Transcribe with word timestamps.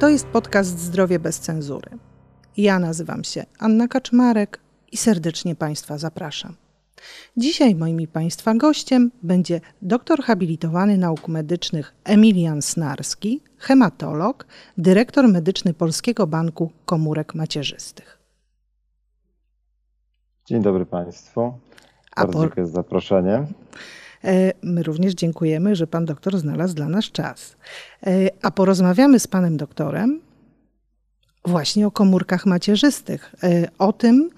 To 0.00 0.08
jest 0.08 0.26
podcast 0.26 0.78
Zdrowie 0.78 1.18
bez 1.18 1.40
cenzury. 1.40 1.90
Ja 2.56 2.78
nazywam 2.78 3.24
się 3.24 3.46
Anna 3.58 3.88
Kaczmarek 3.88 4.60
i 4.92 4.96
serdecznie 4.96 5.54
Państwa 5.54 5.98
zapraszam. 5.98 6.54
Dzisiaj 7.36 7.74
moim 7.74 8.00
i 8.00 8.06
Państwa 8.06 8.54
gościem 8.54 9.10
będzie 9.22 9.60
doktor 9.82 10.22
habilitowany 10.22 10.98
nauk 10.98 11.28
medycznych 11.28 11.94
Emilian 12.04 12.62
Snarski, 12.62 13.40
hematolog, 13.56 14.46
dyrektor 14.78 15.28
medyczny 15.28 15.74
Polskiego 15.74 16.26
Banku 16.26 16.70
Komórek 16.84 17.34
Macierzystych. 17.34 18.18
Dzień 20.46 20.62
dobry 20.62 20.86
Państwu. 20.86 21.52
Bardzo 22.16 22.40
dziękuję 22.40 22.66
za 22.66 22.72
zaproszenie. 22.72 23.46
E, 24.24 24.52
my 24.62 24.82
również 24.82 25.14
dziękujemy, 25.14 25.76
że 25.76 25.86
pan 25.86 26.04
doktor 26.04 26.38
znalazł 26.38 26.74
dla 26.74 26.88
nas 26.88 27.04
czas. 27.04 27.56
E, 28.06 28.30
a 28.42 28.50
porozmawiamy 28.50 29.20
z 29.20 29.26
panem 29.26 29.56
doktorem 29.56 30.20
właśnie 31.44 31.86
o 31.86 31.90
komórkach 31.90 32.46
macierzystych, 32.46 33.34
e, 33.42 33.68
o 33.78 33.92
tym, 33.92 34.30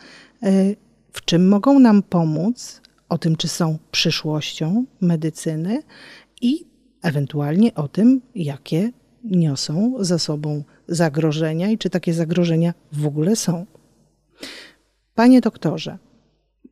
w 1.13 1.25
czym 1.25 1.49
mogą 1.49 1.79
nam 1.79 2.03
pomóc, 2.03 2.81
o 3.09 3.19
tym, 3.19 3.37
czy 3.37 3.49
są 3.49 3.79
przyszłością 3.91 4.85
medycyny 5.01 5.83
i 6.41 6.65
ewentualnie 7.03 7.75
o 7.75 7.89
tym, 7.89 8.21
jakie 8.35 8.91
niosą 9.25 9.95
za 10.01 10.19
sobą 10.19 10.65
zagrożenia 10.89 11.71
i 11.71 11.79
czy 11.79 11.91
takie 11.91 12.15
zagrożenia 12.15 12.75
w 12.93 13.07
ogóle 13.07 13.37
są. 13.37 13.67
Panie 15.15 15.41
doktorze, 15.41 15.99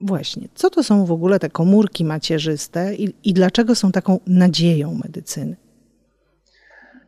Właśnie. 0.01 0.48
Co 0.55 0.70
to 0.70 0.83
są 0.83 1.05
w 1.05 1.12
ogóle 1.12 1.38
te 1.38 1.51
komórki 1.51 2.05
macierzyste 2.05 2.95
i, 2.95 3.15
i 3.24 3.33
dlaczego 3.33 3.74
są 3.74 3.92
taką 3.92 4.20
nadzieją 4.27 4.95
medycyny? 5.05 5.56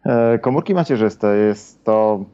E, 0.07 0.39
komórki 0.39 0.75
macierzyste 0.75 1.37
jest 1.37 1.85
to 1.85 2.25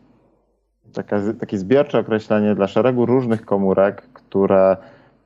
taka, 0.93 1.21
takie 1.41 1.59
zbiorcze 1.59 1.99
określenie 1.99 2.55
dla 2.55 2.67
szeregu 2.67 3.07
różnych 3.07 3.45
komórek, 3.45 4.03
które 4.13 4.77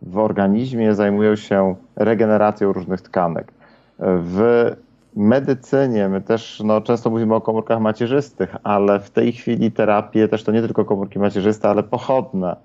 w 0.03 0.19
organizmie 0.19 0.95
zajmują 0.95 1.37
się 1.37 1.75
regeneracją 1.97 2.73
różnych 2.73 3.01
tkanek. 3.01 3.53
W 3.99 4.71
medycynie 5.17 6.09
my 6.09 6.21
też 6.21 6.63
no, 6.65 6.81
często 6.81 7.11
mówimy 7.11 7.35
o 7.35 7.41
komórkach 7.41 7.81
macierzystych, 7.81 8.57
ale 8.63 9.01
w 9.01 9.11
tej 9.11 9.33
chwili 9.33 9.73
terapie 9.73 10.29
też 10.29 10.45
to 10.45 10.53
nie 10.53 10.61
tylko 10.61 10.85
komórki 10.85 11.19
macierzyste, 11.19 11.69
ale 11.69 11.83
pochodne 11.83 12.57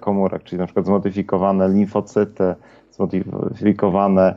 komórek, 0.00 0.42
czyli 0.42 0.58
na 0.58 0.66
przykład 0.66 0.86
zmodyfikowane 0.86 1.68
limfocyty, 1.68 2.54
zmodyfikowane 2.90 4.34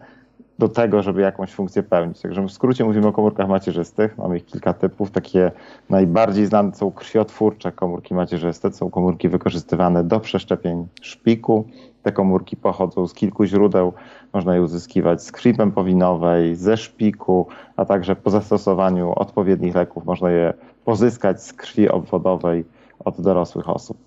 do 0.60 0.70
tego, 0.70 1.02
żeby 1.02 1.22
jakąś 1.22 1.54
funkcję 1.54 1.84
pełnić. 1.84 2.22
Także 2.22 2.42
w 2.42 2.52
skrócie 2.52 2.86
mówimy 2.86 3.08
o 3.08 3.12
komórkach 3.12 3.48
macierzystych. 3.48 4.18
Mamy 4.18 4.38
ich 4.38 4.46
kilka 4.46 4.74
typów. 4.74 5.12
Takie 5.12 5.52
najbardziej 5.90 6.46
znane 6.46 6.76
są 6.76 6.92
krwiotwórcze 6.92 7.72
komórki 7.72 8.14
macierzyste. 8.14 8.70
To 8.70 8.78
są 8.78 8.90
komórki 8.90 9.30
wykorzystywane 9.30 10.04
do 10.04 10.20
przeszczepień 10.20 10.88
szpiku. 11.02 11.66
Te 12.04 12.12
komórki 12.12 12.58
pochodzą 12.58 13.08
z 13.08 13.14
kilku 13.14 13.46
źródeł. 13.46 13.94
Można 14.34 14.56
je 14.56 14.62
uzyskiwać 14.62 15.24
z 15.24 15.32
krwi 15.32 15.54
pępowinowej, 15.54 16.56
ze 16.56 16.78
szpiku, 16.78 17.48
a 17.76 17.86
także 17.86 18.16
po 18.16 18.30
zastosowaniu 18.30 19.14
odpowiednich 19.16 19.76
leków 19.76 20.06
można 20.06 20.32
je 20.32 20.54
pozyskać 20.86 21.44
z 21.44 21.54
krwi 21.54 21.90
obwodowej 21.90 22.66
od 23.06 23.22
dorosłych 23.22 23.70
osób. 23.70 23.98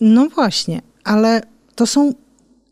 No 0.00 0.28
właśnie, 0.28 0.80
ale 1.04 1.40
to 1.74 1.86
są 1.86 2.12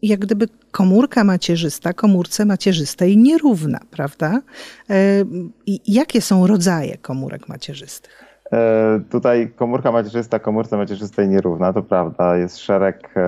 jak 0.02 0.20
gdyby 0.20 0.48
komórka 0.70 1.24
macierzysta 1.24 1.92
komórce 1.92 2.44
macierzystej 2.44 3.16
nierówna, 3.16 3.78
prawda? 3.90 4.40
E, 4.90 5.24
I 5.66 5.92
jakie 5.94 6.20
są 6.20 6.46
rodzaje 6.46 6.98
komórek 6.98 7.48
macierzystych? 7.48 8.24
E, 8.52 9.00
tutaj 9.10 9.50
komórka 9.56 9.92
macierzysta 9.92 10.38
komórce 10.38 10.76
macierzystej 10.76 11.28
nierówna, 11.28 11.72
to 11.72 11.82
prawda. 11.82 12.36
Jest 12.36 12.58
szereg, 12.58 13.10
e, 13.16 13.20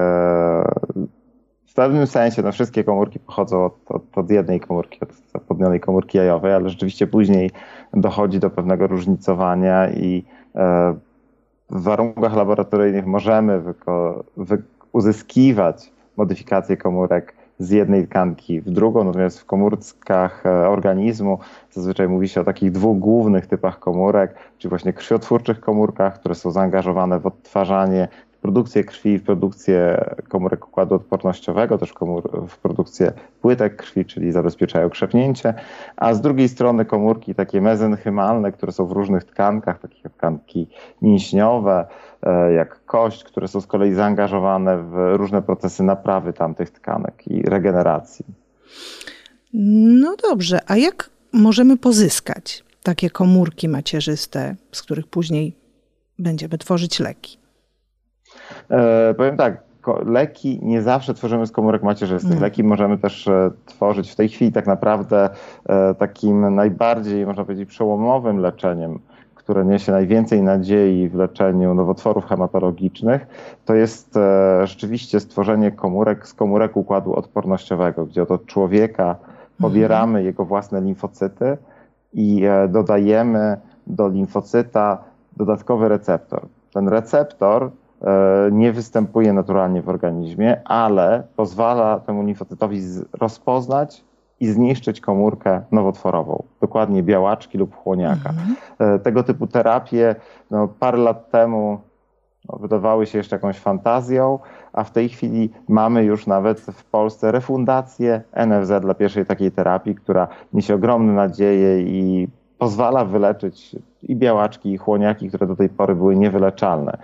w 1.67 1.75
pewnym 1.75 2.07
sensie 2.07 2.43
no 2.43 2.53
wszystkie 2.53 2.85
komórki 2.85 3.19
pochodzą 3.19 3.65
od, 3.65 3.75
od, 3.87 4.19
od 4.19 4.31
jednej 4.31 4.61
komórki, 4.61 5.01
od 5.01 5.09
zapłodnionej 5.33 5.81
komórki 5.81 6.19
jajowej, 6.19 6.55
ale 6.55 6.69
rzeczywiście 6.69 7.07
później 7.07 7.51
dochodzi 7.95 8.39
do 8.39 8.51
pewnego 8.51 8.87
różnicowania 8.87 9.91
i 9.91 10.25
w 11.71 11.83
warunkach 11.83 12.37
laboratoryjnych 12.37 13.07
możemy 13.07 13.63
uzyskiwać 14.93 15.93
modyfikacje 16.17 16.77
komórek 16.77 17.35
z 17.59 17.71
jednej 17.71 18.07
tkanki 18.09 18.61
w 18.61 18.71
drugą, 18.71 19.05
natomiast 19.05 19.41
w 19.41 19.45
komórkach 19.45 20.47
e, 20.47 20.69
organizmu 20.69 21.39
zazwyczaj 21.71 22.09
mówi 22.09 22.29
się 22.29 22.41
o 22.41 22.45
takich 22.45 22.73
dwóch 22.73 22.99
głównych 22.99 23.47
typach 23.47 23.79
komórek, 23.79 24.35
czyli 24.59 24.69
właśnie 24.69 24.93
krwiotwórczych 24.93 25.61
komórkach, 25.61 26.21
które 26.21 26.35
są 26.35 26.51
zaangażowane 26.51 27.21
w 27.21 27.27
odtwarzanie 27.27 28.09
produkcję 28.43 28.85
krwi, 28.85 29.19
w 29.19 29.23
produkcję 29.23 30.05
komórek 30.29 30.69
układu 30.69 30.95
odpornościowego, 30.95 31.79
też 31.79 31.93
komór, 31.93 32.47
w 32.49 32.59
produkcję 32.59 33.13
płytek 33.43 33.77
krwi, 33.77 34.05
czyli 34.05 34.33
zabezpieczają 34.33 34.91
krzepnięcie, 34.91 35.55
a 35.97 36.15
z 36.15 36.21
drugiej 36.21 36.49
strony 36.49 36.85
komórki 36.85 37.35
takie 37.35 37.61
mezenchymalne, 37.61 38.53
które 38.53 38.73
są 38.73 38.87
w 38.87 38.93
różnych 38.93 39.25
tkankach, 39.25 39.81
takie 39.81 39.97
jak 40.05 40.13
tkanki 40.13 40.69
mięśniowe, 41.03 41.87
e, 42.23 42.53
jak 42.53 42.85
kość, 42.85 43.25
które 43.25 43.49
są 43.49 43.61
z 43.61 43.67
kolei 43.67 43.95
zaangażowane 43.95 44.79
w 44.79 45.17
różne 45.17 45.43
procesy 45.43 45.83
naprawy 45.83 46.33
tamtych 46.33 46.71
tkanek 46.71 47.29
i 47.29 47.43
regeneracji. 47.43 48.25
No 49.55 50.17
dobrze, 50.31 50.61
a 50.67 50.77
jak 50.77 51.11
możemy 51.33 51.77
pozyskać 51.77 52.65
takie 52.83 53.11
komórki 53.11 53.69
macierzyste, 53.69 54.57
z 54.73 54.83
których 54.83 55.07
później 55.07 55.57
będziemy 56.19 56.59
tworzyć 56.59 57.01
leki? 57.01 57.40
E, 58.71 59.15
powiem 59.15 59.37
tak, 59.37 59.63
leki 60.07 60.61
nie 60.63 60.83
zawsze 60.83 61.15
tworzymy 61.15 61.47
z 61.47 61.53
komórek 61.53 61.83
macierzystych. 61.83 62.31
Mm. 62.31 62.43
Leki 62.43 62.65
możemy 62.65 62.99
też 62.99 63.29
e, 63.29 63.51
tworzyć 63.67 64.11
w 64.11 64.17
tej 64.17 64.29
chwili 64.29 64.53
tak 64.53 64.67
naprawdę 64.67 65.31
e, 65.69 65.95
takim 65.95 66.55
najbardziej, 66.55 67.27
można 67.27 67.45
powiedzieć, 67.45 67.69
przełomowym 67.69 68.39
leczeniem, 68.39 68.99
które 69.35 69.65
niesie 69.65 69.93
najwięcej 69.93 70.43
nadziei 70.43 71.09
w 71.09 71.15
leczeniu 71.15 71.75
nowotworów 71.75 72.27
hematologicznych, 72.27 73.27
to 73.65 73.75
jest 73.75 74.19
rzeczywiście 74.65 75.21
stworzenie 75.21 75.73
komórek 75.73 76.29
z 76.29 76.35
komórek 76.35 76.77
układu 76.77 77.15
odpornościowego, 77.15 78.07
gdzie 78.07 78.23
od 78.29 78.47
człowieka 78.47 79.17
pobieramy 79.61 80.19
mm. 80.19 80.25
jego 80.25 80.45
własne 80.45 80.81
limfocyty 80.81 81.57
i 82.13 82.43
dodajemy 82.69 83.57
do 83.87 84.09
limfocyta 84.09 84.99
dodatkowy 85.37 85.89
receptor. 85.89 86.47
Ten 86.73 86.89
receptor 86.89 87.71
E, 87.90 87.90
nie 88.53 88.73
występuje 88.73 89.33
naturalnie 89.33 89.83
w 89.83 89.89
organizmie, 89.89 90.61
ale 90.65 91.23
pozwala 91.37 92.01
temu 92.01 92.23
limfocytowi 92.23 92.83
rozpoznać 93.13 94.05
i 94.41 94.47
zniszczyć 94.49 95.01
komórkę 95.01 95.63
nowotworową, 95.73 96.43
dokładnie 96.61 97.03
białaczki 97.03 97.59
lub 97.59 97.77
chłoniaka. 97.77 98.31
Mhm. 98.31 98.57
E, 98.79 98.99
tego 98.99 99.23
typu 99.23 99.47
terapie 99.47 100.15
no, 100.51 100.69
parę 100.69 100.99
lat 100.99 101.31
temu 101.31 101.81
no, 102.49 102.59
wydawały 102.59 103.07
się 103.07 103.19
jeszcze 103.19 103.37
jakąś 103.37 103.59
fantazją, 103.59 104.39
a 104.73 104.85
w 104.85 104.91
tej 104.91 105.09
chwili 105.09 105.51
mamy 105.69 106.05
już 106.05 106.27
nawet 106.27 106.61
w 106.61 106.85
Polsce 106.85 107.33
refundację 107.33 108.23
NFZ 108.47 108.73
dla 108.81 108.95
pierwszej 108.95 109.27
takiej 109.27 109.53
terapii, 109.53 109.95
która 109.95 110.29
niesie 110.53 110.75
ogromne 110.75 111.13
nadzieje 111.13 111.81
i 111.83 112.29
pozwala 112.59 113.05
wyleczyć 113.05 113.77
i 114.03 114.17
białaczki, 114.17 114.73
i 114.73 114.77
chłoniaki, 114.77 115.29
które 115.29 115.47
do 115.47 115.57
tej 115.57 115.69
pory 115.69 115.95
były 115.95 116.17
niewyleczalne. 116.17 116.99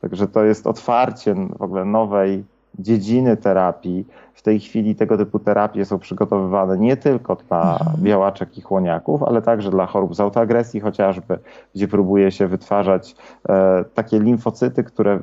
Także 0.00 0.28
to 0.28 0.44
jest 0.44 0.66
otwarcie 0.66 1.34
w 1.58 1.62
ogóle 1.62 1.84
nowej 1.84 2.44
dziedziny 2.78 3.36
terapii. 3.36 4.06
W 4.34 4.42
tej 4.42 4.60
chwili 4.60 4.94
tego 4.94 5.16
typu 5.16 5.38
terapie 5.38 5.84
są 5.84 5.98
przygotowywane 5.98 6.78
nie 6.78 6.96
tylko 6.96 7.36
dla 7.36 7.72
mhm. 7.72 8.02
białaczek 8.02 8.58
i 8.58 8.60
chłoniaków, 8.60 9.22
ale 9.22 9.42
także 9.42 9.70
dla 9.70 9.86
chorób 9.86 10.14
z 10.14 10.20
autoagresji 10.20 10.80
chociażby, 10.80 11.38
gdzie 11.74 11.88
próbuje 11.88 12.32
się 12.32 12.46
wytwarzać 12.46 13.16
e, 13.48 13.84
takie 13.94 14.20
limfocyty, 14.20 14.84
które 14.84 15.20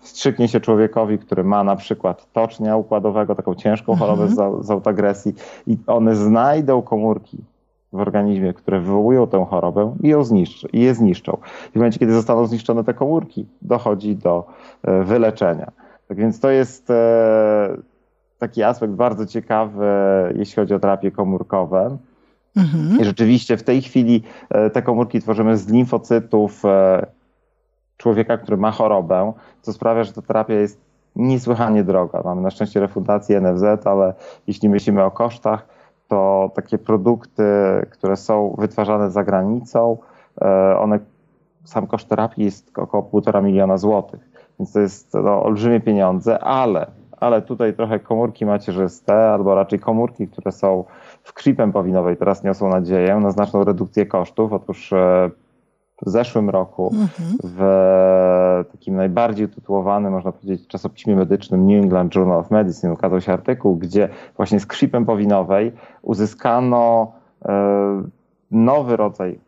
wstrzyknie 0.00 0.48
się 0.48 0.60
człowiekowi, 0.60 1.18
który 1.18 1.44
ma 1.44 1.64
na 1.64 1.76
przykład 1.76 2.32
tocznia 2.32 2.76
układowego, 2.76 3.34
taką 3.34 3.54
ciężką 3.54 3.96
chorobę 3.96 4.22
mhm. 4.22 4.62
z, 4.62 4.66
z 4.66 4.70
autoagresji 4.70 5.34
i 5.66 5.78
one 5.86 6.16
znajdą 6.16 6.82
komórki 6.82 7.38
w 7.92 8.00
organizmie, 8.00 8.52
które 8.54 8.80
wywołują 8.80 9.26
tę 9.26 9.46
chorobę 9.50 9.96
i 10.02 10.08
ją 10.08 10.24
zniszczy, 10.24 10.68
i 10.72 10.80
je 10.80 10.94
zniszczą. 10.94 11.36
I 11.68 11.72
w 11.72 11.76
momencie, 11.76 11.98
kiedy 11.98 12.12
zostaną 12.12 12.46
zniszczone 12.46 12.84
te 12.84 12.94
komórki, 12.94 13.46
dochodzi 13.62 14.16
do 14.16 14.46
e, 14.82 15.04
wyleczenia. 15.04 15.72
Tak 16.08 16.16
więc 16.16 16.40
to 16.40 16.50
jest 16.50 16.90
e, 16.90 17.76
taki 18.38 18.62
aspekt 18.62 18.92
bardzo 18.92 19.26
ciekawy, 19.26 19.86
jeśli 20.36 20.54
chodzi 20.54 20.74
o 20.74 20.78
terapie 20.78 21.10
komórkowe. 21.10 21.96
Mhm. 22.56 23.00
I 23.00 23.04
rzeczywiście 23.04 23.56
w 23.56 23.62
tej 23.62 23.82
chwili 23.82 24.22
e, 24.50 24.70
te 24.70 24.82
komórki 24.82 25.20
tworzymy 25.20 25.56
z 25.56 25.68
limfocytów 25.68 26.62
człowieka, 27.96 28.38
który 28.38 28.56
ma 28.56 28.70
chorobę, 28.70 29.32
co 29.62 29.72
sprawia, 29.72 30.04
że 30.04 30.12
ta 30.12 30.22
terapia 30.22 30.54
jest 30.54 30.80
niesłychanie 31.16 31.84
droga. 31.84 32.22
Mamy 32.24 32.42
na 32.42 32.50
szczęście 32.50 32.80
refundację 32.80 33.40
NFZ, 33.40 33.86
ale 33.86 34.14
jeśli 34.46 34.68
myślimy 34.68 35.04
o 35.04 35.10
kosztach, 35.10 35.66
to 36.12 36.50
takie 36.54 36.78
produkty, 36.78 37.44
które 37.90 38.16
są 38.16 38.54
wytwarzane 38.58 39.10
za 39.10 39.24
granicą, 39.24 39.98
e, 40.42 40.78
one 40.78 40.98
sam 41.64 41.86
koszt 41.86 42.08
terapii 42.08 42.44
jest 42.44 42.78
około 42.78 43.02
1,5 43.02 43.42
miliona 43.42 43.78
złotych, 43.78 44.20
więc 44.58 44.72
to 44.72 44.80
jest 44.80 45.14
no, 45.14 45.42
olbrzymie 45.42 45.80
pieniądze, 45.80 46.38
ale, 46.38 46.86
ale 47.16 47.42
tutaj 47.42 47.74
trochę 47.74 48.00
komórki 48.00 48.46
macierzyste, 48.46 49.30
albo 49.30 49.54
raczej 49.54 49.78
komórki, 49.78 50.28
które 50.28 50.52
są 50.52 50.84
w 51.22 51.32
krwi 51.32 51.54
pępowinowej, 51.54 52.16
teraz 52.16 52.44
niosą 52.44 52.68
nadzieję 52.68 53.16
na 53.16 53.30
znaczną 53.30 53.64
redukcję 53.64 54.06
kosztów. 54.06 54.52
Otóż 54.52 54.92
e, 54.92 55.30
w 56.06 56.10
zeszłym 56.10 56.50
roku 56.50 56.90
mhm. 56.94 57.38
w 57.44 58.64
takim 58.72 58.96
najbardziej 58.96 59.48
tytułowanym, 59.48 60.12
można 60.12 60.32
powiedzieć, 60.32 60.66
czasopiśmie 60.66 61.16
medycznym 61.16 61.66
New 61.66 61.84
England 61.84 62.14
Journal 62.14 62.38
of 62.38 62.50
Medicine 62.50 62.92
ukazał 62.92 63.20
się 63.20 63.32
artykuł, 63.32 63.76
gdzie 63.76 64.08
właśnie 64.36 64.60
z 64.60 64.66
krwi 64.66 64.88
pępowinowej 64.88 65.72
uzyskano 66.02 67.12
e, 67.44 68.02
nowy 68.50 68.96
rodzaj 68.96 69.38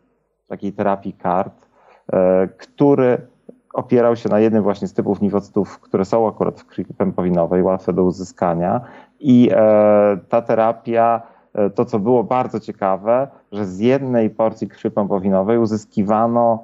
takiej 0.47 0.73
terapii 0.73 1.13
kart, 1.13 1.67
e, 2.13 2.47
który 2.47 3.27
opierał 3.73 4.15
się 4.15 4.29
na 4.29 4.39
jednym 4.39 4.63
właśnie 4.63 4.87
z 4.87 4.93
typów 4.93 5.21
niwocytów, 5.21 5.79
które 5.79 6.05
są 6.05 6.27
akurat 6.27 6.59
w 6.59 6.65
krwi 6.65 6.85
pępowinowej, 6.85 7.63
łatwe 7.63 7.93
do 7.93 8.03
uzyskania 8.03 8.81
i 9.19 9.49
e, 9.51 10.17
ta 10.29 10.41
terapia 10.41 11.21
to, 11.75 11.85
co 11.85 11.99
było 11.99 12.23
bardzo 12.23 12.59
ciekawe, 12.59 13.27
że 13.51 13.65
z 13.65 13.79
jednej 13.79 14.29
porcji 14.29 14.67
krwi 14.67 14.91
pępowinowej 14.91 15.57
uzyskiwano 15.57 16.63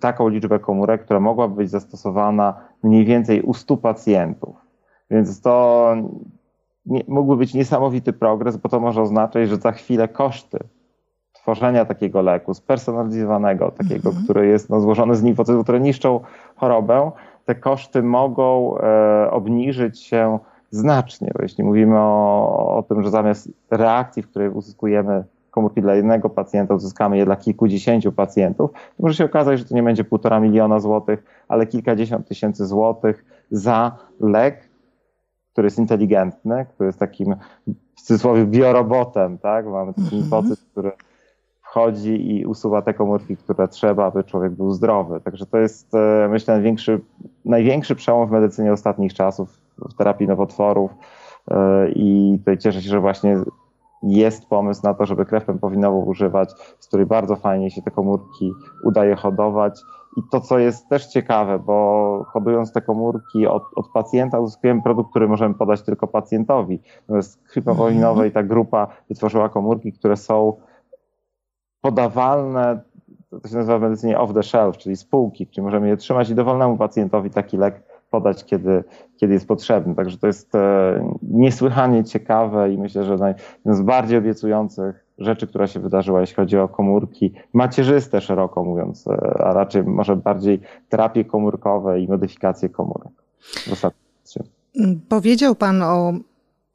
taką 0.00 0.28
liczbę 0.28 0.58
komórek, 0.58 1.04
która 1.04 1.20
mogłaby 1.20 1.54
być 1.54 1.70
zastosowana 1.70 2.54
mniej 2.82 3.04
więcej 3.04 3.42
u 3.42 3.54
100 3.54 3.76
pacjentów. 3.76 4.56
Więc 5.10 5.40
to 5.40 5.94
nie, 6.86 7.02
mógłby 7.08 7.36
być 7.36 7.54
niesamowity 7.54 8.12
progres, 8.12 8.56
bo 8.56 8.68
to 8.68 8.80
może 8.80 9.02
oznaczać, 9.02 9.48
że 9.48 9.56
za 9.56 9.72
chwilę 9.72 10.08
koszty 10.08 10.58
tworzenia 11.32 11.84
takiego 11.84 12.22
leku, 12.22 12.54
spersonalizowanego, 12.54 13.70
takiego, 13.70 14.10
-hmm. 14.10 14.24
który 14.24 14.46
jest 14.46 14.70
no, 14.70 14.80
złożony 14.80 15.14
z 15.16 15.22
limfocytów, 15.22 15.62
które 15.62 15.80
niszczą 15.80 16.20
chorobę, 16.56 17.10
te 17.44 17.54
koszty 17.54 18.02
mogą 18.02 18.78
e, 18.78 19.30
obniżyć 19.30 20.00
się 20.00 20.38
znacznie. 20.72 21.30
Bo 21.34 21.42
jeśli 21.42 21.64
mówimy 21.64 21.98
o, 21.98 22.76
o 22.76 22.82
tym, 22.82 23.02
że 23.02 23.10
zamiast 23.10 23.48
reakcji, 23.70 24.22
w 24.22 24.28
której 24.28 24.48
uzyskujemy 24.48 25.24
komórki 25.50 25.82
dla 25.82 25.94
jednego 25.94 26.30
pacjenta, 26.30 26.74
uzyskamy 26.74 27.18
je 27.18 27.24
dla 27.24 27.36
kilkudziesięciu 27.36 28.12
pacjentów, 28.12 28.72
to 28.72 29.02
może 29.02 29.14
się 29.14 29.24
okazać, 29.24 29.58
że 29.58 29.64
to 29.64 29.74
nie 29.74 29.82
będzie 29.82 30.04
półtora 30.04 30.40
miliona 30.40 30.80
złotych, 30.80 31.24
ale 31.48 31.66
kilkadziesiąt 31.66 32.28
tysięcy 32.28 32.66
złotych 32.66 33.24
za 33.50 33.98
lek, 34.20 34.68
który 35.52 35.66
jest 35.66 35.78
inteligentny, 35.78 36.66
który 36.74 36.86
jest 36.86 36.98
takim 36.98 37.36
w 37.96 38.00
cudzysłowie 38.00 38.46
biorobotem, 38.46 39.38
tak? 39.38 39.66
Mamy 39.66 39.94
taki 39.94 40.16
mm 40.16 40.56
który 40.70 40.92
wchodzi 41.62 42.36
i 42.36 42.46
usuwa 42.46 42.82
te 42.82 42.94
komórki, 42.94 43.36
które 43.36 43.68
trzeba, 43.68 44.06
aby 44.06 44.24
człowiek 44.24 44.52
był 44.52 44.70
zdrowy. 44.70 45.20
Także 45.20 45.46
to 45.46 45.58
jest, 45.58 45.94
e, 45.94 46.28
myślę, 46.30 46.54
największy, 46.54 47.00
największy 47.44 47.94
przełom 47.94 48.28
w 48.28 48.30
medycynie 48.30 48.72
ostatnich 48.72 49.14
czasów, 49.14 49.61
w 49.90 49.94
terapii 49.94 50.28
nowotworów. 50.28 50.90
E, 51.50 51.88
I 51.88 52.36
tutaj 52.38 52.58
cieszę 52.58 52.82
się, 52.82 52.88
że 52.88 53.00
właśnie 53.00 53.36
jest 54.02 54.48
pomysł 54.48 54.80
na 54.84 54.94
to, 54.94 55.06
żeby 55.06 55.26
krew 55.26 55.44
pępowinową 55.44 56.04
używać, 56.04 56.52
z 56.78 56.86
której 56.88 57.06
bardzo 57.06 57.36
fajnie 57.36 57.70
się 57.70 57.82
te 57.82 57.90
komórki 57.90 58.52
udaje 58.84 59.16
hodować. 59.16 59.80
I 60.16 60.20
to, 60.30 60.40
co 60.40 60.58
jest 60.58 60.88
też 60.88 61.06
ciekawe, 61.06 61.58
bo 61.58 62.26
hodując 62.28 62.72
te 62.72 62.80
komórki 62.80 63.46
od, 63.46 63.62
od 63.76 63.88
pacjenta, 63.88 64.40
uzyskujemy 64.40 64.82
produkt, 64.82 65.10
który 65.10 65.28
możemy 65.28 65.54
podać 65.54 65.82
tylko 65.82 66.06
pacjentowi. 66.06 66.80
Natomiast 67.00 67.42
krwi 67.48 67.62
pępowinowej 67.62 68.32
ta 68.32 68.42
grupa 68.42 68.86
wytworzyła 69.08 69.48
komórki, 69.48 69.92
które 69.92 70.16
są 70.16 70.56
podawalne, 71.80 72.80
to 73.42 73.48
się 73.48 73.56
nazywa 73.56 73.78
w 73.78 73.82
medycynie 73.82 74.18
off 74.18 74.34
the 74.34 74.42
shelf, 74.42 74.76
czyli 74.76 74.96
spółki, 74.96 75.46
czyli 75.46 75.64
możemy 75.64 75.88
je 75.88 75.96
trzymać 75.96 76.30
i 76.30 76.34
dowolnemu 76.34 76.76
pacjentowi 76.76 77.30
taki 77.30 77.56
lek 77.56 77.82
podać, 78.12 78.44
kiedy, 78.44 78.84
kiedy 79.16 79.32
jest 79.32 79.48
potrzebny. 79.48 79.94
Także 79.94 80.18
to 80.18 80.26
jest 80.26 80.54
e, 80.54 81.14
niesłychanie 81.22 82.04
ciekawe 82.04 82.72
i 82.72 82.78
myślę, 82.78 83.04
że 83.04 83.12
jeden 83.12 83.76
z 83.76 83.82
bardziej 83.82 84.18
obiecujących 84.18 85.06
rzeczy, 85.18 85.46
która 85.46 85.66
się 85.66 85.80
wydarzyła, 85.80 86.20
jeśli 86.20 86.36
chodzi 86.36 86.58
o 86.58 86.68
komórki 86.68 87.32
macierzyste, 87.52 88.20
szeroko 88.20 88.64
mówiąc, 88.64 89.06
e, 89.06 89.12
a 89.44 89.52
raczej 89.52 89.82
może 89.84 90.16
bardziej 90.16 90.60
terapie 90.88 91.24
komórkowe 91.24 92.00
i 92.00 92.08
modyfikacje 92.08 92.68
komórek. 92.68 93.12
Powiedział 95.08 95.54
Pan 95.54 95.82
o 95.82 96.12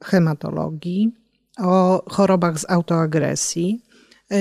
hematologii, 0.04 1.12
o 1.58 2.02
chorobach 2.10 2.58
z 2.58 2.70
autoagresji. 2.70 3.82
E, 4.30 4.36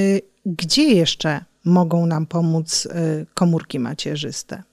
gdzie 0.46 0.84
jeszcze 0.84 1.46
mogą 1.66 2.06
nam 2.06 2.26
pomóc 2.26 2.88
komórki 3.34 3.80
macierzyste? 3.80 4.64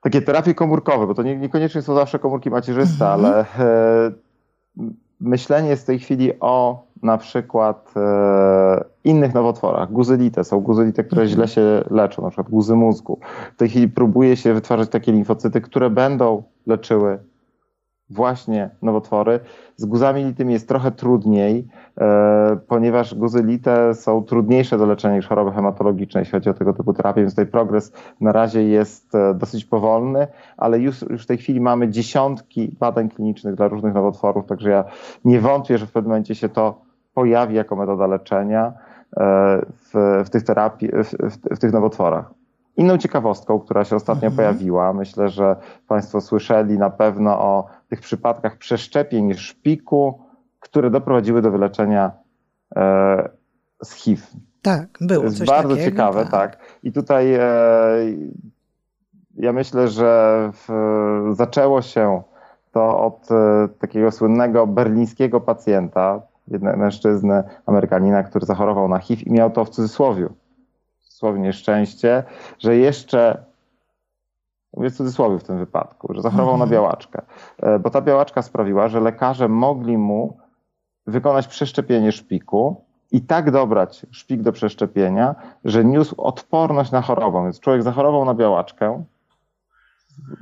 Takie 0.00 0.22
terapie 0.22 0.54
komórkowe, 0.54 1.06
bo 1.06 1.14
to 1.14 1.22
nie, 1.22 1.36
niekoniecznie 1.36 1.82
są 1.82 1.94
zawsze 1.94 2.18
komórki 2.18 2.50
macierzyste, 2.50 3.12
mhm. 3.12 3.24
ale 3.24 3.40
e, 3.40 4.12
myślenie 5.20 5.68
jest 5.68 5.82
w 5.82 5.86
tej 5.86 5.98
chwili 5.98 6.32
o 6.40 6.86
na 7.02 7.18
przykład 7.18 7.92
e, 7.96 8.84
innych 9.04 9.34
nowotworach. 9.34 9.92
Guzylite 9.92 10.44
są 10.44 10.60
guzylite, 10.60 11.04
które 11.04 11.22
mhm. 11.22 11.34
źle 11.34 11.48
się 11.48 11.84
leczą, 11.90 12.22
na 12.22 12.30
przykład 12.30 12.50
guzy 12.50 12.74
mózgu. 12.74 13.18
W 13.54 13.56
tej 13.56 13.68
chwili 13.68 13.88
próbuje 13.88 14.36
się 14.36 14.54
wytwarzać 14.54 14.88
takie 14.88 15.12
limfocyty, 15.12 15.60
które 15.60 15.90
będą 15.90 16.42
leczyły 16.66 17.18
właśnie 18.10 18.70
nowotwory. 18.82 19.40
Z 19.76 19.84
guzami 19.84 20.24
litymi 20.24 20.52
jest 20.52 20.68
trochę 20.68 20.90
trudniej, 20.90 21.68
e, 22.00 22.58
ponieważ 22.68 23.14
guzy 23.14 23.42
lite 23.42 23.94
są 23.94 24.24
trudniejsze 24.24 24.78
do 24.78 24.86
leczenia 24.86 25.16
niż 25.16 25.26
choroby 25.26 25.52
hematologiczne, 25.52 26.20
jeśli 26.20 26.32
chodzi 26.32 26.50
o 26.50 26.54
tego 26.54 26.72
typu 26.72 26.92
terapię, 26.92 27.20
więc 27.20 27.32
tutaj 27.32 27.46
progres 27.46 27.92
na 28.20 28.32
razie 28.32 28.64
jest 28.64 29.14
e, 29.14 29.34
dosyć 29.34 29.64
powolny, 29.64 30.26
ale 30.56 30.78
już, 30.78 31.02
już 31.02 31.24
w 31.24 31.26
tej 31.26 31.38
chwili 31.38 31.60
mamy 31.60 31.88
dziesiątki 31.88 32.76
badań 32.80 33.08
klinicznych 33.08 33.54
dla 33.54 33.68
różnych 33.68 33.94
nowotworów, 33.94 34.46
także 34.46 34.70
ja 34.70 34.84
nie 35.24 35.40
wątpię, 35.40 35.78
że 35.78 35.86
w 35.86 35.92
pewnym 35.92 36.10
momencie 36.10 36.34
się 36.34 36.48
to 36.48 36.80
pojawi 37.14 37.54
jako 37.54 37.76
metoda 37.76 38.06
leczenia 38.06 38.72
e, 39.16 39.60
w, 39.72 40.22
w 40.24 40.30
tych 40.30 40.42
terapii, 40.42 40.88
w, 40.88 41.30
w, 41.30 41.56
w 41.56 41.58
tych 41.58 41.72
nowotworach. 41.72 42.38
Inną 42.78 42.98
ciekawostką, 42.98 43.60
która 43.60 43.84
się 43.84 43.96
ostatnio 43.96 44.28
mhm. 44.28 44.36
pojawiła, 44.36 44.92
myślę, 44.92 45.28
że 45.28 45.56
Państwo 45.88 46.20
słyszeli 46.20 46.78
na 46.78 46.90
pewno 46.90 47.40
o 47.40 47.66
tych 47.88 48.00
przypadkach 48.00 48.56
przeszczepień 48.56 49.34
szpiku, 49.34 50.22
które 50.60 50.90
doprowadziły 50.90 51.42
do 51.42 51.50
wyleczenia 51.50 52.12
e, 52.76 53.28
z 53.84 53.92
HIV. 53.92 54.22
Tak, 54.62 54.88
było. 55.00 55.20
To 55.20 55.28
jest 55.28 55.44
bardzo 55.44 55.68
takiego, 55.68 55.90
ciekawe, 55.90 56.22
tak. 56.22 56.30
tak. 56.30 56.58
I 56.82 56.92
tutaj 56.92 57.34
e, 57.34 57.40
ja 59.34 59.52
myślę, 59.52 59.88
że 59.88 60.50
w, 60.52 60.68
zaczęło 61.32 61.82
się 61.82 62.22
to 62.72 63.04
od 63.04 63.30
e, 63.30 63.68
takiego 63.78 64.12
słynnego 64.12 64.66
berlińskiego 64.66 65.40
pacjenta, 65.40 66.22
jednego 66.48 66.76
mężczyzny, 66.76 67.42
Amerykanina, 67.66 68.22
który 68.22 68.46
zachorował 68.46 68.88
na 68.88 68.98
HIV 68.98 69.22
i 69.22 69.32
miał 69.32 69.50
to 69.50 69.64
w 69.64 69.70
cudzysłowie 69.70 70.28
cudzysłowie 71.18 71.40
nieszczęście, 71.40 72.24
że 72.58 72.76
jeszcze 72.76 73.44
mówię 74.76 74.90
w 74.90 74.96
cudzysłowie 74.96 75.38
w 75.38 75.44
tym 75.44 75.58
wypadku, 75.58 76.14
że 76.14 76.22
zachorował 76.22 76.56
na 76.56 76.64
mhm. 76.64 76.70
białaczkę, 76.70 77.22
e, 77.58 77.78
bo 77.78 77.90
ta 77.90 78.00
białaczka 78.00 78.42
sprawiła, 78.42 78.88
że 78.88 79.00
lekarze 79.00 79.48
mogli 79.48 79.98
mu 79.98 80.38
wykonać 81.06 81.46
przeszczepienie 81.46 82.12
szpiku 82.12 82.84
i 83.12 83.20
tak 83.20 83.50
dobrać 83.50 84.06
szpik 84.10 84.42
do 84.42 84.52
przeszczepienia, 84.52 85.34
że 85.64 85.84
niósł 85.84 86.22
odporność 86.22 86.90
na 86.90 87.02
chorobę. 87.02 87.42
Więc 87.42 87.60
człowiek 87.60 87.82
zachorował 87.82 88.24
na 88.24 88.34
białaczkę. 88.34 89.04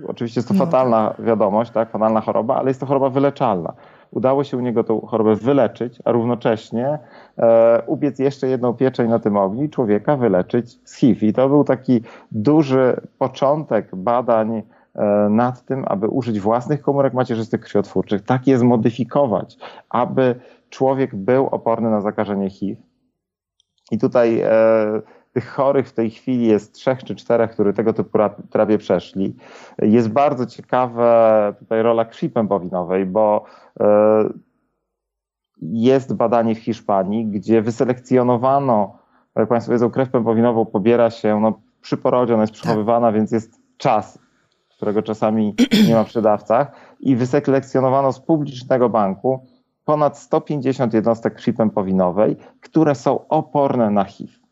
Oczywiście 0.09 0.39
jest 0.39 0.49
to 0.49 0.55
no 0.55 0.65
fatalna 0.65 1.09
tak. 1.17 1.27
wiadomość, 1.27 1.71
tak, 1.71 1.91
fatalna 1.91 2.21
choroba, 2.21 2.57
ale 2.57 2.69
jest 2.71 2.81
to 2.81 2.87
choroba 2.87 3.11
wyleczalna 3.11 3.73
udało 4.11 4.45
się 4.45 4.57
u 4.57 4.61
niego 4.61 4.85
tą 4.85 5.01
chorobę 5.01 5.35
wyleczyć, 5.35 5.99
a 6.05 6.13
równocześnie 6.13 6.99
e, 7.39 7.83
ubiec 7.87 8.19
jeszcze 8.19 8.49
jedną 8.49 8.75
pieczeń 8.75 9.09
na 9.09 9.19
tym 9.19 9.37
ogniu 9.37 9.65
i 9.65 9.71
człowieka 9.71 10.17
wyleczyć 10.17 10.79
z 10.85 10.95
HIV. 10.95 11.27
I 11.27 11.33
to 11.33 11.49
był 11.49 11.65
taki 11.65 12.01
duży 12.33 13.01
początek 13.19 13.97
badań 13.97 14.63
e, 14.95 15.05
nad 15.31 15.65
tym, 15.65 15.85
aby 15.89 16.09
użyć 16.09 16.41
własnych 16.41 16.83
komórek 16.83 17.15
macierzystych 17.15 17.61
krwiotwórczych, 17.61 18.23
tak 18.23 18.47
je 18.47 18.59
zmodyfikować, 18.59 19.59
aby 19.89 20.35
człowiek 20.71 21.15
był 21.15 21.47
oporny 21.47 21.91
na 21.91 22.01
zakażenie 22.01 22.51
HIV. 22.51 22.83
I 23.91 23.99
tutaj 23.99 24.41
e, 24.41 24.49
tych 25.37 25.49
chorych 25.49 25.89
w 25.89 25.93
tej 25.93 26.11
chwili 26.11 26.47
jest 26.47 26.75
trzech 26.75 27.05
czy 27.05 27.15
czterech, 27.15 27.51
którzy 27.51 27.73
tego 27.73 27.93
typu 27.93 28.19
terapię 28.51 28.79
przeszli. 28.79 29.37
Jest 29.79 30.09
bardzo 30.09 30.47
ciekawa 30.47 31.53
tutaj 31.59 31.83
rola 31.83 32.05
krwi 32.05 32.31
pępowinowej, 32.31 33.07
bo 33.07 33.45
e, 33.81 34.29
jest 35.63 36.15
badanie 36.15 36.55
w 36.55 36.59
Hiszpanii, 36.59 37.27
gdzie 37.27 37.63
wyselekcjonowano, 37.63 38.99
jak 39.37 39.49
Państwo 39.49 39.73
wiedzą, 39.73 39.91
krew 39.91 40.11
pępowinową 40.11 40.67
pobiera 40.67 41.11
się 41.11 41.41
no, 41.41 41.61
przy 41.81 41.97
porodzie, 41.97 42.35
ona 42.35 42.43
jest 42.43 42.53
tak. 42.53 42.63
przechowywana, 42.63 43.13
więc 43.13 43.33
jest 43.33 43.61
czas, 43.77 44.19
którego 44.77 45.03
czasami 45.03 45.55
nie 45.89 45.95
ma 45.95 46.05
przy 46.05 46.23
dawcach 46.23 46.73
i 47.01 47.17
wyselekcjonowano 47.17 48.13
z 48.13 48.21
publicznego 48.21 48.89
banku 48.89 49.47
ponad 49.85 50.19
150 50.19 50.95
jednostek 50.95 51.35
krwi 51.35 51.53
pępowinowej, 51.53 52.37
które 52.61 52.95
są 52.95 53.29
oporne 53.29 53.91
na 53.91 54.05
HIV. 54.05 54.46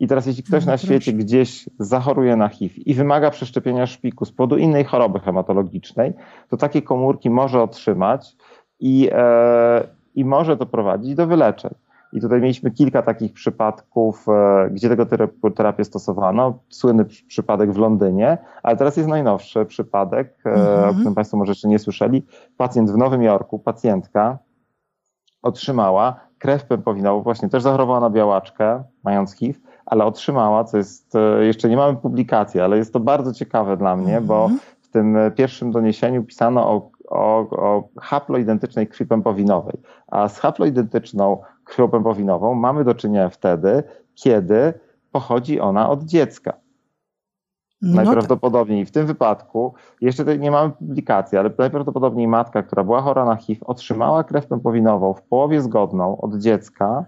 I 0.00 0.08
teraz 0.08 0.26
jeśli 0.26 0.42
ktoś 0.42 0.66
no, 0.66 0.72
na 0.72 0.78
świecie 0.78 1.12
gdzieś 1.12 1.68
zachoruje 1.78 2.36
na 2.36 2.48
HIV 2.48 2.74
i 2.76 2.94
wymaga 2.94 3.30
przeszczepienia 3.30 3.86
szpiku 3.86 4.24
z 4.24 4.32
powodu 4.32 4.56
innej 4.56 4.84
choroby 4.84 5.20
hematologicznej, 5.20 6.12
to 6.48 6.56
takie 6.56 6.82
komórki 6.82 7.30
może 7.30 7.62
otrzymać 7.62 8.36
i, 8.80 9.08
e, 9.12 9.86
i 10.14 10.24
może 10.24 10.56
to 10.56 10.66
prowadzić 10.66 11.14
do 11.14 11.26
wyleczeń. 11.26 11.74
I 12.12 12.20
tutaj 12.20 12.40
mieliśmy 12.40 12.70
kilka 12.70 13.02
takich 13.02 13.32
przypadków, 13.32 14.26
e, 14.28 14.70
gdzie 14.70 14.88
tego 14.88 15.06
terapię 15.54 15.84
stosowano. 15.84 16.58
Słynny 16.68 17.04
przypadek 17.04 17.72
w 17.72 17.78
Londynie, 17.78 18.38
ale 18.62 18.76
teraz 18.76 18.96
jest 18.96 19.08
najnowszy 19.08 19.66
przypadek, 19.66 20.34
mm 20.44 20.58
-hmm. 20.58 20.68
o 20.68 20.74
mhm. 20.74 20.94
którym 20.94 21.14
Państwo 21.14 21.36
może 21.36 21.50
jeszcze 21.50 21.68
nie 21.68 21.78
słyszeli. 21.78 22.26
Pacjent 22.56 22.90
w 22.90 22.96
Nowym 22.96 23.22
Jorku, 23.22 23.58
pacjentka 23.58 24.38
otrzymała 25.42 26.20
krew 26.38 26.64
pępowinową, 26.64 27.22
właśnie 27.22 27.48
też 27.48 27.62
zachorowała 27.62 28.00
na 28.00 28.10
białaczkę, 28.10 28.84
mając 29.04 29.34
HIV, 29.34 29.60
ale 29.90 30.04
otrzymała, 30.04 30.64
co 30.64 30.76
jest, 30.76 31.14
e, 31.14 31.44
jeszcze 31.44 31.68
nie 31.68 31.76
mamy 31.76 31.96
publikacji, 31.96 32.60
ale 32.60 32.76
jest 32.76 32.92
to 32.92 33.00
bardzo 33.00 33.32
ciekawe 33.32 33.76
dla 33.76 33.96
mnie, 33.96 34.12
mm 34.12 34.24
-hmm. 34.24 34.26
bo 34.26 34.42
mhm. 34.42 34.60
w 34.80 34.88
tym 34.88 35.16
pierwszym 35.36 35.70
doniesieniu 35.70 36.24
pisano 36.24 36.70
o, 36.70 36.90
o, 37.08 37.38
o 37.50 37.88
haploidentycznej 38.00 38.88
krwi 38.88 39.06
pępowinowej, 39.06 39.76
a 40.06 40.28
z 40.28 40.38
haploidentyczną 40.38 41.42
krwią 41.64 41.88
pępowinową 41.88 42.54
mamy 42.54 42.84
do 42.84 42.94
czynienia 42.94 43.28
wtedy, 43.28 43.82
kiedy 44.14 44.74
pochodzi 45.12 45.60
ona 45.60 45.90
od 45.90 46.04
dziecka. 46.04 46.52
No 47.82 48.02
najprawdopodobniej 48.02 48.86
w 48.86 48.90
tym 48.90 49.06
wypadku, 49.06 49.74
jeszcze 50.00 50.38
nie 50.38 50.50
mamy 50.50 50.72
publikacji, 50.72 51.38
ale 51.38 51.50
najprawdopodobniej 51.58 52.28
matka, 52.28 52.62
która 52.62 52.84
była 52.84 53.02
chora 53.02 53.24
na 53.24 53.36
HIV, 53.36 53.66
otrzymała 53.66 54.24
krew 54.24 54.46
pępowinową 54.46 55.14
w 55.14 55.22
połowie 55.22 55.60
zgodną 55.60 56.20
od 56.20 56.36
dziecka 56.36 57.04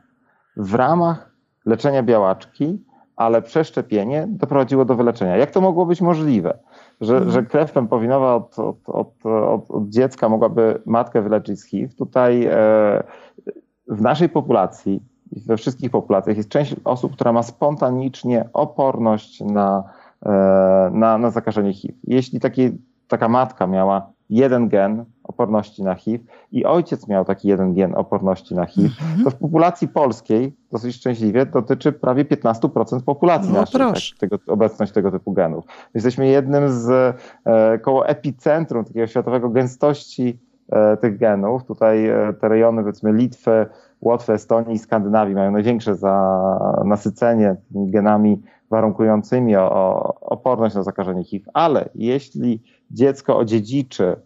w 0.57 0.75
ramach 0.75 1.32
leczenia 1.65 2.03
białaczki, 2.03 2.85
ale 3.17 3.43
przeszczepienie 3.43 4.27
doprowadziło 4.29 4.85
do 4.85 4.95
wyleczenia. 4.95 5.37
Jak 5.37 5.51
to 5.51 5.61
mogło 5.61 5.87
być 5.87 6.01
możliwe? 6.01 6.59
Że, 7.01 7.15
hmm. 7.15 7.31
że 7.31 7.43
krew 7.43 7.73
pępowinowa 7.73 8.35
od, 8.35 8.59
od, 8.59 8.89
od, 8.89 9.27
od, 9.69 9.89
dziecka 9.89 10.29
mogłaby 10.29 10.83
matkę 10.87 11.23
wyleczyć 11.23 11.61
z 11.61 11.65
HIV. 11.65 11.95
Tutaj 11.95 12.45
e, 12.45 12.53
w 13.89 14.01
naszej 14.01 14.29
populacji, 14.29 15.03
we 15.47 15.57
wszystkich 15.57 15.91
populacjach 15.91 16.37
jest 16.37 16.49
część 16.49 16.77
osób, 16.85 17.13
która 17.13 17.33
ma 17.33 17.43
spontanicznie 17.43 18.49
oporność 18.53 19.41
na, 19.41 19.85
e, 20.27 20.31
na, 20.93 21.19
na 21.19 21.31
zakażenie 21.31 21.73
HIV. 21.73 21.95
Jeśli 22.05 22.41
taka 23.09 23.29
matka 23.29 23.67
miała 23.67 24.13
jeden 24.37 24.69
gen 24.69 25.05
oporności 25.25 25.83
na 25.83 25.95
HIV 25.95 26.25
i 26.53 26.65
ojciec 26.65 27.09
miał 27.09 27.25
taki 27.25 27.49
jeden 27.49 27.75
gen 27.75 27.95
oporności 27.95 28.55
na 28.55 28.67
HIV, 28.67 28.89
mm-hmm. 28.89 29.25
to 29.25 29.31
w 29.31 29.35
populacji 29.35 29.89
polskiej, 29.89 30.57
dosyć 30.73 30.97
szczęśliwie, 30.97 31.47
dotyczy 31.47 31.93
prawie 31.93 32.25
15% 32.25 33.03
populacji 33.03 33.53
no, 33.53 33.61
naszej, 33.61 33.81
tak, 33.81 33.99
tego, 34.19 34.39
obecność 34.47 34.93
tego 34.93 35.11
typu 35.11 35.33
genów. 35.33 35.65
Jesteśmy 35.95 36.27
jednym 36.27 36.71
z 36.71 37.17
e, 37.45 37.79
koło 37.79 38.07
epicentrum 38.07 38.85
takiego 38.85 39.07
światowego 39.07 39.49
gęstości 39.49 40.39
E, 40.73 40.97
tych 40.97 41.19
genów. 41.19 41.65
Tutaj 41.65 42.09
e, 42.09 42.33
te 42.41 42.49
rejony, 42.49 42.83
powiedzmy 42.83 43.13
Litwy, 43.13 43.67
Łotwy, 44.01 44.33
Estonii 44.33 44.75
i 44.75 44.79
Skandynawii 44.79 45.35
mają 45.35 45.51
największe 45.51 45.95
za 45.95 46.39
nasycenie 46.85 47.57
genami 47.71 48.43
warunkującymi 48.71 49.57
o, 49.57 49.73
o 49.73 50.15
oporność 50.21 50.75
na 50.75 50.83
zakażenie 50.83 51.25
HIV. 51.25 51.51
Ale 51.55 51.89
jeśli 51.95 52.63
dziecko 52.93 53.39
odziedziczy 53.39 54.17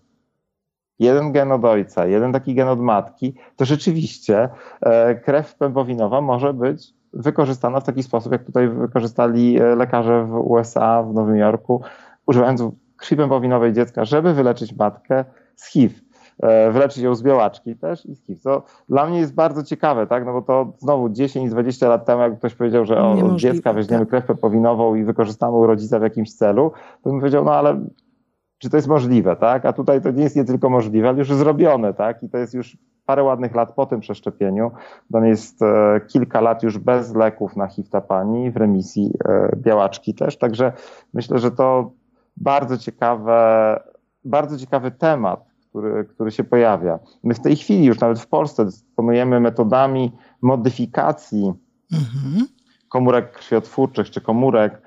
jeden 0.99 1.32
gen 1.32 1.52
od 1.52 1.64
ojca, 1.64 2.06
jeden 2.06 2.32
taki 2.32 2.54
gen 2.54 2.68
od 2.68 2.80
matki, 2.80 3.35
to 3.56 3.64
rzeczywiście 3.64 4.49
e, 4.80 5.14
krew 5.14 5.54
pępowinowa 5.54 6.20
może 6.20 6.54
być 6.54 6.94
wykorzystana 7.12 7.80
w 7.80 7.85
taki 7.85 8.02
sposób, 8.02 8.32
jak 8.32 8.44
tutaj 8.44 8.68
wykorzystali 8.68 9.58
lekarze 9.76 10.25
w 10.25 10.35
USA, 10.35 11.02
w 11.02 11.14
Nowym 11.14 11.37
Jorku, 11.37 11.82
używając 12.26 12.62
krwi 12.96 13.16
pępowinowej 13.16 13.73
dziecka, 13.73 14.04
żeby 14.04 14.35
wyleczyć 14.35 14.76
matkę 14.76 15.25
z 15.56 15.66
HIV. 15.66 15.94
E, 16.42 16.70
wyleczyć 16.70 17.02
ją 17.02 17.14
z 17.14 17.23
białaczki 17.23 17.76
też 17.76 18.06
i 18.06 18.14
z 18.14 18.26
HIV. 18.26 18.40
Co 18.40 18.62
dla 18.88 19.06
mnie 19.06 19.18
jest 19.18 19.35
bardzo 19.35 19.62
ciekawe, 19.62 20.06
tak? 20.06 20.26
No 20.26 20.32
bo 20.32 20.42
to 20.42 20.73
znowu 20.78 21.08
10-20 21.08 21.88
lat 21.88 22.06
temu, 22.06 22.23
jak 22.23 22.38
ktoś 22.38 22.54
powiedział, 22.54 22.85
że 22.85 23.02
od 23.02 23.37
dziecka 23.37 23.73
weźmiemy 23.73 24.06
tak. 24.06 24.11
krew 24.11 24.26
pepowinową 24.26 24.94
i 24.94 25.04
wykorzystamy 25.04 25.56
u 25.56 25.66
rodzica 25.66 25.99
w 25.99 26.02
jakimś 26.02 26.35
celu, 26.35 26.73
to 27.02 27.11
bym 27.11 27.18
powiedział, 27.20 27.44
no 27.44 27.54
ale 27.54 27.80
czy 28.58 28.70
to 28.70 28.76
jest 28.76 28.88
możliwe, 28.88 29.36
tak? 29.36 29.66
A 29.66 29.72
tutaj 29.72 30.02
to 30.02 30.10
nie 30.10 30.22
jest 30.22 30.36
nie 30.36 30.44
tylko 30.44 30.70
możliwe, 30.70 31.08
ale 31.08 31.18
już 31.18 31.32
zrobione, 31.32 31.94
tak? 31.94 32.22
I 32.22 32.28
to 32.28 32.38
jest 32.38 32.54
już 32.54 32.78
parę 33.06 33.22
ładnych 33.22 33.54
lat 33.54 33.72
po 33.72 33.86
tym 33.86 34.00
przeszczepieniu. 34.00 34.70
To 35.12 35.25
jest 35.25 35.62
e, 35.62 36.00
kilka 36.08 36.40
lat 36.40 36.62
już 36.62 36.78
bez 36.78 37.14
leków 37.14 37.56
na 37.56 37.66
HIV 37.66 38.00
pani, 38.00 38.50
w 38.50 38.56
remisji 38.56 39.12
e, 39.25 39.56
białaczki 39.56 40.14
też. 40.14 40.38
Także 40.38 40.72
myślę, 41.14 41.38
że 41.38 41.50
to 41.50 41.90
bardzo 42.36 42.78
ciekawe, 42.78 43.80
bardzo 44.25 44.58
ciekawy 44.58 44.90
temat, 44.90 45.44
który, 45.68 46.04
który 46.04 46.30
się 46.30 46.44
pojawia. 46.44 46.98
My 47.25 47.34
w 47.34 47.40
tej 47.40 47.56
chwili 47.56 47.84
już 47.84 48.00
nawet 48.00 48.20
w 48.20 48.26
Polsce 48.26 48.64
dysponujemy 48.64 49.40
metodami 49.40 50.12
modyfikacji 50.42 51.52
mhm. 51.92 52.46
komórek 52.88 53.32
krwiotwórczych 53.32 54.10
czy 54.10 54.20
komórek, 54.20 54.82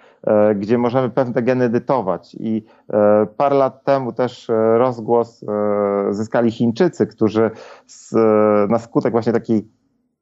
gdzie 0.55 0.77
możemy 0.77 1.09
pewne 1.09 1.41
geny 1.41 1.65
edytować. 1.65 2.35
I 2.39 2.63
e, 2.93 3.27
parę 3.37 3.55
lat 3.55 3.83
temu 3.83 4.13
też 4.13 4.49
e, 4.49 4.77
rozgłos 4.77 5.45
zyskali 6.09 6.51
Chińczycy, 6.51 7.07
którzy 7.07 7.51
z, 7.85 8.13
na 8.71 8.79
skutek 8.79 9.11
właśnie 9.11 9.33
takiej 9.33 9.67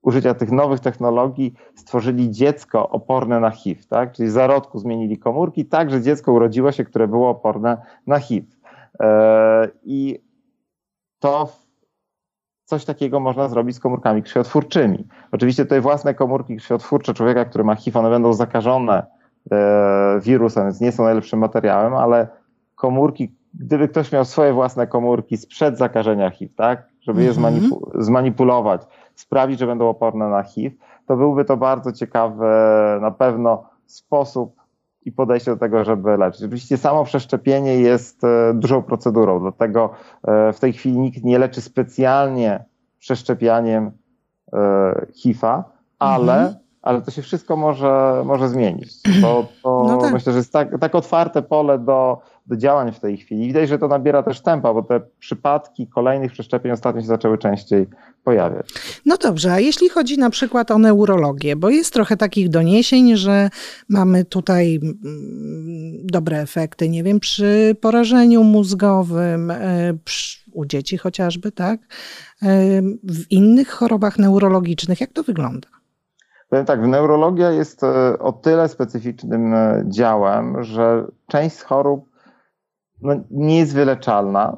użycia 0.01 0.33
tych 0.33 0.51
nowych 0.51 0.79
technologii 0.79 1.53
stworzyli 1.75 2.31
dziecko 2.31 2.89
oporne 2.89 3.39
na 3.39 3.49
HIV, 3.49 3.81
tak? 3.89 4.11
Czyli 4.11 4.29
zarodku 4.29 4.79
zmienili 4.79 5.17
komórki 5.17 5.65
tak, 5.65 5.89
że 5.91 6.01
dziecko 6.01 6.33
urodziło 6.33 6.71
się, 6.71 6.83
które 6.83 7.07
było 7.07 7.29
oporne 7.29 7.77
na 8.07 8.19
HIV. 8.19 8.47
I 9.83 10.19
to 11.19 11.49
coś 12.67 12.85
takiego 12.85 13.19
można 13.19 13.47
zrobić 13.47 13.75
z 13.75 13.79
komórkami 13.79 14.23
krwiotwórczymi. 14.23 15.07
Oczywiście 15.31 15.63
tutaj 15.63 15.81
własne 15.81 16.13
komórki 16.13 16.57
krwiotwórcze 16.57 17.13
człowieka, 17.13 17.45
który 17.45 17.63
ma 17.63 17.75
HIV, 17.75 17.99
one 17.99 18.09
będą 18.09 18.33
zakażone 18.33 18.97
e, 18.99 19.16
wirusem, 20.19 20.63
więc 20.63 20.81
nie 20.81 20.91
są 20.91 21.03
najlepszym 21.03 21.39
materiałem, 21.39 21.93
ale 21.93 22.27
komórki, 22.75 23.35
gdyby 23.53 23.87
ktoś 23.87 24.11
miał 24.11 24.25
swoje 24.25 24.53
własne 24.53 24.87
komórki 24.87 25.37
sprzed 25.37 25.77
zakażenia 25.77 26.29
HIV, 26.29 26.53
tak, 26.55 26.87
żeby 27.01 27.23
je 27.23 27.29
mhm. 27.29 27.41
zmanipu 27.41 27.91
zmanipulować, 27.95 28.81
sprawić, 29.15 29.59
że 29.59 29.67
będą 29.67 29.89
oporne 29.89 30.29
na 30.29 30.43
HIV, 30.43 30.75
to 31.05 31.17
byłby 31.17 31.45
to 31.45 31.57
bardzo 31.57 31.91
ciekawy 31.91 32.45
na 33.01 33.11
pewno 33.11 33.63
sposób 33.85 34.55
i 35.05 35.11
podejście 35.11 35.51
do 35.51 35.57
tego, 35.57 35.83
żeby 35.83 36.17
leczyć. 36.17 36.41
Oczywiście 36.41 36.77
samo 36.77 37.03
przeszczepienie 37.03 37.75
jest 37.75 38.23
e, 38.23 38.53
dużą 38.53 38.83
procedurą, 38.83 39.39
dlatego 39.39 39.89
e, 40.27 40.53
w 40.53 40.59
tej 40.59 40.73
chwili 40.73 40.97
nikt 40.97 41.23
nie 41.23 41.39
leczy 41.39 41.61
specjalnie 41.61 42.65
przeszczepianiem 42.99 43.91
e, 44.53 45.05
HIV-a, 45.13 45.63
ale, 45.99 46.33
mhm. 46.33 46.55
Ale 46.87 47.01
to 47.01 47.11
się 47.11 47.21
wszystko 47.21 47.55
może, 47.55 48.23
może 48.25 48.49
zmienić. 48.49 49.01
To, 49.21 49.47
to 49.63 49.83
no 49.87 49.97
tak. 49.97 50.13
myślę, 50.13 50.31
że 50.31 50.37
jest 50.37 50.53
tak, 50.53 50.79
tak 50.79 50.95
otwarte 50.95 51.41
pole 51.41 51.79
do, 51.79 52.21
do 52.45 52.57
działań 52.57 52.91
w 52.91 52.99
tej 52.99 53.17
chwili. 53.17 53.47
Widać, 53.47 53.69
że 53.69 53.79
to 53.79 53.87
nabiera 53.87 54.23
też 54.23 54.41
tempa, 54.41 54.73
bo 54.73 54.83
te 54.83 55.01
przypadki 55.19 55.87
kolejnych 55.87 56.31
przeszczepień 56.31 56.71
ostatnio 56.71 57.01
się 57.01 57.07
zaczęły 57.07 57.37
częściej 57.37 57.87
pojawiać. 58.23 58.69
No 59.05 59.17
dobrze, 59.17 59.51
a 59.51 59.59
jeśli 59.59 59.89
chodzi 59.89 60.17
na 60.17 60.29
przykład 60.29 60.71
o 60.71 60.77
neurologię, 60.77 61.55
bo 61.55 61.69
jest 61.69 61.93
trochę 61.93 62.17
takich 62.17 62.49
doniesień, 62.49 63.17
że 63.17 63.49
mamy 63.89 64.25
tutaj 64.25 64.79
mm, 64.83 64.97
dobre 66.03 66.41
efekty, 66.41 66.89
nie 66.89 67.03
wiem, 67.03 67.19
przy 67.19 67.75
porażeniu 67.81 68.43
mózgowym, 68.43 69.51
e, 69.51 69.93
u 70.51 70.65
dzieci 70.65 70.97
chociażby, 70.97 71.51
tak? 71.51 71.79
E, 72.43 72.81
w 73.03 73.31
innych 73.31 73.69
chorobach 73.69 74.19
neurologicznych, 74.19 75.01
jak 75.01 75.13
to 75.13 75.23
wygląda? 75.23 75.76
Powiem 76.49 76.65
tak, 76.65 76.87
neurologia 76.87 77.51
jest 77.51 77.83
e, 77.83 78.19
o 78.19 78.31
tyle 78.31 78.69
specyficznym 78.69 79.55
działem, 79.85 80.63
że 80.63 81.05
część 81.27 81.55
z 81.55 81.61
chorób 81.61 82.09
no, 83.01 83.13
nie 83.31 83.57
jest 83.57 83.73
wyleczalna. 83.73 84.57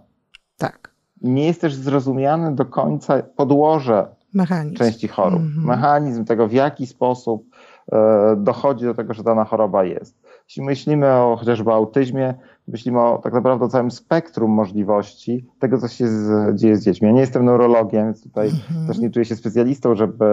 Tak. 0.58 0.91
Nie 1.22 1.48
jest 1.48 1.62
też 1.62 1.74
zrozumiane 1.74 2.55
do 2.55 2.65
końca 2.65 3.24
podłoże 3.24 4.08
Mechanizm. 4.34 4.75
części 4.75 5.08
chorób. 5.08 5.39
Mm 5.39 5.51
-hmm. 5.51 5.67
Mechanizm 5.67 6.25
tego, 6.25 6.48
w 6.48 6.51
jaki 6.51 6.88
sposób 6.88 7.46
e, 7.91 8.36
dochodzi 8.38 8.86
do 8.86 8.93
tego, 8.93 9.13
że 9.13 9.24
dana 9.24 9.46
choroba 9.46 9.84
jest. 9.84 10.22
Jeśli 10.48 10.63
myślimy 10.63 11.13
o 11.13 11.38
chociażby 11.39 11.72
autyzmie, 11.72 12.34
myślimy 12.71 12.99
o 12.99 13.17
tak 13.23 13.33
naprawdę 13.33 13.65
o 13.65 13.69
całym 13.69 13.91
spektrum 13.91 14.51
możliwości 14.51 15.45
tego, 15.59 15.77
co 15.77 15.88
się 15.88 16.07
z, 16.07 16.55
dzieje 16.55 16.75
z 16.75 16.83
dziećmi. 16.83 17.07
Ja 17.07 17.13
nie 17.13 17.21
jestem 17.21 17.45
neurologiem, 17.45 18.05
więc 18.05 18.23
tutaj 18.23 18.49
-hmm. 18.49 18.88
też 18.88 18.99
nie 18.99 19.09
czuję 19.09 19.25
się 19.25 19.35
specjalistą, 19.35 19.95
żeby, 19.95 20.25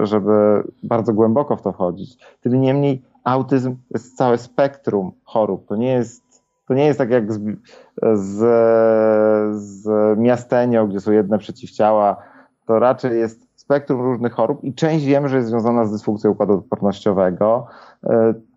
żeby 0.00 0.62
bardzo 0.82 1.12
głęboko 1.12 1.56
w 1.56 1.62
to 1.62 1.72
wchodzić. 1.72 2.18
Tym 2.40 2.60
niemniej 2.60 3.02
autyzm 3.24 3.70
to 3.70 3.94
jest 3.94 4.16
całe 4.16 4.38
spektrum 4.38 5.12
chorób. 5.24 5.66
To 5.66 5.76
nie 5.76 5.92
jest 5.92 6.22
to 6.68 6.74
nie 6.74 6.86
jest 6.86 6.98
tak 6.98 7.10
jak 7.10 7.32
z, 7.32 7.40
z, 8.14 8.38
z 9.56 9.88
miastenią, 10.18 10.88
gdzie 10.88 11.00
są 11.00 11.12
jedne 11.12 11.38
przeciwciała. 11.38 12.16
To 12.66 12.78
raczej 12.78 13.18
jest 13.18 13.48
spektrum 13.56 14.00
różnych 14.00 14.32
chorób 14.32 14.64
i 14.64 14.74
część 14.74 15.04
wiemy, 15.04 15.28
że 15.28 15.36
jest 15.36 15.48
związana 15.48 15.84
z 15.84 15.92
dysfunkcją 15.92 16.30
układu 16.30 16.52
odpornościowego. 16.52 17.66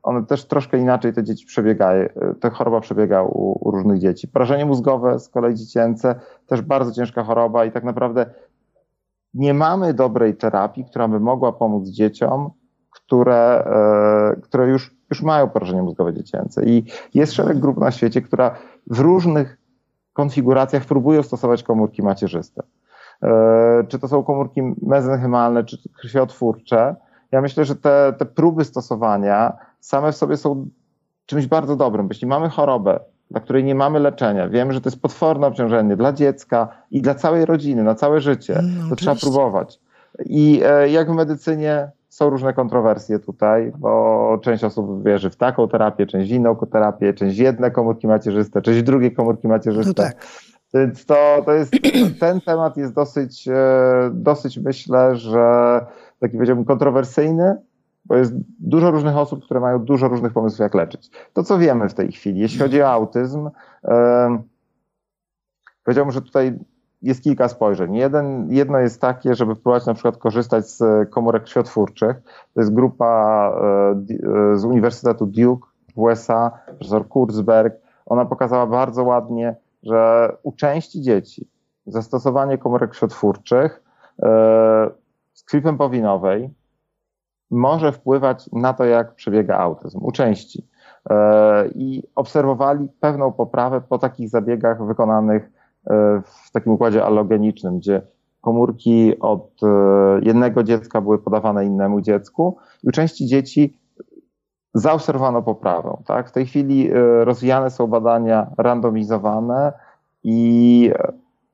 One 0.06 0.26
też 0.26 0.46
troszkę 0.46 0.78
inaczej 0.78 1.14
te 1.14 1.24
dzieci 1.24 1.46
przebiegają, 1.46 2.04
e, 2.04 2.34
ta 2.40 2.50
choroba 2.50 2.82
przebiega 2.82 3.24
u, 3.24 3.68
u, 3.68 3.72
różnych 3.72 4.00
dzieci. 4.00 4.28
Porażenie 4.28 4.66
mózgowe 4.66 5.20
z 5.20 5.30
kolei 5.30 5.56
dziecięce, 5.56 6.16
też 6.48 6.62
bardzo 6.62 6.92
ciężka 6.92 7.24
choroba 7.24 7.66
i 7.66 7.72
tak 7.72 7.84
naprawdę 7.84 8.26
nie 9.34 9.54
mamy 9.54 9.94
dobrej 9.94 10.36
terapii, 10.36 10.86
która 10.86 11.08
by 11.08 11.20
mogła 11.20 11.54
pomóc 11.54 11.90
dzieciom, 11.90 12.50
które, 12.90 13.66
e, 13.66 14.42
które 14.42 14.68
już, 14.68 14.96
już 15.10 15.22
mają 15.22 15.50
porażenie 15.50 15.84
mózgowe 15.84 16.14
dziecięce. 16.14 16.66
I 16.66 16.84
jest 17.14 17.34
szereg 17.34 17.60
grup 17.60 17.78
na 17.78 17.92
świecie, 17.92 18.22
która 18.22 18.56
w 18.88 19.00
różnych 19.00 19.58
konfiguracjach 20.14 20.86
próbują 20.86 21.24
stosować 21.24 21.64
komórki 21.64 22.04
macierzyste. 22.04 22.64
E, 23.24 23.84
czy 23.88 24.00
to 24.00 24.08
są 24.08 24.24
komórki 24.24 24.62
mezenchymalne, 24.82 25.64
czy 25.64 25.78
krwiotwórcze. 26.02 26.96
Ja 27.36 27.42
myślę, 27.42 27.66
że 27.66 27.76
te, 27.76 28.14
te 28.18 28.26
próby 28.26 28.66
stosowania 28.66 29.54
same 29.80 30.12
w 30.12 30.16
sobie 30.16 30.38
są 30.38 30.70
czymś 31.26 31.48
bardzo 31.48 31.76
dobrym. 31.76 32.08
Jeśli 32.10 32.28
mamy 32.28 32.50
chorobę, 32.50 33.00
dla 33.32 33.40
której 33.40 33.64
nie 33.64 33.76
mamy 33.76 34.00
leczenia, 34.00 34.50
wiemy, 34.50 34.74
że 34.74 34.82
to 34.82 34.90
jest 34.90 35.02
potworne 35.02 35.48
obciążenie 35.48 35.96
dla 35.96 36.14
dziecka 36.14 36.68
i 36.92 37.02
dla 37.02 37.16
całej 37.16 37.46
rodziny, 37.46 37.84
na 37.84 37.96
całe 37.96 38.22
życie, 38.22 38.54
no, 38.54 38.62
to 38.62 38.94
oczywiście. 38.94 38.96
trzeba 38.96 39.16
próbować. 39.16 39.80
I 40.26 40.62
e, 40.66 40.90
jak 40.90 41.12
w 41.12 41.16
medycynie 41.16 41.92
są 42.10 42.30
różne 42.30 42.54
kontrowersje 42.54 43.20
tutaj, 43.20 43.72
bo 43.78 44.40
część 44.44 44.64
osób 44.64 45.04
wierzy 45.04 45.30
w 45.30 45.36
taką 45.36 45.68
terapię, 45.68 46.08
część 46.08 46.32
w 46.32 46.34
inną 46.34 46.56
terapię, 46.56 47.14
część 47.14 47.38
w 47.38 47.40
jedne 47.40 47.72
komórki 47.72 48.08
macierzyste, 48.08 48.62
część 48.62 48.80
w 48.80 48.84
drugie 48.84 49.12
komórki 49.12 49.48
macierzyste. 49.48 50.04
No 50.04 50.10
tak. 50.10 50.28
Więc 50.74 51.06
to, 51.06 51.42
to 51.46 51.54
jest, 51.54 51.74
ten 52.20 52.42
temat 52.42 52.78
jest 52.78 52.94
dosyć, 52.94 53.48
e, 53.48 53.54
dosyć 54.14 54.58
myślę, 54.58 55.16
że 55.16 55.80
taki 56.26 56.38
powiedziałbym 56.38 56.66
kontrowersyjny, 56.66 57.56
bo 58.06 58.16
jest 58.16 58.34
dużo 58.60 58.92
różnych 58.92 59.18
osób, 59.18 59.46
które 59.46 59.60
mają 59.60 59.80
dużo 59.80 60.08
różnych 60.08 60.34
pomysłów, 60.34 60.60
jak 60.60 60.74
leczyć. 60.74 61.12
To, 61.34 61.44
co 61.44 61.58
wiemy 61.58 61.90
w 61.90 61.94
tej 61.94 62.12
chwili, 62.12 62.40
jeśli 62.40 62.60
chodzi 62.60 62.82
o 62.82 62.90
autyzm, 62.90 63.50
e, 63.84 64.44
powiedziałbym, 65.84 66.12
że 66.12 66.22
tutaj 66.22 66.60
jest 67.02 67.24
kilka 67.24 67.48
spojrzeń. 67.48 67.96
Jeden, 67.96 68.48
jedno 68.52 68.80
jest 68.80 69.02
takie, 69.02 69.36
żeby 69.36 69.56
próbować 69.56 69.86
na 69.86 69.94
przykład 69.94 70.18
korzystać 70.18 70.70
z 70.70 71.10
komórek 71.10 71.44
krwiotwórczych. 71.44 72.22
To 72.54 72.62
jest 72.62 72.74
grupa 72.74 73.52
e, 74.54 74.58
z 74.58 74.66
Uniwersytetu 74.66 75.26
Duke 75.26 75.68
w 75.96 76.00
USA, 76.00 76.52
profesor 76.66 77.08
Kurzberg. 77.08 77.76
Ona 78.06 78.26
pokazała 78.26 78.68
bardzo 78.68 79.04
ładnie, 79.04 79.56
że 79.84 80.32
u 80.44 80.52
części 80.52 81.02
dzieci 81.02 81.48
zastosowanie 81.88 82.58
komórek 82.58 82.92
krwiotwórczych 82.92 83.84
e, 84.24 84.90
z 85.36 85.44
krwi 85.44 85.62
pępowinowej 85.62 86.50
może 87.52 87.92
wpływać 87.92 88.50
na 88.54 88.74
to, 88.74 88.86
jak 88.86 89.16
przebiega 89.16 89.58
autyzm. 89.58 90.00
U 90.02 90.12
części. 90.12 90.68
E, 91.10 91.68
I 91.68 92.04
obserwowali 92.16 92.88
pewną 93.00 93.32
poprawę 93.32 93.82
po 93.82 93.98
takich 93.98 94.30
zabiegach 94.30 94.86
wykonanych 94.86 95.52
e, 95.88 96.22
w 96.26 96.52
takim 96.52 96.74
układzie 96.74 97.06
allogenicznym, 97.06 97.78
gdzie 97.78 98.02
komórki 98.42 99.20
od 99.20 99.62
jednego 100.22 100.64
dziecka 100.64 101.02
były 101.02 101.20
podawane 101.20 101.66
innemu 101.66 102.02
dziecku 102.02 102.58
i 102.84 102.88
u 102.88 102.92
części 102.92 103.26
dzieci 103.26 103.80
zaobserwowano 104.74 105.42
poprawę. 105.42 105.98
Tak? 106.06 106.30
W 106.30 106.32
tej 106.32 106.46
chwili 106.46 106.92
e, 106.92 107.26
rozwijane 107.26 107.72
są 107.72 107.88
badania 107.88 108.48
randomizowane 108.58 109.74
i 110.24 110.92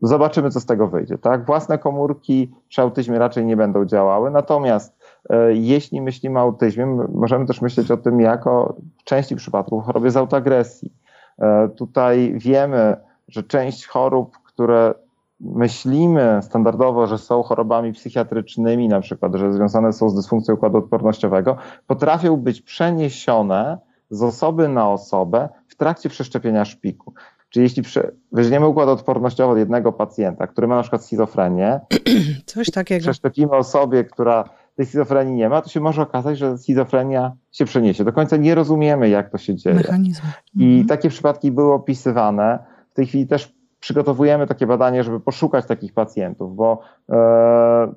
zobaczymy, 0.01 0.50
co 0.50 0.60
z 0.60 0.65
tego 0.65 0.88
wyjdzie. 0.88 1.17
Tak? 1.17 1.46
Własne 1.46 1.77
komórki 1.77 2.51
przy 2.70 2.81
autyzmie 2.81 3.20
raczej 3.20 3.46
nie 3.46 3.58
będą 3.58 3.86
działały, 3.86 4.31
natomiast 4.31 4.96
e, 5.29 5.53
jeśli 5.53 6.01
myślimy 6.01 6.39
o 6.39 6.41
autyzmie, 6.41 6.86
możemy 7.13 7.46
też 7.46 7.62
myśleć 7.62 7.91
o 7.91 7.98
tym 7.98 8.20
jako 8.20 8.75
w 8.98 9.03
części 9.03 9.35
przypadków 9.35 9.85
chorobie 9.85 10.11
z 10.11 10.18
autoagresji. 10.18 10.94
E, 11.40 11.70
tutaj 11.70 12.33
wiemy, 12.37 12.96
że 13.27 13.44
część 13.44 13.87
chorób, 13.87 14.37
które 14.44 14.94
myślimy 15.40 16.40
standardowo, 16.42 17.07
że 17.07 17.18
są 17.18 17.44
chorobami 17.44 17.94
psychiatrycznymi, 17.94 18.87
na 18.87 19.01
przykład, 19.01 19.35
że 19.35 19.53
związane 19.53 19.94
są 19.94 20.09
z 20.09 20.16
dysfunkcją 20.16 20.55
układu 20.55 20.77
odpornościowego, 20.77 21.57
potrafią 21.87 22.37
być 22.37 22.61
przeniesione 22.61 23.77
z 24.09 24.24
osoby 24.24 24.68
na 24.68 24.90
osobę 24.90 25.50
w 25.68 25.75
trakcie 25.75 26.09
przeszczepienia 26.09 26.66
szpiku. 26.66 27.14
Czyli 27.51 27.64
jeśli 27.64 27.83
weźmiemy 28.31 28.68
układ 28.68 28.90
odpornościowy 28.90 29.51
od 29.53 29.57
jednego 29.57 29.94
pacjenta, 29.94 30.48
który 30.48 30.68
ma 30.68 30.75
na 30.75 30.81
przykład 30.81 31.05
schizofrenię, 31.05 31.79
Coś 32.46 32.72
takiego. 32.72 33.01
przeszczepimy 33.01 33.51
osobie, 33.51 34.03
która 34.03 34.50
tej 34.81 34.85
schizofrenii 34.85 35.35
nie 35.35 35.50
ma, 35.50 35.61
to 35.61 35.70
się 35.70 35.79
może 35.79 36.01
okazać, 36.01 36.37
że 36.37 36.57
schizofrenia 36.57 37.31
się 37.51 37.66
przeniesie. 37.66 38.03
Do 38.03 38.14
końca 38.14 38.37
nie 38.37 38.55
rozumiemy, 38.55 39.09
jak 39.09 39.29
to 39.29 39.37
się 39.37 39.55
dzieje. 39.55 39.75
Mechanizm. 39.75 40.22
I 40.55 40.64
mhm. 40.64 40.87
takie 40.87 41.09
przypadki 41.09 41.51
były 41.51 41.74
opisywane. 41.74 42.59
W 42.90 42.94
tej 42.94 43.05
chwili 43.05 43.27
też 43.27 43.53
przygotowujemy 43.79 44.48
takie 44.48 44.68
badanie, 44.68 45.03
żeby 45.03 45.20
poszukać 45.20 45.66
takich 45.66 45.94
pacjentów, 45.94 46.55
bo 46.55 46.81
e, 47.09 47.94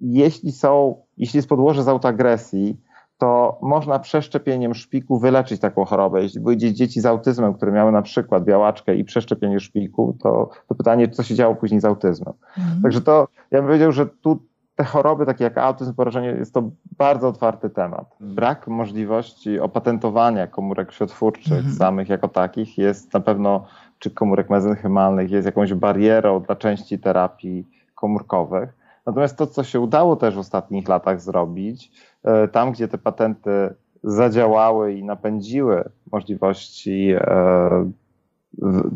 jeśli 0.00 0.52
są, 0.52 1.02
jeśli 1.16 1.38
jest 1.38 1.48
podłoże 1.48 1.82
z 1.82 1.88
autoagresji, 1.88 2.80
to 3.18 3.58
można 3.62 3.98
przeszczepieniem 3.98 4.74
szpiku 4.74 5.18
wyleczyć 5.18 5.60
taką 5.60 5.84
chorobę. 5.84 6.22
Jeśli 6.22 6.40
były 6.40 6.56
dzieci 6.56 7.00
z 7.00 7.06
autyzmem, 7.06 7.54
które 7.54 7.72
miały 7.72 7.92
na 7.92 8.02
przykład 8.02 8.44
białaczkę 8.44 8.96
i 8.96 9.04
przeszczepienie 9.04 9.60
szpiku, 9.60 10.16
to, 10.22 10.50
to 10.68 10.74
pytanie, 10.74 11.08
co 11.08 11.22
się 11.22 11.34
działo 11.34 11.54
później 11.54 11.80
z 11.80 11.84
autyzmem. 11.84 12.34
Mhm. 12.58 12.82
Także 12.82 13.00
to, 13.00 13.28
ja 13.50 13.58
bym 13.58 13.66
powiedział, 13.66 13.92
że 13.92 14.06
tu 14.06 14.38
te 14.76 14.84
choroby, 14.84 15.26
takie 15.26 15.44
jak 15.44 15.58
autyzm, 15.58 15.94
porażenie, 15.94 16.28
jest 16.28 16.54
to 16.54 16.70
bardzo 16.98 17.28
otwarty 17.28 17.70
temat. 17.70 18.16
Brak 18.20 18.68
możliwości 18.68 19.60
opatentowania 19.60 20.46
komórek 20.46 20.92
światwórczych 20.92 21.52
mhm. 21.52 21.74
samych 21.74 22.08
jako 22.08 22.28
takich 22.28 22.78
jest 22.78 23.14
na 23.14 23.20
pewno 23.20 23.66
czy 23.98 24.10
komórek 24.10 24.50
mezenchymalnych 24.50 25.30
jest 25.30 25.46
jakąś 25.46 25.74
barierą 25.74 26.40
dla 26.40 26.56
części 26.56 26.98
terapii 26.98 27.66
komórkowych. 27.94 28.85
Natomiast 29.06 29.36
to, 29.36 29.46
co 29.46 29.64
się 29.64 29.80
udało 29.80 30.16
też 30.16 30.34
w 30.34 30.38
ostatnich 30.38 30.88
latach 30.88 31.20
zrobić, 31.20 31.92
e, 32.24 32.48
tam 32.48 32.72
gdzie 32.72 32.88
te 32.88 32.98
patenty 32.98 33.74
zadziałały 34.02 34.92
i 34.92 35.04
napędziły 35.04 35.84
możliwości 36.12 37.10
e, 37.16 37.90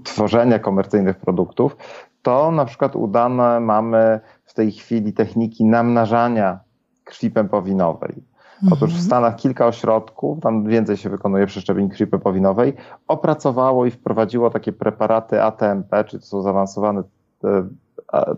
tworzenia 0.04 0.58
komercyjnych 0.58 1.16
produktów, 1.16 1.76
to 2.22 2.50
na 2.50 2.64
przykład 2.64 2.96
udane 2.96 3.60
mamy 3.60 4.20
w 4.44 4.54
tej 4.54 4.72
chwili 4.72 5.12
techniki 5.12 5.64
namnażania 5.64 6.60
krwi 7.04 7.30
pępowinowej. 7.30 8.30
Otóż 8.66 8.78
w 8.78 8.82
mhm. 8.82 9.02
Stanach 9.02 9.36
kilka 9.36 9.66
ośrodków, 9.66 10.40
tam 10.40 10.64
więcej 10.64 10.96
się 10.96 11.10
wykonuje 11.10 11.46
przeszczepień 11.46 11.88
krwi 11.88 12.06
pepowinowej, 12.06 12.74
opracowało 13.08 13.86
i 13.86 13.90
wprowadziło 13.90 14.50
takie 14.50 14.72
preparaty 14.72 15.42
ATMP, 15.42 16.04
czyli 16.04 16.20
to 16.20 16.26
są 16.26 16.42
zaawansowane 16.42 17.02
e, 17.44 17.68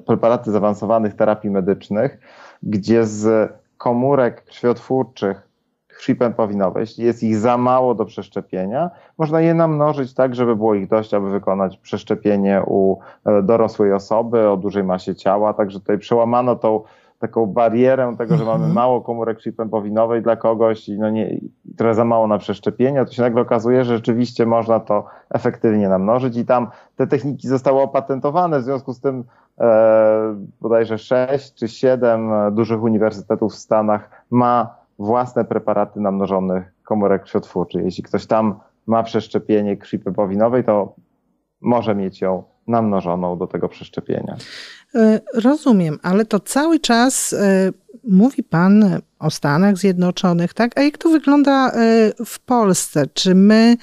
preparaty 0.06 0.50
zaawansowanych 0.50 1.14
terapii 1.14 1.50
medycznych, 1.50 2.18
gdzie 2.62 3.06
z 3.06 3.52
komórek 3.78 4.44
krwiotwórczych 4.44 5.52
krwi 5.88 6.14
pępowinowej, 6.16 6.80
jeśli 6.80 7.04
jest 7.04 7.22
ich 7.22 7.36
za 7.36 7.58
mało 7.58 7.94
do 7.94 8.04
przeszczepienia, 8.04 8.90
można 9.18 9.40
je 9.40 9.54
namnożyć 9.54 10.14
tak, 10.14 10.34
żeby 10.34 10.56
było 10.56 10.74
ich 10.74 10.88
dość, 10.88 11.14
aby 11.14 11.30
wykonać 11.30 11.76
przeszczepienie 11.76 12.62
u 12.66 12.98
e, 13.24 13.42
dorosłej 13.42 13.92
osoby 13.92 14.48
o 14.48 14.56
dużej 14.56 14.84
masie 14.84 15.14
ciała. 15.14 15.54
Także 15.54 15.80
tutaj 15.80 15.98
przełamano 15.98 16.56
tą 16.56 16.82
taką 17.18 17.46
barierę 17.46 18.14
tego, 18.18 18.36
że 18.36 18.44
mamy 18.44 18.56
mhm. 18.56 18.72
mało 18.72 19.00
komórek 19.00 19.38
krwi 19.38 19.52
pępowinowej 19.52 20.22
dla 20.22 20.36
kogoś 20.36 20.88
i 20.88 20.98
no 20.98 21.10
nie, 21.10 21.40
trochę 21.76 21.94
za 21.94 22.04
mało 22.04 22.26
na 22.26 22.38
przeszczepienie, 22.38 23.04
to 23.04 23.12
się 23.12 23.22
nagle 23.22 23.42
okazuje, 23.42 23.84
że 23.84 23.96
rzeczywiście 23.96 24.46
można 24.46 24.80
to 24.80 25.04
efektywnie 25.30 25.88
namnożyć 25.88 26.36
i 26.36 26.44
tam 26.44 26.66
te 26.96 27.06
techniki 27.06 27.48
zostały 27.48 27.80
opatentowane, 27.80 28.60
w 28.60 28.64
związku 28.64 28.92
z 28.92 29.00
tym 29.00 29.24
bodajże 30.60 30.98
sześć 30.98 31.54
czy 31.54 31.68
siedem 31.68 32.30
dużych 32.54 32.82
uniwersytetów 32.82 33.52
w 33.52 33.58
Stanach 33.58 34.24
ma 34.30 34.74
własne 34.98 35.44
preparaty 35.44 36.00
namnożonych 36.00 36.74
komórek 36.84 37.22
krwiotwórczych. 37.22 37.84
Jeśli 37.84 38.02
ktoś 38.02 38.26
tam 38.26 38.60
ma 38.86 39.02
przeszczepienie 39.02 39.76
krwi 39.76 39.98
pępowinowej, 39.98 40.64
to 40.64 40.94
może 41.60 41.94
mieć 41.94 42.20
ją 42.20 42.42
namnożoną 42.66 43.38
do 43.38 43.46
tego 43.46 43.68
przeszczepienia. 43.68 44.36
E, 44.94 45.20
rozumiem, 45.34 45.98
ale 46.02 46.24
to 46.24 46.40
cały 46.40 46.80
czas 46.80 47.32
e, 47.32 47.70
mówi 48.04 48.42
Pan 48.42 49.00
o 49.18 49.30
Stanach 49.30 49.76
Zjednoczonych, 49.76 50.54
tak? 50.54 50.78
A 50.78 50.82
jak 50.82 50.98
to 50.98 51.08
wygląda 51.08 51.70
e, 51.70 51.72
w 52.26 52.40
Polsce? 52.40 53.04
Czy 53.14 53.34
my 53.34 53.76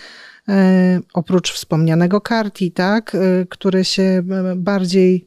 oprócz 1.13 1.53
wspomnianego 1.53 2.21
karti, 2.21 2.71
tak, 2.71 3.17
które 3.49 3.85
się 3.85 4.23
bardziej 4.55 5.25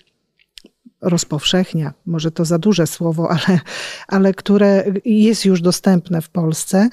rozpowszechnia, 1.02 1.92
może 2.06 2.30
to 2.30 2.44
za 2.44 2.58
duże 2.58 2.86
słowo, 2.86 3.30
ale, 3.36 3.58
ale 4.08 4.34
które 4.34 4.84
jest 5.04 5.44
już 5.44 5.60
dostępne 5.60 6.22
w 6.22 6.28
Polsce, 6.28 6.88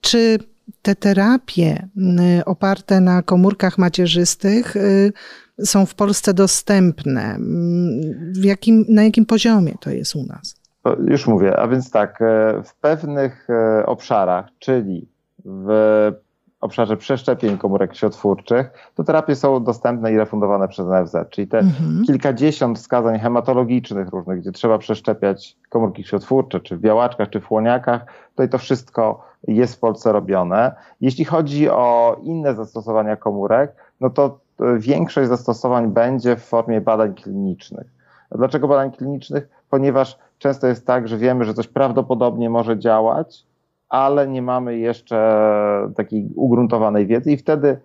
czy 0.00 0.38
te 0.82 0.94
terapie 0.94 1.88
oparte 2.46 3.00
na 3.00 3.22
komórkach 3.22 3.78
macierzystych 3.78 4.76
y, 4.76 5.12
są 5.64 5.86
w 5.86 5.94
Polsce 5.94 6.34
dostępne? 6.34 7.38
Jakim, 8.42 8.84
na 8.88 9.04
jakim 9.04 9.26
poziomie 9.26 9.74
to 9.80 9.90
jest 9.90 10.16
u 10.16 10.24
nas? 10.24 10.54
Już 11.06 11.26
mówię, 11.26 11.56
a 11.56 11.68
więc 11.68 11.90
tak, 11.90 12.22
e, 12.22 12.62
w 12.64 12.74
pewnych 12.74 13.50
e, 13.50 13.86
obszarach, 13.86 14.46
czyli 14.58 15.08
w 15.44 15.68
obszarze 16.60 16.96
przeszczepień 16.96 17.58
komórek 17.58 17.90
krwiotwórczych, 17.90 18.90
to 18.94 19.04
terapie 19.04 19.36
są 19.36 19.64
dostępne 19.64 20.12
i 20.12 20.16
refundowane 20.16 20.68
przez 20.68 20.86
NFZ, 20.86 21.16
czyli 21.30 21.48
te 21.48 21.58
mhm. 21.58 22.04
kilkadziesiąt 22.06 22.78
wskazań 22.78 23.18
hematologicznych 23.18 24.08
różnych, 24.08 24.40
gdzie 24.40 24.52
trzeba 24.52 24.78
przeszczepiać 24.78 25.56
komórki 25.68 26.04
krwiotwórcze, 26.04 26.60
czy 26.60 26.76
w 26.76 26.80
białaczkach, 26.80 27.30
czy 27.30 27.40
w 27.40 27.46
chłoniakach, 27.46 28.06
tutaj 28.30 28.48
to 28.48 28.58
wszystko 28.58 29.24
jest 29.48 29.74
w 29.74 29.78
Polsce 29.78 30.12
robione. 30.12 30.74
Jeśli 31.00 31.24
chodzi 31.24 31.70
o 31.70 32.16
inne 32.22 32.54
zastosowania 32.54 33.16
komórek, 33.16 33.74
no 34.00 34.10
to 34.10 34.38
e, 34.60 34.78
większość 34.78 35.28
zastosowań 35.28 35.88
będzie 35.88 36.36
w 36.36 36.44
formie 36.44 36.80
badań 36.80 37.14
klinicznych. 37.14 37.86
Dlaczego 38.32 38.68
badań 38.68 38.92
klinicznych? 38.92 39.48
Ponieważ 39.70 40.18
często 40.38 40.66
jest 40.66 40.86
tak, 40.86 41.08
że 41.08 41.18
wiemy, 41.18 41.44
że 41.44 41.54
coś 41.54 41.68
prawdopodobnie 41.68 42.50
może 42.50 42.78
działać, 42.78 43.46
ale 43.88 44.28
nie 44.28 44.42
mamy 44.42 44.78
jeszcze 44.78 45.42
takiej 45.96 46.30
ugruntowanej 46.34 47.06
wiedzy 47.06 47.32
i 47.32 47.36
wtedy 47.36 47.80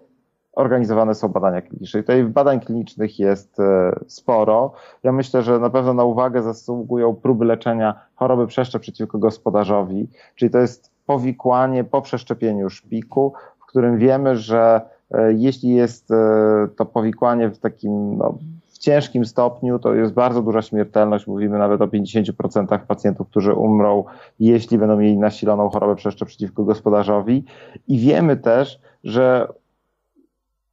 organizowane 0.54 1.16
są 1.16 1.28
badania 1.28 1.62
kliniczne. 1.62 2.00
I 2.00 2.04
tutaj 2.04 2.24
badań 2.24 2.60
klinicznych 2.60 3.20
jest 3.20 3.60
e, 3.60 4.00
sporo. 4.08 4.72
Ja 5.04 5.12
myślę, 5.12 5.42
że 5.42 5.60
na 5.60 5.70
pewno 5.70 5.94
na 5.94 6.04
uwagę 6.04 6.42
zasługują 6.42 7.16
próby 7.16 7.46
leczenia 7.46 8.00
choroby 8.16 8.48
przeszczep 8.48 8.82
przeciwko 8.82 9.18
gospodarzowi, 9.18 10.08
czyli 10.36 10.52
to 10.52 10.58
jest 10.58 10.92
powikłanie 11.06 11.84
po 11.84 12.02
przeszczepieniu 12.02 12.70
szpiku, 12.70 13.34
w 13.60 13.66
którym 13.66 13.98
wiemy, 13.98 14.36
że 14.36 14.82
e, 15.12 15.34
jeśli 15.34 15.70
jest 15.70 16.12
e, 16.12 16.68
to 16.76 16.86
powikłanie 16.86 17.50
w 17.50 17.58
takim 17.58 18.18
no, 18.18 18.38
ciężkim 18.84 19.26
stopniu 19.26 19.80
to 19.80 19.94
jest 19.94 20.14
bardzo 20.14 20.42
duża 20.42 20.62
śmiertelność. 20.62 21.28
Mówimy 21.28 21.58
nawet 21.58 21.82
o 21.82 21.88
50% 21.88 22.80
pacjentów, 22.80 23.28
którzy 23.28 23.54
umrą, 23.54 24.04
jeśli 24.40 24.78
będą 24.78 24.98
mieli 24.98 25.18
nasiloną 25.18 25.70
chorobę 25.70 25.96
przeszczep 25.96 26.28
przeciwko 26.28 26.64
gospodarzowi. 26.64 27.46
I 27.88 28.00
wiemy 28.00 28.38
też, 28.38 28.80
że 29.04 29.48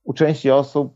u 0.05 0.12
części 0.12 0.51
osób 0.51 0.92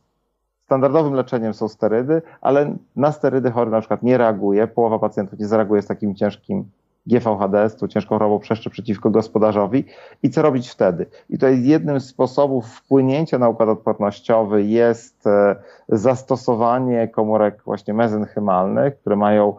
standardowym 0.64 1.14
leczeniem 1.14 1.55
są 1.55 1.68
sterydy, 1.68 2.22
ale 2.40 2.77
na 2.96 3.12
sterydy 3.12 3.50
chory 3.50 3.70
na 3.70 3.81
przykład 3.81 4.03
nie 4.03 4.18
reaguje. 4.18 4.66
Połowa 4.66 4.98
pacjentów 4.98 5.38
nie 5.38 5.46
zareaguje 5.46 5.83
z 5.83 5.87
takim 5.87 6.14
ciężkim 6.14 6.64
GVHD, 7.06 7.70
tą 7.70 7.88
ciężką 7.88 8.14
chorobą 8.14 8.38
przeszczep 8.38 8.72
przeciwko 8.72 9.10
gospodarzowi 9.10 9.84
i 10.22 10.30
co 10.30 10.42
robić 10.42 10.68
wtedy. 10.68 11.06
I 11.30 11.38
to 11.38 11.48
jest 11.48 11.62
jednym 11.62 12.00
z 12.00 12.06
sposobów 12.06 12.66
wpłynięcia 12.66 13.38
na 13.38 13.48
układ 13.48 13.68
odpornościowy 13.68 14.62
jest 14.62 15.26
e, 15.26 15.56
zastosowanie 15.88 17.08
komórek 17.08 17.62
właśnie 17.64 17.94
mezenchymalnych, 17.94 19.00
które 19.00 19.16
mają 19.16 19.56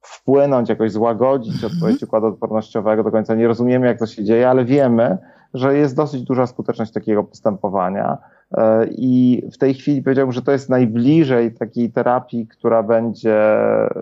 wpłynąć, 0.00 0.68
jakoś 0.68 0.92
złagodzić 0.92 1.54
mhm. 1.54 1.72
odpowiedź 1.72 2.02
układu 2.02 2.26
odpornościowego. 2.26 3.04
Do 3.04 3.10
końca 3.10 3.34
nie 3.34 3.48
rozumiemy, 3.48 3.86
jak 3.86 3.98
to 3.98 4.06
się 4.06 4.24
dzieje, 4.24 4.50
ale 4.50 4.64
wiemy, 4.64 5.18
że 5.54 5.76
jest 5.76 5.96
dosyć 5.96 6.22
duża 6.22 6.46
skuteczność 6.46 6.92
takiego 6.92 7.24
postępowania. 7.24 8.18
E, 8.56 8.86
I 8.90 9.42
w 9.52 9.58
tej 9.58 9.74
chwili 9.74 10.02
powiedziałbym, 10.02 10.32
że 10.32 10.42
to 10.42 10.52
jest 10.52 10.68
najbliżej 10.68 11.54
takiej 11.54 11.92
terapii, 11.92 12.46
która 12.46 12.82
będzie 12.82 13.56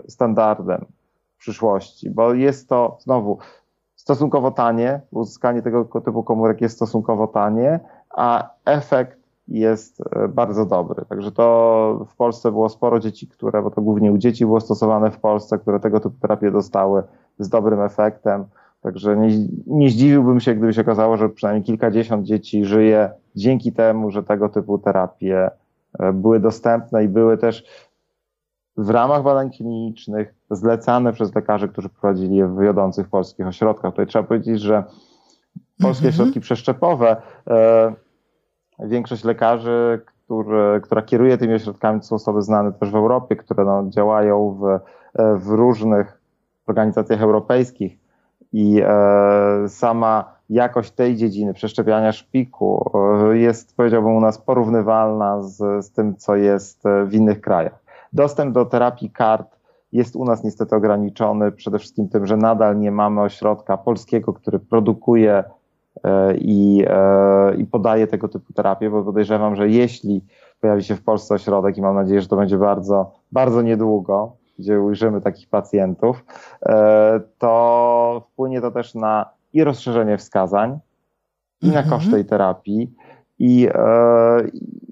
standardem 0.08 0.84
przyszłości, 1.42 2.10
bo 2.10 2.34
jest 2.34 2.68
to 2.68 2.96
znowu 3.00 3.38
stosunkowo 3.94 4.50
tanie, 4.50 5.00
uzyskanie 5.10 5.62
tego 5.62 5.84
typu 5.84 6.22
komórek 6.22 6.60
jest 6.60 6.76
stosunkowo 6.76 7.26
tanie, 7.26 7.80
a 8.10 8.50
efekt 8.64 9.18
jest 9.48 10.00
e, 10.00 10.28
bardzo 10.28 10.66
dobry. 10.66 11.04
Także 11.08 11.32
to 11.32 12.06
w 12.08 12.16
Polsce 12.16 12.50
było 12.50 12.68
sporo 12.68 13.00
dzieci, 13.00 13.26
które, 13.26 13.62
bo 13.62 13.70
to 13.70 13.82
głównie 13.82 14.12
u 14.12 14.18
dzieci 14.18 14.46
było 14.46 14.60
stosowane 14.60 15.10
w 15.10 15.18
Polsce, 15.18 15.58
które 15.58 15.80
tego 15.80 16.00
typu 16.00 16.16
terapie 16.20 16.50
dostały 16.50 17.02
z 17.38 17.48
dobrym 17.48 17.80
efektem. 17.80 18.44
Także 18.80 19.16
nie, 19.16 19.28
nie 19.66 19.90
zdziwiłbym 19.90 20.40
się, 20.40 20.54
gdyby 20.54 20.72
się 20.74 20.80
okazało, 20.80 21.16
że 21.16 21.28
przynajmniej 21.28 21.64
kilkadziesiąt 21.64 22.26
dzieci 22.26 22.64
żyje 22.64 23.10
dzięki 23.36 23.72
temu, 23.72 24.10
że 24.10 24.22
tego 24.22 24.48
typu 24.48 24.78
terapie 24.78 25.50
e, 25.98 26.12
były 26.12 26.40
dostępne 26.40 27.04
i 27.04 27.08
były 27.08 27.38
też 27.38 27.64
w 28.76 28.90
ramach 28.90 29.22
badań 29.22 29.50
klinicznych 29.50 30.34
zlecane 30.50 31.12
przez 31.12 31.34
lekarzy, 31.34 31.68
którzy 31.68 31.88
prowadzili 31.88 32.36
je 32.36 32.48
w 32.48 32.60
wiodących 32.60 33.08
polskich 33.08 33.46
ośrodkach. 33.46 33.90
Tutaj 33.90 34.06
trzeba 34.06 34.28
powiedzieć, 34.28 34.60
że 34.60 34.84
polskie 35.82 36.04
mm 36.04 36.12
-hmm. 36.12 36.20
ośrodki 36.20 36.40
przeszczepowe, 36.40 37.16
e, 37.50 37.92
większość 38.78 39.24
lekarzy, 39.24 40.00
który, 40.06 40.80
która 40.80 41.02
kieruje 41.02 41.38
tymi 41.38 41.54
ośrodkami, 41.54 42.00
to 42.00 42.06
są 42.06 42.16
osoby 42.16 42.42
znane 42.42 42.72
też 42.72 42.90
w 42.90 42.94
Europie, 42.96 43.36
które 43.36 43.64
no, 43.64 43.84
działają 43.88 44.58
w, 44.60 44.64
e, 44.64 44.80
w 45.36 45.48
różnych 45.48 46.20
organizacjach 46.66 47.22
europejskich 47.22 47.98
i 48.52 48.82
e, 48.84 49.68
sama 49.68 50.34
jakość 50.50 50.90
tej 50.90 51.16
dziedziny 51.16 51.54
przeszczepiania 51.54 52.12
szpiku 52.12 52.90
e, 52.94 53.38
jest, 53.38 53.76
powiedziałbym, 53.76 54.16
u 54.16 54.20
nas 54.20 54.38
porównywalna 54.38 55.42
z, 55.42 55.84
z 55.86 55.92
tym, 55.92 56.16
co 56.16 56.36
jest 56.36 56.82
w 57.06 57.14
innych 57.14 57.40
krajach. 57.40 57.81
Dostęp 58.12 58.54
do 58.54 58.64
terapii 58.64 59.10
kart 59.10 59.62
jest 59.92 60.16
u 60.16 60.24
nas 60.24 60.44
niestety 60.44 60.76
ograniczony 60.76 61.52
przede 61.52 61.78
wszystkim 61.78 62.08
tym, 62.08 62.26
że 62.26 62.36
nadal 62.36 62.78
nie 62.78 62.90
mamy 62.90 63.20
ośrodka 63.20 63.76
polskiego, 63.76 64.32
który 64.32 64.58
produkuje 64.58 65.44
e, 66.04 66.36
i, 66.36 66.84
e, 66.86 67.54
i 67.54 67.66
podaje 67.66 68.06
tego 68.06 68.28
typu 68.28 68.52
terapię, 68.52 68.90
bo 68.90 69.02
podejrzewam, 69.02 69.56
że 69.56 69.68
jeśli 69.68 70.24
pojawi 70.60 70.84
się 70.84 70.96
w 70.96 71.02
Polsce 71.02 71.34
ośrodek 71.34 71.78
i 71.78 71.82
mam 71.82 71.94
nadzieję, 71.94 72.20
że 72.20 72.28
to 72.28 72.36
będzie 72.36 72.58
bardzo, 72.58 73.12
bardzo 73.32 73.62
niedługo, 73.62 74.36
gdzie 74.58 74.80
ujrzymy 74.80 75.20
takich 75.20 75.48
pacjentów, 75.48 76.24
e, 76.66 77.20
to 77.38 78.22
wpłynie 78.32 78.60
to 78.60 78.70
też 78.70 78.94
na 78.94 79.30
i 79.52 79.64
rozszerzenie 79.64 80.18
wskazań, 80.18 80.78
i 81.62 81.66
na 81.66 81.80
mhm. 81.80 81.90
koszt 81.90 82.10
tej 82.10 82.24
terapii, 82.24 82.94
i 83.42 83.68
e, 83.74 83.78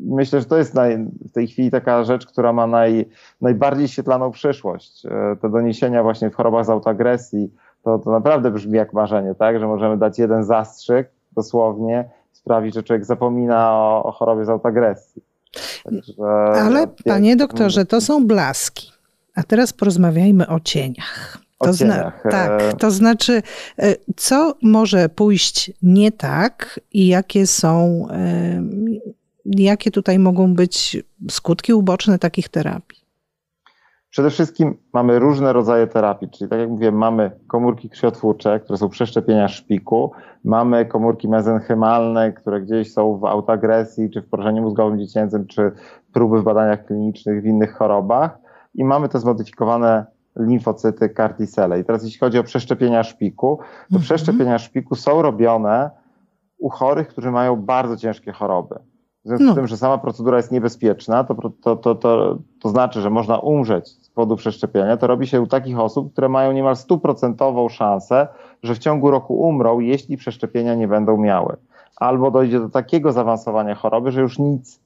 myślę, 0.01 0.41
że 0.41 0.47
to 0.47 0.59
jest 0.59 0.75
naj, 0.75 0.99
w 1.29 1.33
tej 1.33 1.49
chwili 1.49 1.71
taka 1.71 2.05
rzecz, 2.05 2.27
która 2.27 2.53
ma 2.53 2.67
naj, 2.67 3.09
najbardziej 3.41 3.89
świetlaną 3.89 4.31
przyszłość. 4.31 5.07
E, 5.07 5.37
te 5.41 5.51
doniesienia 5.51 6.03
właśnie 6.03 6.31
w 6.31 6.35
chorobach 6.35 6.67
z 6.67 6.71
autoagresji, 6.71 7.51
to, 7.83 7.99
to 7.99 8.11
naprawdę 8.11 8.51
brzmi 8.51 8.77
jak 8.77 8.93
marzenie, 8.93 9.35
tak? 9.35 9.61
Że 9.61 9.67
możemy 9.67 9.97
dać 9.97 10.19
jeden 10.19 10.45
zastrzyk 10.45 11.11
dosłownie, 11.33 12.11
sprawić, 12.33 12.75
że 12.75 12.83
człowiek 12.83 13.05
zapomina 13.05 13.73
o, 13.73 14.03
o 14.05 14.13
chorobie 14.13 14.45
z 14.45 14.49
autoagresji. 14.49 15.23
Także, 15.85 16.25
Ale 16.63 16.87
panie 17.05 17.37
doktorze, 17.37 17.85
to 17.85 18.01
są 18.01 18.27
blaski. 18.27 18.93
A 19.35 19.43
teraz 19.43 19.73
porozmawiajmy 19.73 20.49
o 20.49 20.61
cieniach. 20.61 21.39
To 21.65 21.73
zna- 21.73 22.13
tak, 22.31 22.63
e, 22.63 22.73
to 22.73 22.91
znaczy, 22.91 23.43
e, 23.79 23.95
co 24.17 24.55
może 24.63 25.09
pójść 25.09 25.73
nie 25.83 26.13
tak 26.13 26.81
i 26.93 27.07
jakie 27.07 27.47
są, 27.47 28.07
e, 28.11 28.63
jakie 29.45 29.91
tutaj 29.91 30.19
mogą 30.19 30.55
być 30.55 31.03
skutki 31.31 31.75
uboczne 31.75 32.19
takich 32.19 32.49
terapii? 32.49 33.01
Przede 34.11 34.31
wszystkim 34.31 34.77
mamy 34.93 35.19
różne 35.19 35.53
rodzaje 35.53 35.87
terapii, 35.87 36.31
czyli 36.31 36.51
tak 36.51 36.61
jak 36.61 36.69
mówię, 36.69 36.93
mamy 36.93 37.31
komórki 37.47 37.91
krwiotwórcze, 37.91 38.61
które 38.61 38.79
są 38.79 38.89
przeszczepienia 38.89 39.49
szpiku, 39.49 40.13
mamy 40.45 40.87
komórki 40.87 41.29
mezenchymalne, 41.29 42.33
które 42.33 42.61
gdzieś 42.61 42.93
są 42.93 43.19
w 43.19 43.25
autoagresji, 43.25 44.11
czy 44.11 44.23
w 44.23 44.29
porażeniu 44.29 44.63
mózgowym 44.63 44.99
dziecięcym, 44.99 45.47
czy 45.47 45.73
próby 46.13 46.41
w 46.41 46.45
badaniach 46.45 46.85
klinicznych 46.87 47.43
w 47.43 47.47
innych 47.47 47.75
chorobach 47.75 48.39
i 48.75 48.85
mamy 48.85 49.09
te 49.09 49.19
zmodyfikowane 49.19 50.07
limfocyty, 50.37 51.09
kartisele. 51.09 51.81
I 51.81 51.85
teraz 51.85 52.05
jeśli 52.05 52.21
chodzi 52.21 52.39
o 52.39 52.45
przeszczepienia 52.45 53.03
szpiku, 53.03 53.57
to 53.57 53.85
mhm. 53.85 54.03
przeszczepienia 54.03 54.59
szpiku 54.59 54.95
są 54.95 55.23
robione 55.23 55.91
u 56.59 56.69
chorych, 56.69 57.09
którzy 57.09 57.31
mają 57.31 57.57
bardzo 57.57 57.97
ciężkie 57.97 58.33
choroby. 58.33 58.75
W 59.25 59.29
związku 59.29 59.47
no. 59.47 59.53
z 59.53 59.55
tym, 59.55 59.67
że 59.67 59.77
sama 59.77 59.99
procedura 59.99 60.37
jest 60.37 60.53
niebezpieczna, 60.53 61.25
to, 61.25 61.35
to, 61.35 61.77
to, 61.77 61.95
to, 61.95 62.39
to 62.61 62.69
znaczy, 62.69 63.01
że 63.01 63.11
można 63.11 63.39
umrzeć 63.39 63.89
z 63.89 64.11
powodu 64.11 64.37
przeszczepienia. 64.37 64.97
To 64.97 65.07
robi 65.07 65.27
się 65.27 65.41
u 65.41 65.47
takich 65.47 65.79
osób, 65.79 66.13
które 66.13 66.29
mają 66.29 66.53
niemal 66.53 66.77
stuprocentową 66.77 67.69
szansę, 67.69 68.29
że 68.63 68.75
w 68.75 68.79
ciągu 68.79 69.11
roku 69.11 69.41
umrą, 69.41 69.81
jeśli 69.81 70.17
przeszczepienia 70.17 70.75
nie 70.75 70.89
będą 70.89 71.17
miały. 71.17 71.57
Albo 71.97 72.31
dojdzie 72.31 72.61
do 72.61 72.69
takiego 72.69 73.13
zaawansowania 73.13 73.75
choroby, 73.75 74.13
że 74.13 74.21
już 74.21 74.39
nic 74.39 74.81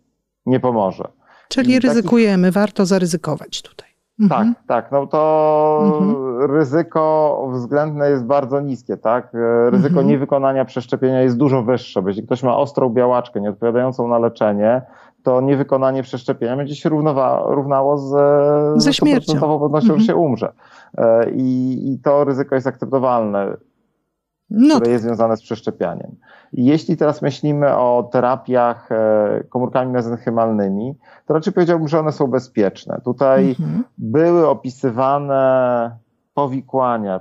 nie 0.47 0.61
pomoże. 0.61 1.09
Czyli 1.49 1.73
I 1.73 1.81
ryzykujemy, 1.81 2.49
takich... 2.49 2.55
warto 2.55 2.87
zaryzykować 2.87 3.63
tutaj. 3.63 3.89
Tak, 4.21 4.39
mhm. 4.39 4.55
tak. 4.67 4.93
No 4.93 5.07
to 5.07 5.81
mhm. 5.83 6.51
ryzyko 6.51 7.49
względne 7.53 8.11
jest 8.11 8.25
bardzo 8.25 8.61
niskie, 8.61 8.97
tak? 8.97 9.35
E, 9.35 9.71
ryzyko 9.71 9.89
mhm. 9.89 10.07
niewykonania 10.07 10.65
przeszczepienia 10.65 11.23
jest 11.23 11.37
dużo 11.37 11.63
wyższe. 11.63 12.03
Bo 12.03 12.09
jeśli 12.09 12.23
ktoś 12.23 12.43
ma 12.43 12.57
ostrą 12.57 12.91
białaczkę 12.91 13.41
nieodpowiadającą 13.41 14.09
na 14.09 14.19
leczenie, 14.19 14.83
to 15.23 15.41
niewykonanie 15.41 16.03
przeszczepienia 16.03 16.57
będzie 16.57 16.75
się 16.75 16.89
równowa, 16.89 17.43
równało 17.47 17.99
z, 17.99 18.13
ze 18.83 18.93
śmiercią. 18.93 19.61
pewnością, 19.61 19.99
że 19.99 20.05
się 20.05 20.17
umrze. 20.17 20.53
E, 20.99 21.31
I, 21.31 21.93
I 21.93 21.99
to 21.99 22.25
ryzyko 22.25 22.55
jest 22.55 22.67
akceptowalne. 22.67 23.57
No. 24.55 24.75
które 24.75 24.93
jest 24.93 25.05
związane 25.05 25.37
z 25.37 25.43
przeszczepianiem. 25.43 26.17
Jeśli 26.53 26.97
teraz 26.97 27.23
myślimy 27.23 27.77
o 27.77 28.09
terapiach 28.13 28.93
e, 28.93 29.45
komórkami 29.49 29.93
mezenchymalnymi, 29.93 30.95
to 31.27 31.35
raczej 31.35 31.53
powiedziałbym, 31.53 31.89
że 31.89 32.01
one 32.01 32.13
są 32.13 32.27
bezpieczne. 32.27 33.01
Tutaj 33.05 33.49
mhm. 33.49 33.85
były 33.99 34.49
opisywane 34.49 35.91
powikłania 36.35 37.17
e, 37.17 37.21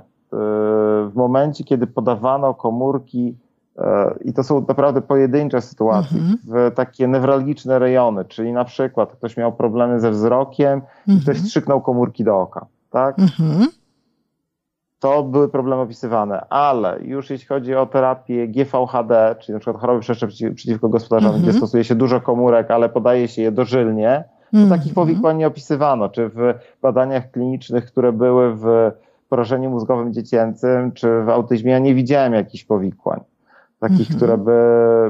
w 1.08 1.12
momencie, 1.14 1.64
kiedy 1.64 1.86
podawano 1.86 2.54
komórki 2.54 3.36
e, 3.78 4.14
i 4.24 4.32
to 4.32 4.44
są 4.44 4.64
naprawdę 4.68 5.00
pojedyncze 5.00 5.60
sytuacje, 5.60 6.18
mhm. 6.18 6.38
w 6.44 6.74
takie 6.74 7.08
newralgiczne 7.08 7.78
rejony, 7.78 8.24
czyli 8.24 8.52
na 8.52 8.64
przykład 8.64 9.12
ktoś 9.12 9.36
miał 9.36 9.52
problemy 9.52 10.00
ze 10.00 10.10
wzrokiem 10.10 10.72
mhm. 10.72 11.18
i 11.18 11.20
ktoś 11.20 11.40
strzyknął 11.40 11.80
komórki 11.80 12.24
do 12.24 12.40
oka. 12.40 12.66
Tak? 12.90 13.18
Mhm 13.18 13.66
to 15.04 15.22
były 15.22 15.48
problemy 15.48 15.82
opisywane, 15.82 16.46
ale 16.50 16.98
już 17.02 17.30
jeśli 17.30 17.46
chodzi 17.46 17.74
o 17.74 17.86
terapię 17.86 18.48
GVHD, 18.48 19.36
czyli 19.38 19.52
na 19.52 19.60
przykład 19.60 19.80
choroby 19.80 20.00
przeszczep 20.00 20.30
przeciwko 20.30 20.88
gospodarzom, 20.88 21.30
gdzie 21.30 21.40
mhm. 21.40 21.56
stosuje 21.56 21.84
się 21.84 21.94
dużo 21.94 22.20
komórek, 22.20 22.70
ale 22.70 22.88
podaje 22.88 23.28
się 23.28 23.42
je 23.42 23.52
dożylnie, 23.52 24.24
to 24.50 24.58
mm 24.58 24.68
takich 24.68 24.94
powikłań 24.94 25.36
nie 25.36 25.46
opisywano, 25.46 26.08
czy 26.08 26.28
w 26.28 26.54
badaniach 26.82 27.30
klinicznych, 27.30 27.86
które 27.86 28.12
były 28.12 28.54
w 28.54 28.90
porażeniu 29.28 29.70
mózgowym 29.70 30.12
dziecięcym, 30.12 30.92
czy 30.92 31.22
w 31.22 31.28
autyzmie, 31.28 31.72
ja 31.72 31.78
nie 31.78 31.94
widziałem 31.94 32.32
jakichś 32.32 32.64
powikłań, 32.64 33.20
takich, 33.80 34.10
mm 34.10 34.16
które 34.16 34.38
by 34.38 34.60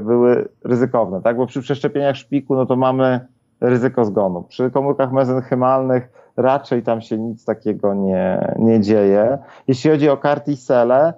były 0.04 0.48
ryzykowne, 0.64 1.22
tak? 1.22 1.37
Bo 1.37 1.46
przy 1.46 1.61
przeszczepieniach 1.61 2.16
szpiku, 2.16 2.54
no 2.54 2.66
to 2.66 2.76
mamy 2.76 3.20
ryzyko 3.61 4.05
zgonu. 4.05 4.43
Przy 4.43 4.71
komórkach 4.71 5.12
mezenchymalnych 5.12 6.09
raczej 6.37 6.83
tam 6.83 7.01
się 7.01 7.19
nic 7.19 7.45
takiego 7.45 7.95
nie, 7.95 8.55
nie 8.59 8.81
dzieje. 8.81 9.38
Jeśli 9.69 9.90
chodzi 9.90 10.09
o 10.09 10.17
kartisele, 10.17 11.14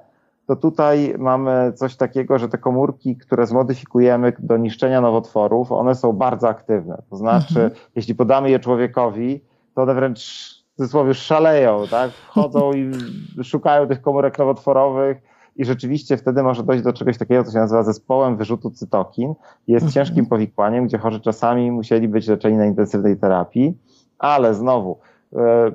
to 0.47 0.57
tutaj 0.57 1.15
mamy 1.19 1.73
coś 1.73 1.97
takiego, 1.97 2.39
że 2.39 2.49
te 2.49 2.59
komórki, 2.59 3.17
które 3.17 3.47
zmodyfikujemy 3.47 4.33
do 4.39 4.57
niszczenia 4.57 5.01
nowotworów, 5.01 5.73
one 5.73 5.95
są 5.95 6.13
bardzo 6.13 6.49
aktywne. 6.49 7.03
To 7.11 7.17
znaczy, 7.17 7.61
mhm. 7.63 7.71
jeśli 7.95 8.15
podamy 8.15 8.51
je 8.51 8.59
człowiekowi, 8.59 9.41
to 9.75 9.83
one 9.83 9.95
wręcz 9.95 10.21
w 10.73 10.77
cudzysłowie 10.77 11.15
szaleją, 11.15 11.83
tak? 11.91 12.11
Wchodzą 12.11 12.73
i 12.73 12.91
szukają 13.45 13.89
tych 13.89 14.03
komórek 14.03 14.39
nowotworowych 14.39 15.36
i 15.59 15.65
rzeczywiście 15.65 16.17
wtedy 16.17 16.43
może 16.43 16.63
dojść 16.63 16.85
do 16.85 16.93
czegoś 16.93 17.19
takiego, 17.19 17.45
co 17.45 17.53
się 17.53 17.59
nazywa 17.59 17.83
zespołem 17.83 18.37
wyrzutu 18.37 18.71
cytokin. 18.71 19.35
Jest 19.67 19.87
mhm. 19.87 19.93
ciężkim 19.93 20.27
powikłaniem, 20.27 20.87
gdzie 20.87 20.99
chorzy 20.99 21.21
czasami 21.21 21.73
musieli 21.73 22.09
być 22.09 22.29
leczeni 22.29 22.57
na 22.57 22.67
intensywnej 22.67 23.17
terapii, 23.17 23.75
ale 24.19 24.55
znowu, 24.55 24.99
e, 25.37 25.73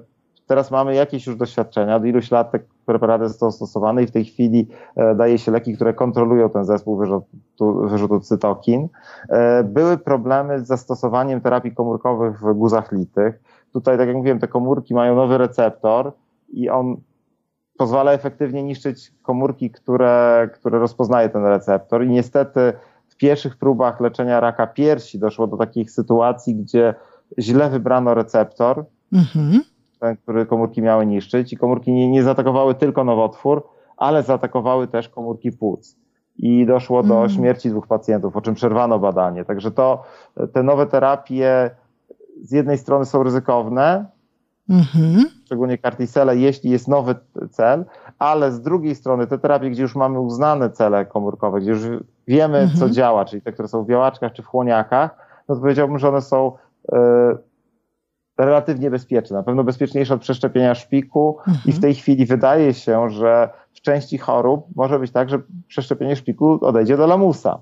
teraz 0.47 0.71
mamy 0.71 0.95
jakieś 0.95 1.27
już 1.27 1.35
doświadczenia, 1.35 1.95
od 1.95 2.05
iluś 2.05 2.31
lat 2.31 2.51
te 2.51 2.59
preparaty 2.85 3.29
są 3.29 3.51
stosowane 3.51 4.03
i 4.03 4.07
w 4.07 4.11
tej 4.11 4.25
chwili 4.25 4.67
e, 4.95 5.15
daje 5.15 5.37
się 5.37 5.51
leki, 5.51 5.75
które 5.75 5.93
kontrolują 5.93 6.49
ten 6.49 6.65
zespół 6.65 6.97
wyrzutu, 6.97 7.87
wyrzutu 7.87 8.19
cytokin. 8.19 8.87
E, 9.29 9.63
były 9.63 9.97
problemy 9.97 10.59
z 10.59 10.67
zastosowaniem 10.67 11.41
terapii 11.41 11.75
komórkowych 11.75 12.39
w 12.39 12.53
guzach 12.53 12.91
litych. 12.91 13.41
Tutaj, 13.73 13.97
tak 13.97 14.07
jak 14.07 14.17
mówiłem, 14.17 14.39
te 14.39 14.47
komórki 14.47 14.93
mają 14.93 15.15
nowy 15.15 15.37
receptor 15.37 16.11
i 16.49 16.69
on 16.69 16.97
pozwala 17.77 18.11
efektywnie 18.11 18.63
niszczyć 18.63 19.11
komórki, 19.21 19.71
które, 19.71 20.49
które 20.53 20.79
rozpoznaje 20.79 21.29
ten 21.29 21.45
receptor. 21.45 22.05
I 22.05 22.09
niestety 22.09 22.73
w 23.07 23.15
pierwszych 23.15 23.57
próbach 23.57 23.99
leczenia 23.99 24.39
raka 24.39 24.67
piersi 24.67 25.19
doszło 25.19 25.47
do 25.47 25.57
takich 25.57 25.91
sytuacji, 25.91 26.55
gdzie 26.55 26.93
źle 27.39 27.69
wybrano 27.69 28.13
receptor, 28.13 28.85
mhm. 29.13 29.61
ten, 29.99 30.17
który 30.17 30.45
komórki 30.45 30.81
miały 30.81 31.05
niszczyć, 31.05 31.53
i 31.53 31.57
komórki 31.57 31.91
nie, 31.91 32.09
nie 32.09 32.23
zaatakowały 32.23 32.75
tylko 32.75 33.03
nowotwór, 33.03 33.63
ale 33.97 34.23
zaatakowały 34.23 34.87
też 34.87 35.09
komórki 35.09 35.51
płuc. 35.51 35.95
I 36.37 36.65
doszło 36.65 37.03
do 37.03 37.13
mhm. 37.13 37.29
śmierci 37.29 37.69
dwóch 37.69 37.87
pacjentów, 37.87 38.33
po 38.33 38.41
czym 38.41 38.55
przerwano 38.55 38.99
badanie. 38.99 39.45
Także 39.45 39.71
to 39.71 40.03
te 40.53 40.63
nowe 40.63 40.85
terapie 40.85 41.71
z 42.41 42.51
jednej 42.51 42.77
strony 42.77 43.05
są 43.05 43.23
ryzykowne, 43.23 44.05
mhm. 44.71 45.25
szczególnie 45.45 45.77
kartisele, 45.77 46.37
jeśli 46.37 46.69
jest 46.71 46.87
nowy 46.87 47.15
cel, 47.49 47.85
ale 48.19 48.51
z 48.51 48.61
drugiej 48.61 48.95
strony 48.95 49.27
te 49.27 49.37
terapie, 49.37 49.69
gdzie 49.69 49.81
już 49.81 49.95
mamy 49.95 50.19
uznane 50.19 50.69
cele 50.69 51.05
komórkowe, 51.05 51.61
gdzie 51.61 51.71
już 51.71 51.81
wiemy, 52.27 52.57
mhm. 52.57 52.79
co 52.79 52.89
działa, 52.89 53.25
czyli 53.25 53.41
te, 53.41 53.51
które 53.51 53.67
są 53.67 53.83
w 53.83 53.87
białaczkach 53.87 54.33
czy 54.33 54.41
w 54.41 54.45
chłoniakach, 54.45 55.15
no 55.49 55.55
to 55.55 55.61
powiedziałbym, 55.61 55.99
że 55.99 56.09
one 56.09 56.21
są 56.21 56.51
y, 56.93 56.97
relatywnie 58.37 58.91
bezpieczne, 58.91 59.37
na 59.37 59.43
pewno 59.43 59.63
bezpieczniejsze 59.63 60.13
od 60.13 60.21
przeszczepienia 60.21 60.75
szpiku 60.75 61.37
mhm. 61.39 61.57
i 61.65 61.71
w 61.71 61.81
tej 61.81 61.95
chwili 61.95 62.25
wydaje 62.25 62.73
się, 62.73 63.09
że 63.09 63.49
w 63.73 63.81
części 63.81 64.17
chorób 64.17 64.65
może 64.75 64.99
być 64.99 65.11
tak, 65.11 65.29
że 65.29 65.39
przeszczepienie 65.67 66.15
szpiku 66.15 66.59
odejdzie 66.61 66.97
do 66.97 67.07
lamusa 67.07 67.59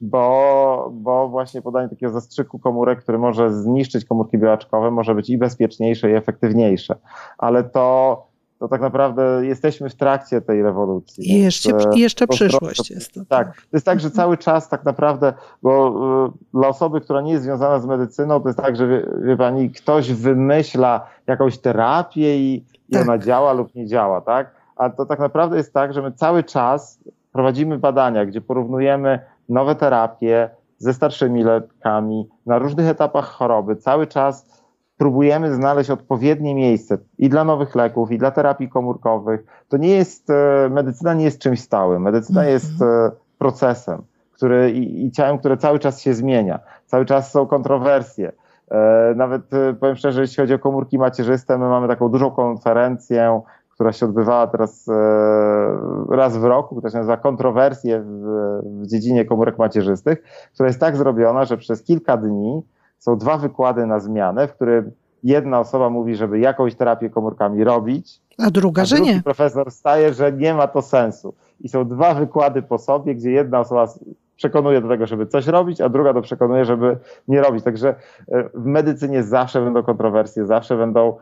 bo, 0.00 0.90
bo 0.92 1.28
właśnie 1.28 1.62
podanie 1.62 1.88
takiego 1.88 2.12
zastrzyku 2.12 2.58
komórek, 2.58 3.02
który 3.02 3.18
może 3.18 3.54
zniszczyć 3.54 4.04
komórki 4.04 4.38
białaczkowe, 4.38 4.90
może 4.90 5.14
być 5.14 5.30
i 5.30 5.38
bezpieczniejsze, 5.38 6.10
i 6.10 6.14
efektywniejsze. 6.14 6.96
Ale 7.38 7.64
to, 7.64 8.26
to 8.58 8.68
tak 8.68 8.80
naprawdę 8.80 9.46
jesteśmy 9.46 9.90
w 9.90 9.94
trakcie 9.94 10.40
tej 10.40 10.62
rewolucji. 10.62 11.30
I 11.32 11.42
jeszcze, 11.42 11.70
i 11.94 12.00
jeszcze 12.00 12.26
przyszłość 12.26 12.90
jest. 12.90 13.14
To. 13.14 13.20
Tak, 13.28 13.56
to 13.56 13.76
jest 13.76 13.86
tak, 13.86 14.00
że 14.00 14.10
cały 14.10 14.38
czas 14.38 14.68
tak 14.68 14.84
naprawdę, 14.84 15.32
bo 15.62 15.88
y, 16.26 16.58
dla 16.58 16.68
osoby, 16.68 17.00
która 17.00 17.20
nie 17.20 17.32
jest 17.32 17.44
związana 17.44 17.78
z 17.78 17.86
medycyną, 17.86 18.40
to 18.40 18.48
jest 18.48 18.58
tak, 18.58 18.76
że 18.76 18.88
wie, 18.88 19.06
wie 19.22 19.36
pani, 19.36 19.70
ktoś 19.70 20.12
wymyśla 20.12 21.06
jakąś 21.26 21.58
terapię 21.58 22.38
i, 22.38 22.64
i 22.88 22.92
tak. 22.92 23.02
ona 23.02 23.18
działa 23.18 23.52
lub 23.52 23.74
nie 23.74 23.86
działa, 23.86 24.20
tak? 24.20 24.54
A 24.76 24.90
to 24.90 25.06
tak 25.06 25.18
naprawdę 25.18 25.56
jest 25.56 25.72
tak, 25.72 25.92
że 25.92 26.02
my 26.02 26.12
cały 26.12 26.44
czas 26.44 26.98
prowadzimy 27.32 27.78
badania, 27.78 28.26
gdzie 28.26 28.40
porównujemy 28.40 29.20
nowe 29.48 29.74
terapie 29.74 30.50
ze 30.78 30.94
starszymi 30.94 31.44
lekami 31.44 32.28
na 32.46 32.58
różnych 32.58 32.88
etapach 32.88 33.24
choroby. 33.24 33.76
Cały 33.76 34.06
czas 34.06 34.64
próbujemy 34.96 35.54
znaleźć 35.54 35.90
odpowiednie 35.90 36.54
miejsce 36.54 36.98
i 37.18 37.28
dla 37.28 37.44
nowych 37.44 37.74
leków, 37.74 38.12
i 38.12 38.18
dla 38.18 38.30
terapii 38.30 38.68
komórkowych. 38.68 39.44
To 39.68 39.76
nie 39.76 39.88
jest, 39.88 40.30
e, 40.30 40.68
medycyna 40.70 41.14
nie 41.14 41.24
jest 41.24 41.40
czymś 41.40 41.60
stałym. 41.60 42.02
Medycyna 42.02 42.40
mm 42.40 42.50
-hmm. 42.50 42.52
jest 42.52 42.82
e, 42.82 43.10
procesem, 43.38 44.02
który, 44.32 44.70
i, 44.70 45.06
i 45.06 45.10
ciałem, 45.10 45.38
które 45.38 45.56
cały 45.56 45.78
czas 45.78 46.00
się 46.00 46.14
zmienia. 46.14 46.58
Cały 46.86 47.04
czas 47.06 47.30
są 47.30 47.46
kontrowersje. 47.46 48.32
E, 48.70 49.12
nawet 49.16 49.42
powiem 49.80 49.96
szczerze, 49.96 50.20
jeśli 50.20 50.36
chodzi 50.36 50.54
o 50.54 50.58
komórki 50.58 50.98
macierzyste, 50.98 51.58
my 51.58 51.68
mamy 51.68 51.88
taką 51.88 52.08
dużą 52.08 52.30
konferencję 52.30 53.42
która 53.78 53.92
się 53.92 54.06
odbywała 54.06 54.46
teraz 54.46 54.88
e, 54.88 56.16
raz 56.16 56.36
w 56.36 56.44
roku, 56.44 56.76
która 56.76 56.90
się 56.90 56.98
nazywa 56.98 57.16
Kontrowersje 57.16 58.00
w, 58.00 58.60
w 58.64 58.86
dziedzinie 58.86 59.24
komórek 59.24 59.58
macierzystych, 59.58 60.22
która 60.54 60.66
jest 60.66 60.80
tak 60.80 60.96
zrobiona, 60.96 61.44
że 61.44 61.56
przez 61.56 61.82
kilka 61.82 62.16
dni 62.16 62.62
są 62.98 63.18
dwa 63.18 63.38
wykłady 63.38 63.86
na 63.86 64.00
zmianę, 64.00 64.48
w 64.48 64.54
którym 64.54 64.90
jedna 65.22 65.60
osoba 65.60 65.90
mówi, 65.90 66.16
żeby 66.16 66.38
jakąś 66.38 66.74
terapię 66.74 67.10
komórkami 67.10 67.64
robić, 67.64 68.20
a 68.38 68.50
druga, 68.50 68.82
a 68.82 68.84
że 68.84 69.00
nie. 69.00 69.22
profesor 69.22 69.70
staje, 69.70 70.14
że 70.14 70.32
nie 70.32 70.54
ma 70.54 70.66
to 70.66 70.82
sensu. 70.82 71.34
I 71.60 71.68
są 71.68 71.88
dwa 71.88 72.14
wykłady 72.14 72.62
po 72.62 72.78
sobie, 72.78 73.14
gdzie 73.14 73.30
jedna 73.30 73.60
osoba 73.60 73.88
przekonuje 74.36 74.80
do 74.80 74.88
tego, 74.88 75.06
żeby 75.06 75.26
coś 75.26 75.46
robić, 75.46 75.80
a 75.80 75.88
druga 75.88 76.14
to 76.14 76.22
przekonuje, 76.22 76.64
żeby 76.64 76.96
nie 77.28 77.40
robić. 77.40 77.64
Także 77.64 77.94
e, 78.28 78.48
w 78.54 78.64
medycynie 78.64 79.22
zawsze 79.22 79.60
będą 79.60 79.82
kontrowersje, 79.82 80.46
zawsze 80.46 80.76
będą 80.76 81.16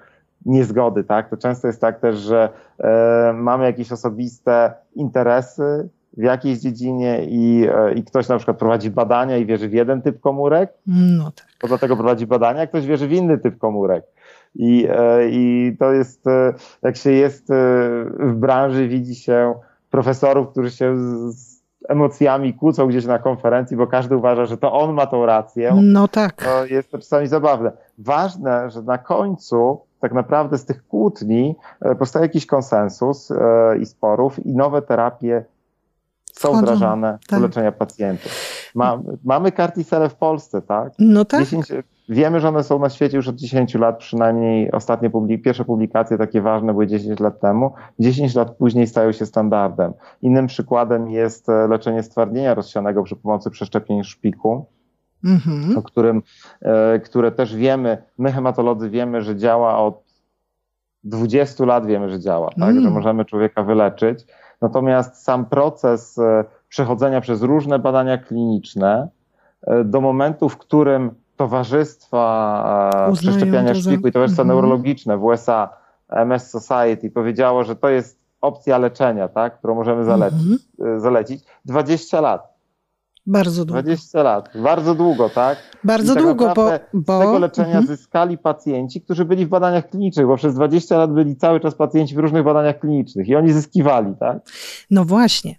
niezgody, 0.46 1.04
tak? 1.04 1.30
To 1.30 1.36
często 1.36 1.66
jest 1.66 1.80
tak 1.80 2.00
też, 2.00 2.16
że 2.16 2.48
e, 2.78 3.32
mamy 3.32 3.64
jakieś 3.64 3.92
osobiste 3.92 4.74
interesy 4.94 5.88
w 6.16 6.22
jakiejś 6.22 6.58
dziedzinie 6.58 7.24
i, 7.24 7.66
e, 7.74 7.92
i 7.94 8.04
ktoś 8.04 8.28
na 8.28 8.36
przykład 8.36 8.58
prowadzi 8.58 8.90
badania 8.90 9.36
i 9.36 9.46
wierzy 9.46 9.68
w 9.68 9.72
jeden 9.72 10.02
typ 10.02 10.20
komórek, 10.20 10.72
no 10.86 11.30
tak. 11.30 11.46
to 11.58 11.68
dlatego 11.68 11.96
prowadzi 11.96 12.26
badania, 12.26 12.66
ktoś 12.66 12.86
wierzy 12.86 13.08
w 13.08 13.12
inny 13.12 13.38
typ 13.38 13.58
komórek. 13.58 14.04
I, 14.54 14.86
e, 14.90 15.28
I 15.28 15.76
to 15.78 15.92
jest, 15.92 16.24
jak 16.82 16.96
się 16.96 17.10
jest 17.10 17.46
w 18.18 18.32
branży, 18.34 18.88
widzi 18.88 19.14
się 19.14 19.54
profesorów, 19.90 20.48
którzy 20.48 20.70
się 20.70 20.96
z 21.30 21.56
emocjami 21.88 22.54
kłócą 22.54 22.86
gdzieś 22.86 23.06
na 23.06 23.18
konferencji, 23.18 23.76
bo 23.76 23.86
każdy 23.86 24.16
uważa, 24.16 24.46
że 24.46 24.56
to 24.56 24.72
on 24.72 24.94
ma 24.94 25.06
tą 25.06 25.26
rację. 25.26 25.74
No 25.82 26.08
tak. 26.08 26.44
To 26.44 26.66
jest 26.66 26.90
to 26.90 26.98
czasami 26.98 27.26
zabawne. 27.26 27.72
Ważne, 27.98 28.70
że 28.70 28.82
na 28.82 28.98
końcu 28.98 29.80
tak 30.00 30.12
naprawdę 30.12 30.58
z 30.58 30.64
tych 30.64 30.86
kłótni 30.86 31.56
e, 31.80 31.94
powstaje 31.94 32.24
jakiś 32.24 32.46
konsensus 32.46 33.30
e, 33.30 33.78
i 33.80 33.86
sporów 33.86 34.46
i 34.46 34.54
nowe 34.54 34.82
terapie 34.82 35.44
są 36.32 36.48
Wchodzą, 36.48 36.62
wdrażane 36.62 37.18
tak. 37.28 37.40
do 37.40 37.46
leczenia 37.46 37.72
pacjentów. 37.72 38.32
Ma, 38.74 39.00
mamy 39.24 39.52
kartisele 39.52 40.08
w 40.08 40.14
Polsce, 40.14 40.62
tak? 40.62 40.92
No 40.98 41.24
tak. 41.24 41.40
10, 41.40 41.72
wiemy, 42.08 42.40
że 42.40 42.48
one 42.48 42.62
są 42.62 42.78
na 42.78 42.90
świecie 42.90 43.16
już 43.16 43.28
od 43.28 43.36
10 43.36 43.74
lat, 43.74 43.98
przynajmniej 43.98 44.72
ostatnie 44.72 45.10
publik 45.10 45.42
pierwsze 45.42 45.64
publikacje 45.64 46.18
takie 46.18 46.40
ważne 46.40 46.72
były 46.72 46.86
10 46.86 47.20
lat 47.20 47.40
temu. 47.40 47.72
10 47.98 48.34
lat 48.34 48.56
później 48.56 48.86
stają 48.86 49.12
się 49.12 49.26
standardem. 49.26 49.92
Innym 50.22 50.46
przykładem 50.46 51.10
jest 51.10 51.48
e, 51.48 51.68
leczenie 51.68 52.02
stwardnienia 52.02 52.54
rozsianego 52.54 53.02
przy 53.02 53.16
pomocy 53.16 53.50
przeszczepień 53.50 54.04
szpiku 54.04 54.66
mhm. 55.26 55.78
o 55.78 55.82
którym, 55.82 56.22
e, 56.62 56.98
które 56.98 57.32
też 57.32 57.56
wiemy, 57.56 58.02
my 58.18 58.32
hematolodzy 58.32 58.90
wiemy, 58.90 59.22
że 59.22 59.36
działa 59.36 59.78
od 59.78 60.06
20 61.04 61.64
lat 61.64 61.86
wiemy, 61.86 62.10
że 62.10 62.20
działa, 62.20 62.50
tak? 62.50 62.70
Mm. 62.70 62.82
że 62.82 62.90
możemy 62.90 63.24
człowieka 63.24 63.62
wyleczyć. 63.62 64.26
Natomiast 64.60 65.24
sam 65.24 65.44
proces 65.44 66.20
przechodzenia 66.68 67.20
przez 67.20 67.42
różne 67.42 67.78
badania 67.78 68.18
kliniczne 68.18 69.08
do 69.84 70.00
momentu, 70.00 70.48
w 70.48 70.56
którym 70.56 71.10
towarzystwa 71.36 72.90
przeszczepiania 73.12 73.74
szpiku 73.74 74.08
i 74.08 74.12
towarzystwa 74.12 74.42
mhm. 74.42 74.58
neurologiczne 74.58 75.18
w 75.18 75.24
USA, 75.24 75.68
MS 76.08 76.50
Society 76.50 77.10
powiedziało, 77.10 77.64
że 77.64 77.76
to 77.76 77.88
jest 77.88 78.18
opcja 78.40 78.78
leczenia, 78.78 79.28
tak, 79.28 79.58
którą 79.58 79.74
możemy 79.74 80.04
zalecić, 80.04 80.40
mhm. 80.78 81.00
zalecić 81.00 81.44
20 81.64 82.20
lat. 82.20 82.55
Bardzo 83.26 83.64
długo. 83.64 83.82
20 83.82 84.22
lat. 84.22 84.50
Bardzo 84.54 84.94
długo, 84.94 85.30
tak? 85.30 85.58
Bardzo 85.84 86.14
tak 86.14 86.22
długo, 86.22 86.52
bo, 86.56 86.70
bo... 86.94 87.18
Z 87.18 87.20
tego 87.20 87.38
leczenia 87.38 87.78
mhm. 87.78 87.86
zyskali 87.86 88.38
pacjenci, 88.38 89.00
którzy 89.00 89.24
byli 89.24 89.46
w 89.46 89.48
badaniach 89.48 89.90
klinicznych, 89.90 90.26
bo 90.26 90.36
przez 90.36 90.54
20 90.54 90.98
lat 90.98 91.12
byli 91.12 91.36
cały 91.36 91.60
czas 91.60 91.74
pacjenci 91.74 92.14
w 92.14 92.18
różnych 92.18 92.44
badaniach 92.44 92.78
klinicznych 92.78 93.28
i 93.28 93.36
oni 93.36 93.52
zyskiwali, 93.52 94.14
tak? 94.20 94.38
No 94.90 95.04
właśnie. 95.04 95.54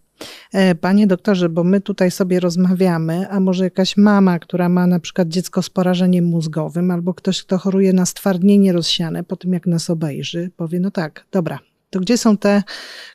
E, 0.54 0.76
panie 0.76 1.08
doktorze, 1.08 1.50
bo 1.50 1.64
my 1.64 1.82
tutaj 1.82 2.12
sobie 2.12 2.40
rozmawiamy, 2.40 3.30
a 3.30 3.40
może 3.40 3.64
jakaś 3.64 3.98
mama, 3.98 4.40
która 4.40 4.70
ma 4.70 4.88
na 4.88 5.00
przykład 5.00 5.28
dziecko 5.28 5.62
z 5.62 5.70
porażeniem 5.70 6.26
mózgowym, 6.26 6.92
albo 6.92 7.14
ktoś, 7.14 7.44
kto 7.44 7.58
choruje 7.58 7.94
na 7.94 8.06
stwardnienie 8.06 8.74
rozsiane, 8.74 9.24
po 9.24 9.36
tym 9.36 9.54
jak 9.54 9.68
nas 9.68 9.90
obejrzy, 9.90 10.52
powie: 10.58 10.80
No 10.80 10.92
tak, 10.92 11.26
dobra, 11.32 11.60
to 11.90 12.00
gdzie 12.00 12.18
są 12.18 12.38
te 12.38 12.64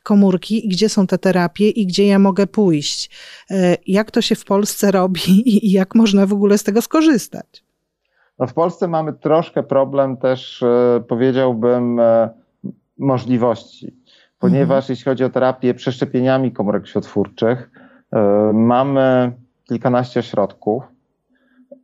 komórki 0.02 0.66
i 0.66 0.68
gdzie 0.68 0.88
są 0.88 1.06
te 1.06 1.18
terapie 1.18 1.68
i 1.68 1.87
gdzie 1.87 2.06
ja 2.06 2.18
mogę 2.18 2.46
pójść? 2.46 3.11
E, 3.50 3.76
jak 3.87 4.11
to 4.11 4.20
się 4.20 4.35
w 4.35 4.44
Polsce 4.44 4.90
robi 4.90 5.42
i 5.66 5.72
jak 5.72 5.94
można 5.94 6.26
w 6.26 6.32
ogóle 6.32 6.58
z 6.58 6.64
tego 6.64 6.82
skorzystać? 6.82 7.64
No 8.38 8.46
w 8.46 8.54
Polsce 8.54 8.88
mamy 8.88 9.12
troszkę 9.12 9.62
problem 9.62 10.16
też, 10.16 10.62
e, 10.62 11.04
powiedziałbym, 11.08 12.00
e, 12.00 12.30
możliwości, 12.98 13.96
ponieważ 14.38 14.85
mhm. 14.85 14.85
jeśli 14.88 15.04
chodzi 15.04 15.24
o 15.24 15.30
terapię 15.30 15.74
przeszczepieniami 15.74 16.52
komórek 16.52 16.87
światwórczych, 16.87 17.70
mamy 18.52 19.32
kilkanaście 19.68 20.20
ośrodków, 20.20 20.82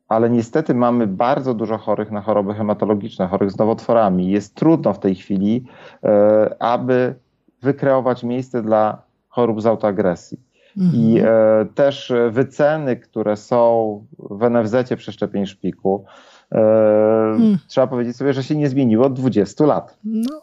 ale 0.08 0.30
niestety 0.30 0.74
mamy 0.74 1.06
bardzo 1.06 1.54
dużo 1.54 1.78
chorych 1.78 2.10
na 2.10 2.20
choroby 2.20 2.54
hematologiczne, 2.54 3.26
chorych 3.26 3.50
z 3.50 3.58
nowotworami. 3.58 4.30
Jest 4.30 4.54
trudno 4.54 4.92
w 4.94 4.98
tej 4.98 5.14
chwili, 5.14 5.64
e, 6.04 6.62
aby 6.62 7.14
wykreować 7.62 8.24
miejsce 8.24 8.62
dla 8.62 9.02
chorób 9.28 9.62
z 9.62 9.66
autoagresji. 9.66 10.40
Mhm. 10.76 11.02
I 11.02 11.18
e, 11.18 11.26
też 11.74 12.12
wyceny, 12.30 12.96
które 12.96 13.36
są 13.36 14.04
w 14.18 14.50
NFZ 14.50 14.94
przeszczepień 14.96 15.46
szpiku, 15.46 16.04
e, 16.52 16.56
hmm. 16.58 17.58
trzeba 17.68 17.86
powiedzieć 17.86 18.16
sobie, 18.16 18.32
że 18.32 18.42
się 18.42 18.56
nie 18.56 18.68
zmieniło 18.68 19.06
od 19.06 19.12
20 19.12 19.66
lat. 19.66 19.98
No. 20.04 20.40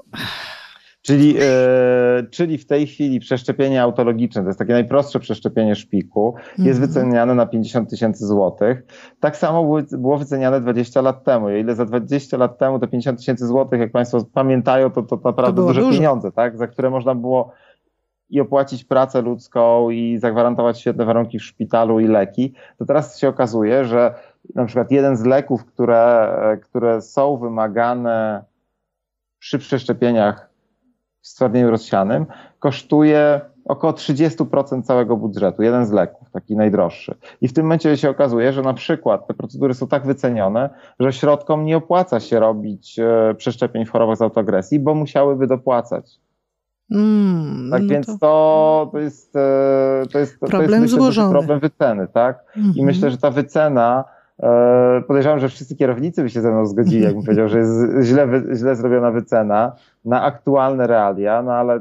Czyli, 1.06 1.36
e, 1.42 2.24
czyli 2.32 2.58
w 2.58 2.66
tej 2.66 2.88
chwili 2.88 3.20
przeszczepienie 3.20 3.82
autologiczne, 3.82 4.42
to 4.42 4.48
jest 4.48 4.60
takie 4.60 4.74
najprostsze 4.74 5.20
przeszczepienie 5.20 5.76
szpiku, 5.76 6.36
jest 6.58 6.80
mhm. 6.80 6.88
wyceniane 6.88 7.36
na 7.36 7.46
50 7.46 7.90
tysięcy 7.90 8.28
złotych. 8.28 8.84
Tak 9.20 9.38
samo 9.38 9.82
było 9.92 10.18
wyceniane 10.18 10.62
20 10.62 11.02
lat 11.02 11.24
temu. 11.24 11.46
O 11.46 11.50
ile 11.50 11.76
za 11.76 11.86
20 11.86 12.38
lat 12.38 12.58
temu 12.58 12.80
te 12.80 12.88
50 12.88 13.20
tysięcy 13.20 13.48
złotych, 13.48 13.80
jak 13.80 13.92
Państwo 13.92 14.26
pamiętają, 14.34 14.92
to, 14.92 15.04
to 15.04 15.20
naprawdę 15.24 15.62
to 15.62 15.68
duże 15.68 15.82
dużo. 15.82 15.98
pieniądze, 15.98 16.32
tak? 16.32 16.58
za 16.58 16.68
które 16.68 16.90
można 16.90 17.16
było 17.16 17.52
i 18.30 18.42
opłacić 18.42 18.84
pracę 18.84 19.22
ludzką 19.22 19.90
i 19.90 20.18
zagwarantować 20.18 20.80
świetne 20.80 21.06
warunki 21.06 21.40
w 21.40 21.44
szpitalu 21.44 22.00
i 22.00 22.08
leki, 22.08 22.54
to 22.78 22.86
teraz 22.86 23.20
się 23.20 23.28
okazuje, 23.28 23.86
że 23.86 24.14
na 24.56 24.66
przykład 24.66 24.92
jeden 24.92 25.18
z 25.18 25.26
leków, 25.26 25.66
które, 25.66 26.58
które 26.64 27.02
są 27.02 27.38
wymagane 27.38 28.44
przy 29.40 29.60
przeszczepieniach 29.60 30.55
w 31.26 31.28
stwardnieniu 31.28 31.72
rozsianym 31.72 32.26
kosztuje 32.60 33.42
około 33.66 33.94
30% 33.94 34.84
całego 34.84 35.18
budżetu, 35.18 35.64
jeden 35.64 35.86
z 35.86 35.92
leków, 35.92 36.32
taki 36.32 36.56
najdroższy. 36.56 37.16
I 37.42 37.48
w 37.48 37.54
tym 37.54 37.66
momencie 37.66 37.98
się 37.98 38.10
okazuje, 38.10 38.54
że 38.54 38.62
na 38.62 38.74
przykład 38.74 39.28
te 39.28 39.34
procedury 39.34 39.74
są 39.74 39.88
tak 39.88 40.06
wycenione, 40.06 40.70
że 41.00 41.14
środkom 41.14 41.66
nie 41.66 41.78
opłaca 41.78 42.20
się 42.20 42.40
robić 42.40 43.00
e, 43.00 43.36
przeszczepień 43.38 43.86
w 43.86 43.92
chorobach 43.92 44.18
z 44.18 44.22
autoagresji, 44.22 44.80
bo 44.80 44.96
musiałyby 44.96 45.48
dopłacać. 45.48 46.20
Mm, 46.92 47.70
tak 47.72 47.82
no 47.82 47.88
więc 47.88 48.06
to... 48.06 48.14
To, 48.20 48.90
to 48.92 49.00
jest, 49.00 49.36
e, 49.36 50.04
to 50.12 50.20
jest, 50.20 50.40
problem 50.40 50.68
to 50.68 50.72
jest 50.72 50.82
myślę, 50.82 50.98
złożony. 50.98 51.32
problem 51.32 51.60
wyceny, 51.60 52.08
tak? 52.14 52.44
Mm 52.58 52.68
-hmm. 52.68 52.76
I 52.76 52.80
mhm. 52.80 52.86
myślę, 52.86 53.12
że 53.12 53.18
ta 53.18 53.32
wycena 53.32 54.04
E, 54.04 54.15
podejrzewam, 55.08 55.40
że 55.40 55.50
wszyscy 55.50 55.76
kierownicy 55.76 56.24
by 56.24 56.30
się 56.30 56.42
ze 56.42 56.52
mną 56.52 56.66
zgodzili, 56.66 57.04
jakbym 57.04 57.24
powiedział, 57.26 57.50
że 57.50 57.60
jest 57.60 57.72
źle, 58.02 58.28
źle 58.56 58.76
zrobiona 58.76 59.12
wycena 59.12 59.76
na 60.06 60.22
aktualne 60.22 60.88
realia, 60.88 61.42
no 61.42 61.54
ale, 61.54 61.80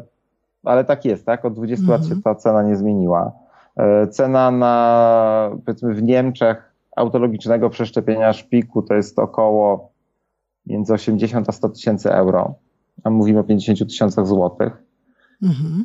ale 0.64 0.84
tak 0.84 1.04
jest, 1.04 1.26
tak? 1.26 1.44
Od 1.44 1.54
20 1.54 1.90
lat 1.90 2.06
się 2.06 2.22
ta 2.22 2.34
cena 2.34 2.62
nie 2.62 2.76
zmieniła. 2.76 3.32
E, 3.76 4.06
cena 4.06 4.50
na, 4.50 5.50
powiedzmy, 5.64 5.94
w 5.94 6.02
Niemczech 6.02 6.74
autologicznego 6.96 7.70
przeszczepienia 7.70 8.32
szpiku 8.32 8.82
to 8.82 8.94
jest 8.94 9.18
około 9.18 9.92
między 10.66 10.92
80 10.92 11.48
a 11.48 11.52
100 11.52 11.68
tysięcy 11.68 12.12
euro, 12.12 12.54
a 13.04 13.10
mówimy 13.10 13.40
o 13.40 13.44
50 13.44 13.78
tysiącach 13.78 14.26
złotych. 14.26 14.82
Mhm. 15.42 15.84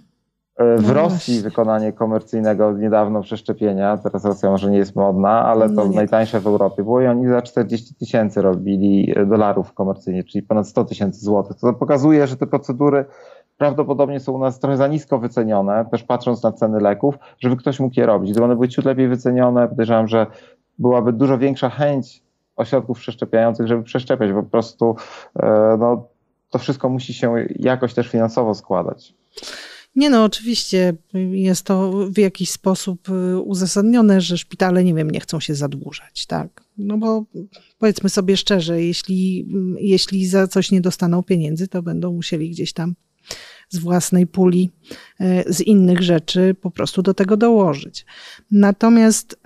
E, 0.60 0.78
w 0.78 0.88
no 0.88 0.94
Rosji 0.94 1.34
właśnie. 1.34 1.50
wykonanie 1.50 1.94
komercyjnego 1.94 2.72
niedawno 2.72 3.22
przeszczepienia, 3.22 3.98
teraz 3.98 4.26
Rosja 4.26 4.50
może 4.50 4.72
nie 4.72 4.78
jest 4.78 4.96
modna, 4.96 5.46
ale 5.46 5.70
no 5.70 5.84
to 5.84 5.90
najtańsze 5.90 6.40
w 6.40 6.48
Europie 6.48 6.84
było 6.84 7.02
i 7.02 7.08
oni 7.08 7.28
za 7.28 7.42
40 7.42 7.96
tysięcy 7.96 8.42
robili 8.42 9.14
e, 9.16 9.26
dolarów 9.26 9.74
komercyjnie, 9.74 10.24
czyli 10.24 10.44
ponad 10.44 10.68
100 10.68 10.86
tysięcy 10.86 11.26
złotych. 11.26 11.58
To 11.58 11.74
pokazuje, 11.74 12.28
że 12.28 12.38
te 12.38 12.48
procedury 12.48 13.06
prawdopodobnie 13.58 14.20
są 14.20 14.32
u 14.32 14.40
nas 14.40 14.60
trochę 14.60 14.78
za 14.78 14.88
nisko 14.88 15.20
wycenione, 15.20 15.86
też 15.92 16.04
patrząc 16.04 16.44
na 16.44 16.52
ceny 16.52 16.80
leków, 16.80 17.16
żeby 17.40 17.56
ktoś 17.56 17.80
mógł 17.80 18.00
je 18.00 18.06
robić. 18.06 18.32
Gdyby 18.32 18.46
one 18.46 18.56
były 18.56 18.70
ciut 18.70 18.86
lepiej 18.86 19.08
wycenione, 19.08 19.68
podejrzewam, 19.68 20.08
że 20.08 20.28
byłaby 20.80 21.14
dużo 21.14 21.38
większa 21.38 21.70
chęć 21.70 22.24
ośrodków 22.56 23.00
przeszczepiających, 23.00 23.68
żeby 23.68 23.84
przeszczepiać, 23.84 24.32
po 24.32 24.44
prostu 24.44 24.96
e, 25.40 25.78
no, 25.80 26.08
to 26.50 26.60
wszystko 26.60 26.90
musi 26.90 27.14
się 27.14 27.36
jakoś 27.56 27.94
też 27.94 28.08
finansowo 28.08 28.54
składać. 28.56 29.14
Nie 30.00 30.10
no, 30.10 30.24
oczywiście 30.24 30.94
jest 31.32 31.64
to 31.64 31.92
w 32.10 32.18
jakiś 32.18 32.52
sposób 32.52 33.10
y, 33.10 33.40
uzasadnione, 33.40 34.22
że 34.22 34.38
szpitale, 34.38 34.84
nie 34.84 34.94
wiem, 34.94 35.12
nie 35.12 35.20
chcą 35.20 35.40
się 35.40 35.56
zadłużać, 35.56 36.26
tak? 36.26 36.64
No 36.78 36.98
bo 36.98 37.26
powiedzmy 37.80 38.10
sobie 38.10 38.38
szczerze, 38.38 38.84
jeśli, 38.84 39.48
jeśli 39.80 40.28
za 40.28 40.48
coś 40.48 40.72
nie 40.72 40.82
dostaną 40.82 41.24
pieniędzy, 41.24 41.68
to 41.68 41.82
będą 41.82 42.14
musieli 42.14 42.50
gdzieś 42.50 42.74
tam 42.74 42.96
z 43.70 43.78
własnej 43.78 44.28
puli, 44.28 44.72
y, 45.22 45.54
z 45.54 45.62
innych 45.62 46.02
rzeczy 46.02 46.56
po 46.62 46.72
prostu 46.72 47.02
do 47.02 47.14
tego 47.14 47.38
dołożyć. 47.38 48.06
Natomiast, 48.52 49.34
y, 49.34 49.38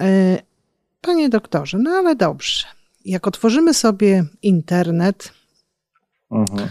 panie 1.02 1.30
doktorze, 1.30 1.78
no 1.78 1.92
ale 1.92 2.16
dobrze, 2.16 2.66
jak 3.06 3.28
otworzymy 3.28 3.74
sobie 3.74 4.26
internet, 4.42 5.34
mhm 6.32 6.70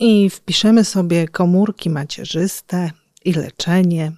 i 0.00 0.30
wpiszemy 0.30 0.84
sobie 0.84 1.28
komórki 1.28 1.90
macierzyste 1.90 2.90
i 3.24 3.32
leczenie, 3.32 4.12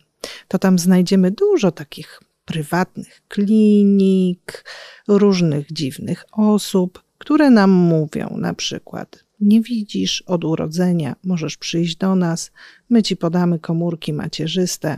to 0.49 0.59
tam 0.59 0.79
znajdziemy 0.79 1.31
dużo 1.31 1.73
takich 1.73 2.21
prywatnych 2.45 3.23
klinik, 3.29 4.65
różnych 5.09 5.73
dziwnych 5.73 6.25
osób, 6.33 7.03
które 7.19 7.51
nam 7.51 7.71
mówią 7.71 8.37
na 8.39 8.55
przykład: 8.55 9.25
Nie 9.41 9.61
widzisz 9.61 10.23
od 10.23 10.45
urodzenia, 10.45 11.17
możesz 11.25 11.57
przyjść 11.57 11.97
do 11.97 12.15
nas, 12.15 12.51
my 12.91 13.03
ci 13.03 13.17
podamy 13.17 13.59
komórki 13.59 14.13
macierzyste, 14.13 14.97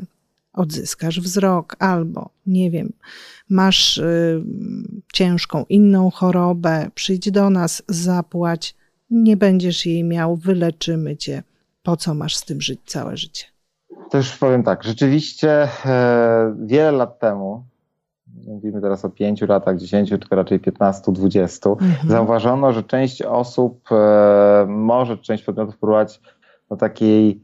odzyskasz 0.53 1.21
wzrok, 1.21 1.77
albo 1.79 2.31
nie 2.47 2.71
wiem, 2.71 2.93
masz 3.49 3.99
y, 3.99 4.43
ciężką 5.13 5.65
inną 5.69 6.11
chorobę, 6.11 6.91
przyjdź 6.95 7.31
do 7.31 7.51
nas, 7.51 7.83
zapłać 7.89 8.75
nie 9.11 9.37
będziesz 9.37 9.87
jej 9.87 10.05
miał, 10.05 10.37
wyleczymy 10.37 11.17
cię. 11.17 11.43
Po 11.83 11.97
co 11.97 12.15
masz 12.15 12.37
z 12.37 12.45
tym 12.45 12.61
żyć 12.61 12.81
całe 12.87 13.17
życie? 13.17 13.54
Też 14.15 14.37
powiem 14.37 14.63
tak, 14.63 14.85
rzeczywiście 14.85 15.69
e, 15.87 16.55
wiele 16.59 16.93
lat 16.93 17.19
temu, 17.19 17.65
mówimy 18.47 18.81
teraz 18.81 19.05
o 19.05 19.11
pięciu 19.11 19.47
latach, 19.47 19.77
dziesięciu, 19.79 20.19
czy 20.19 20.29
raczej 20.31 20.61
piętnastu, 20.61 21.13
dwudziestu, 21.13 21.73
mhm. 21.73 22.11
zauważono, 22.11 22.73
że 22.73 22.83
część 22.83 23.23
osób 23.23 23.89
e, 23.93 24.67
może, 24.69 25.19
część 25.19 25.45
podmiotów 25.45 25.79
próbować 25.79 26.21
do 26.71 26.77
takiej 26.77 27.43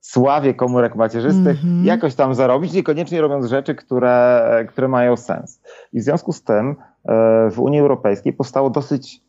sławie 0.00 0.54
komórek 0.54 0.96
macierzystych 0.96 1.64
mhm. 1.64 1.84
jakoś 1.84 2.14
tam 2.14 2.34
zarobić, 2.34 2.72
niekoniecznie 2.72 3.20
robiąc 3.20 3.46
rzeczy, 3.46 3.74
które, 3.74 4.66
które 4.68 4.88
mają 4.88 5.16
sens. 5.16 5.60
I 5.92 6.00
w 6.00 6.02
związku 6.02 6.32
z 6.32 6.42
tym 6.42 6.76
e, 7.04 7.50
w 7.50 7.60
Unii 7.60 7.80
Europejskiej 7.80 8.32
powstało 8.32 8.70
dosyć 8.70 9.20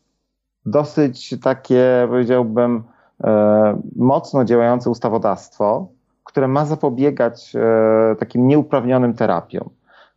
dosyć 0.66 1.34
takie, 1.42 2.06
powiedziałbym, 2.08 2.84
e, 3.24 3.82
mocno 3.96 4.44
działające 4.44 4.90
ustawodawstwo, 4.90 5.95
które 6.36 6.48
ma 6.48 6.64
zapobiegać 6.64 7.52
e, 7.56 8.16
takim 8.18 8.46
nieuprawnionym 8.46 9.14
terapiom. 9.14 9.70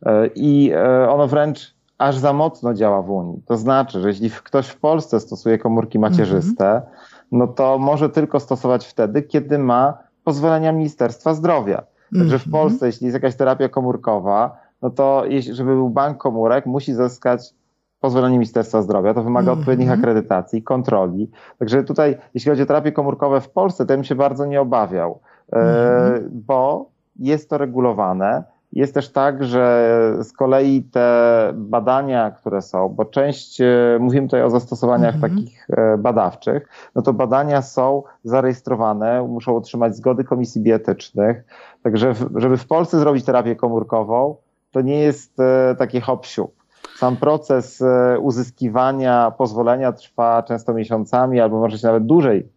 E, 0.06 0.26
I 0.34 0.72
ono 1.08 1.28
wręcz 1.28 1.74
aż 1.98 2.16
za 2.16 2.32
mocno 2.32 2.74
działa 2.74 3.02
w 3.02 3.10
Unii. 3.10 3.42
To 3.46 3.56
znaczy, 3.56 4.00
że 4.00 4.08
jeśli 4.08 4.30
ktoś 4.30 4.68
w 4.68 4.80
Polsce 4.80 5.20
stosuje 5.20 5.58
komórki 5.58 5.98
macierzyste, 5.98 6.70
mm 6.70 6.82
-hmm. 6.82 6.86
no 7.32 7.46
to 7.46 7.78
może 7.78 8.08
tylko 8.08 8.40
stosować 8.40 8.86
wtedy, 8.86 9.22
kiedy 9.22 9.58
ma 9.58 9.98
pozwolenia 10.24 10.72
Ministerstwa 10.72 11.34
Zdrowia. 11.34 11.82
Także 12.18 12.38
w 12.38 12.46
Mhm. 12.46 12.52
Polsce, 12.52 12.86
jeśli 12.86 13.04
jest 13.06 13.14
jakaś 13.14 13.36
terapia 13.36 13.68
komórkowa, 13.68 14.56
no 14.82 14.90
to 14.90 15.24
żeby 15.52 15.74
był 15.74 15.90
bank 15.90 16.18
komórek, 16.18 16.66
musi 16.66 16.94
zyskać 16.94 17.54
pozwolenie 18.00 18.34
Ministerstwa 18.38 18.82
Zdrowia. 18.82 19.14
To 19.14 19.22
wymaga 19.22 19.50
Mhm. 19.50 19.58
odpowiednich 19.58 19.90
akredytacji, 19.90 20.62
kontroli. 20.62 21.30
Także 21.58 21.84
tutaj, 21.84 22.16
jeśli 22.34 22.50
chodzi 22.50 22.62
o 22.62 22.66
terapie 22.66 22.92
komórkowe 22.92 23.40
w 23.40 23.50
Polsce, 23.50 23.86
to 23.86 23.92
ja 23.92 23.96
bym 23.96 24.04
się 24.04 24.14
bardzo 24.14 24.46
nie 24.46 24.60
obawiał, 24.60 25.10
e, 25.12 25.29
Mhm. 25.52 26.30
bo 26.32 26.90
jest 27.18 27.50
to 27.50 27.58
regulowane. 27.58 28.44
Jest 28.72 28.94
też 28.94 29.12
tak, 29.12 29.44
że 29.44 29.90
z 30.22 30.32
kolei 30.32 30.82
te 30.82 31.50
badania, 31.54 32.30
które 32.30 32.62
są, 32.62 32.88
bo 32.88 33.04
część, 33.04 33.60
e, 33.60 33.66
mówimy 34.00 34.26
tutaj 34.26 34.42
o 34.42 34.50
zastosowaniach 34.50 35.14
Mhm. 35.14 35.32
takich 35.32 35.66
e, 35.70 35.98
badawczych, 35.98 36.68
no 36.94 37.02
to 37.02 37.12
badania 37.12 37.62
są 37.62 38.02
zarejestrowane, 38.24 39.22
muszą 39.28 39.56
otrzymać 39.56 39.96
zgody 39.96 40.24
komisji 40.24 40.60
bioetycznych. 40.62 41.44
Także, 41.82 42.14
w- 42.14 42.30
żeby 42.36 42.56
w 42.56 42.66
Polsce 42.66 42.98
zrobić 42.98 43.24
terapię 43.24 43.56
komórkową, 43.56 44.36
to 44.70 44.80
nie 44.80 44.98
jest 44.98 45.40
e, 45.40 45.74
takie 45.78 46.00
hop 46.00 46.26
siup. 46.26 46.52
Sam 46.98 47.16
proces 47.16 47.82
e, 47.82 48.18
uzyskiwania 48.18 49.32
pozwolenia 49.38 49.92
trwa 49.92 50.42
często 50.42 50.74
miesiącami, 50.74 51.40
albo 51.40 51.58
może 51.60 51.78
się 51.78 51.86
nawet 51.86 52.06
dłużej 52.06 52.48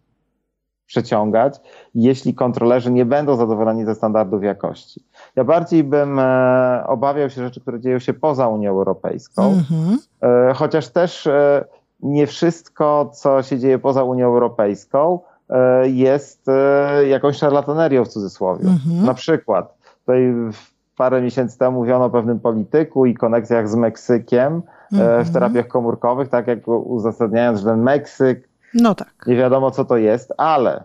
przeciągać, 0.86 1.62
jeśli 1.96 2.34
kontrolerzy 2.34 2.92
nie 2.92 3.06
będą 3.06 3.36
zadowoleni 3.36 3.86
ze 3.86 3.96
standardów 3.96 4.44
jakości. 4.44 5.04
Ja 5.36 5.44
bardziej 5.44 5.84
bym 5.84 6.20
e, 6.20 6.84
obawiał 6.88 7.30
się 7.30 7.42
rzeczy, 7.44 7.62
które 7.62 7.80
dzieją 7.80 8.00
się 8.00 8.14
poza 8.14 8.48
Unią 8.48 8.70
Europejską, 8.72 9.44
Mhm. 9.44 9.98
E, 10.50 10.54
chociaż 10.54 10.88
też 10.90 11.28
e, 11.28 11.66
nie 12.00 12.28
wszystko, 12.28 13.10
co 13.14 13.44
się 13.44 13.60
dzieje 13.60 13.80
poza 13.80 14.04
Unią 14.04 14.26
Europejską, 14.26 15.20
jest 15.84 16.46
jakąś 17.10 17.38
szarlatanerią 17.38 18.06
w 18.06 18.08
cudzysłowie. 18.08 18.64
Mhm. 18.64 19.06
Na 19.06 19.14
przykład, 19.14 19.78
tutaj 20.00 20.34
w- 20.52 20.74
parę 20.98 21.22
miesięcy 21.22 21.58
temu 21.58 21.80
mówiono 21.80 22.06
o 22.06 22.10
pewnym 22.10 22.40
polityku 22.40 23.06
i 23.06 23.14
koneksjach 23.14 23.70
z 23.70 23.76
Meksykiem 23.76 24.54
e, 24.94 24.96
Mhm. 24.96 25.26
w 25.26 25.34
terapiach 25.34 25.68
komórkowych, 25.68 26.30
tak 26.30 26.48
jak 26.48 26.68
uzasadniając, 26.68 27.60
że 27.60 27.66
ten 27.66 27.82
Meksyk 27.82 28.50
No 28.74 28.96
tak. 28.96 29.14
nie 29.28 29.36
wiadomo 29.36 29.72
co 29.72 29.86
to 29.86 29.98
jest, 29.98 30.34
ale 30.38 30.84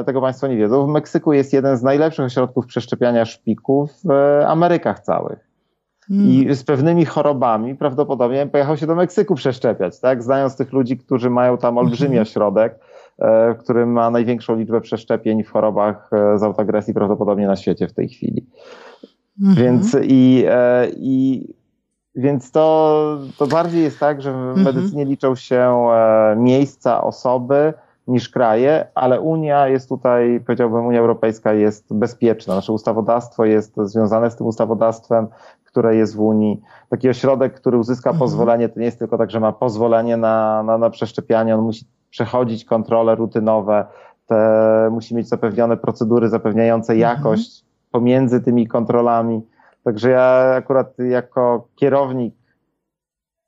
e, 0.00 0.04
tego 0.04 0.20
Państwo 0.20 0.46
nie 0.46 0.56
wiedzą. 0.56 0.86
W 0.86 0.88
Meksyku 0.88 1.32
jest 1.32 1.52
jeden 1.52 1.76
z 1.76 1.82
najlepszych 1.82 2.24
ośrodków 2.24 2.66
przeszczepiania 2.66 3.24
szpików 3.24 3.90
w 4.04 4.10
e, 4.10 4.48
Amerykach 4.48 5.00
całych. 5.00 5.50
Mm. 6.10 6.26
I 6.26 6.54
z 6.54 6.64
pewnymi 6.64 7.04
chorobami 7.04 7.74
prawdopodobnie 7.74 8.46
pojechał 8.46 8.76
się 8.76 8.86
do 8.86 8.94
Meksyku 8.94 9.34
przeszczepiać, 9.34 10.00
tak? 10.00 10.22
Znając 10.22 10.56
tych 10.56 10.72
ludzi, 10.72 10.98
którzy 10.98 11.30
mają 11.30 11.58
tam 11.58 11.78
olbrzymi 11.78 12.10
Mhm. 12.10 12.22
ośrodek, 12.22 12.78
e, 13.18 13.54
który 13.54 13.86
ma 13.86 14.10
największą 14.10 14.56
liczbę 14.56 14.80
przeszczepień 14.80 15.44
w 15.44 15.50
chorobach 15.50 16.10
e, 16.12 16.38
z 16.38 16.42
autoagresji 16.42 16.94
prawdopodobnie 16.94 17.46
na 17.46 17.56
świecie 17.56 17.88
w 17.88 17.92
tej 17.92 18.08
chwili. 18.08 18.46
Mhm. 19.42 19.56
Więc 19.56 19.96
i, 20.02 20.44
e, 20.48 20.88
i 20.96 21.46
więc 22.20 22.50
to, 22.52 23.18
to 23.38 23.46
bardziej 23.46 23.82
jest 23.82 23.98
tak, 24.00 24.22
że 24.22 24.32
w 24.32 24.36
Mhm. 24.36 24.62
medycynie 24.64 25.04
liczą 25.04 25.34
się 25.34 25.88
e, 25.92 26.36
miejsca, 26.38 27.02
osoby 27.04 27.74
niż 28.08 28.28
kraje, 28.28 28.86
ale 28.94 29.20
Unia 29.20 29.68
jest 29.68 29.88
tutaj, 29.88 30.40
powiedziałbym, 30.46 30.86
Unia 30.86 31.00
Europejska 31.00 31.52
jest 31.52 31.94
bezpieczna. 31.94 32.54
Nasze 32.54 32.72
ustawodawstwo 32.72 33.44
jest 33.44 33.74
związane 33.76 34.30
z 34.30 34.36
tym 34.36 34.46
ustawodawstwem, 34.46 35.26
które 35.64 35.96
jest 35.96 36.16
w 36.16 36.20
Unii. 36.20 36.60
Taki 36.88 37.08
ośrodek, 37.08 37.54
który 37.54 37.78
uzyska 37.78 38.10
Mhm. 38.10 38.18
pozwolenie, 38.20 38.68
to 38.68 38.80
nie 38.80 38.86
jest 38.86 38.98
tylko 38.98 39.18
tak, 39.18 39.30
że 39.30 39.40
ma 39.40 39.52
pozwolenie 39.52 40.16
na, 40.16 40.62
na, 40.62 40.78
na 40.78 40.90
przeszczepianie, 40.90 41.54
on 41.54 41.60
musi 41.60 41.84
przechodzić 42.10 42.64
kontrole 42.64 43.14
rutynowe, 43.14 43.84
te, 44.26 44.88
musi 44.92 45.14
mieć 45.14 45.28
zapewnione 45.28 45.76
procedury 45.76 46.28
zapewniające 46.28 46.92
Mhm. 46.92 47.16
jakość 47.16 47.64
pomiędzy 47.90 48.40
tymi 48.40 48.66
kontrolami. 48.66 49.42
Także 49.84 50.10
ja 50.10 50.54
akurat 50.56 50.94
jako 50.98 51.68
kierownik 51.76 52.34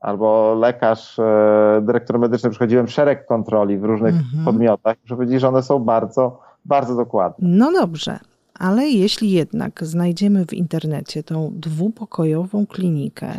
albo 0.01 0.55
lekarz, 0.55 1.19
e, 1.19 1.83
dyrektor 1.87 2.19
medyczny 2.19 2.51
przechodziłem 2.51 2.89
szereg 2.89 3.27
kontroli 3.27 3.79
w 3.79 3.85
różnych 3.85 4.15
Mhm. 4.15 4.45
podmiotach. 4.45 4.97
Muszę 5.03 5.15
powiedzieć, 5.17 5.41
że 5.41 5.49
one 5.49 5.63
są 5.63 5.79
bardzo, 5.79 6.41
bardzo 6.65 6.97
dokładne. 6.97 7.49
No 7.49 7.73
dobrze, 7.73 8.19
ale 8.55 8.89
jeśli 8.89 9.31
jednak 9.31 9.85
znajdziemy 9.85 10.47
w 10.47 10.53
internecie 10.53 11.23
tą 11.23 11.51
dwupokojową 11.55 12.67
klinikę 12.67 13.33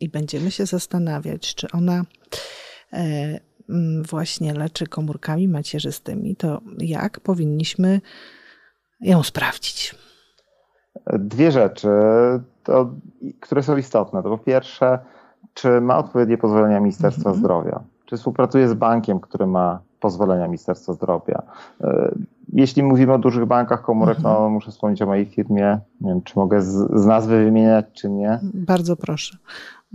i 0.00 0.08
będziemy 0.08 0.50
się 0.50 0.66
zastanawiać, 0.66 1.54
czy 1.54 1.66
ona 1.72 2.02
e, 2.92 3.38
właśnie 4.08 4.54
leczy 4.54 4.86
komórkami 4.86 5.48
macierzystymi, 5.48 6.36
to 6.36 6.60
jak 6.78 7.20
powinniśmy 7.20 8.00
ją 9.00 9.22
sprawdzić? 9.22 9.94
Dwie 11.12 11.50
rzeczy, 11.52 11.88
to, 12.62 12.90
które 13.40 13.62
są 13.62 13.76
istotne. 13.76 14.22
To 14.22 14.28
po 14.28 14.38
pierwsze, 14.38 14.98
czy 15.54 15.80
ma 15.80 15.98
odpowiednie 15.98 16.38
pozwolenia 16.38 16.80
Ministerstwa 16.80 17.28
Mhm. 17.30 17.36
Zdrowia? 17.36 17.80
Czy 18.04 18.16
współpracuje 18.16 18.68
z 18.68 18.74
bankiem, 18.74 19.20
który 19.20 19.46
ma 19.46 19.80
pozwolenia 20.00 20.46
Ministerstwa 20.46 20.92
Zdrowia? 20.92 21.42
E, 21.80 22.14
Jeśli 22.52 22.82
mówimy 22.82 23.12
o 23.12 23.18
dużych 23.18 23.46
bankach 23.46 23.82
komórek, 23.82 24.16
Mhm. 24.18 24.34
no 24.34 24.48
muszę 24.48 24.70
wspomnieć 24.70 25.02
o 25.02 25.06
mojej 25.06 25.26
firmie. 25.26 25.78
Nie 26.00 26.10
wiem, 26.10 26.22
czy 26.22 26.38
mogę 26.38 26.62
z, 26.62 27.00
z 27.00 27.06
nazwy 27.06 27.44
wymieniać, 27.44 27.86
czy 27.92 28.10
nie. 28.10 28.40
Bardzo 28.54 28.96
proszę. 28.96 29.38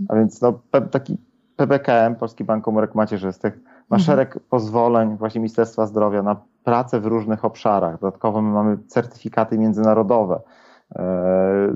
A 0.08 0.14
więc 0.14 0.40
no, 0.40 0.52
taki 0.90 1.18
PBKM, 1.56 2.14
Polski 2.14 2.44
Bank 2.44 2.64
Komórek 2.64 2.94
Macierzystych, 2.94 3.54
ma 3.90 3.96
Mhm. 3.96 4.00
szereg 4.00 4.38
pozwoleń 4.50 5.16
właśnie 5.16 5.40
Ministerstwa 5.40 5.86
Zdrowia 5.86 6.22
na 6.22 6.36
pracę 6.64 7.00
w 7.00 7.06
różnych 7.06 7.44
obszarach. 7.44 8.00
Dodatkowo 8.00 8.42
my 8.42 8.52
mamy 8.52 8.78
certyfikaty 8.86 9.58
międzynarodowe, 9.58 10.40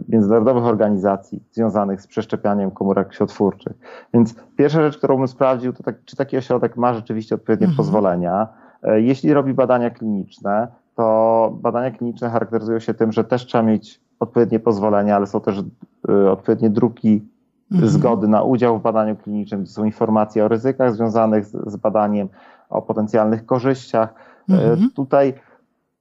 międzynarodowych 0.08 0.64
organizacji 0.64 1.42
związanych 1.52 2.00
z 2.00 2.06
przeszczepianiem 2.06 2.70
komórek 2.70 3.14
siotwórczych. 3.14 3.72
Więc 4.14 4.34
pierwsza 4.56 4.82
rzecz, 4.82 4.98
którą 4.98 5.16
bym 5.18 5.28
sprawdził, 5.28 5.72
to 5.72 5.82
tak, 5.82 6.04
czy 6.04 6.16
taki 6.16 6.36
ośrodek 6.36 6.76
ma 6.76 6.94
rzeczywiście 6.94 7.34
odpowiednie 7.34 7.66
Mhm. 7.66 7.76
pozwolenia. 7.76 8.48
E, 8.82 9.00
Jeśli 9.00 9.32
robi 9.34 9.54
badania 9.54 9.90
kliniczne, 9.90 10.68
to 10.96 11.52
badania 11.62 11.90
kliniczne 11.90 12.30
charakteryzują 12.30 12.78
się 12.78 12.94
tym, 12.94 13.12
że 13.12 13.24
też 13.24 13.46
trzeba 13.46 13.64
mieć 13.64 14.00
odpowiednie 14.20 14.60
pozwolenia, 14.60 15.16
ale 15.16 15.26
są 15.26 15.40
też 15.40 15.62
e, 16.08 16.30
odpowiednie 16.30 16.70
druki 16.70 17.28
Mhm. 17.72 17.88
zgody 17.90 18.28
na 18.28 18.42
udział 18.42 18.78
w 18.78 18.82
badaniu 18.82 19.16
klinicznym, 19.16 19.62
gdzie 19.62 19.72
są 19.72 19.84
informacje 19.84 20.44
o 20.44 20.48
ryzykach 20.48 20.94
związanych 20.94 21.44
z, 21.46 21.72
z 21.72 21.76
badaniem, 21.76 22.28
o 22.70 22.82
potencjalnych 22.82 23.46
korzyściach. 23.46 24.14
E, 24.50 24.52
Mhm. 24.72 24.90
Tutaj 24.94 25.34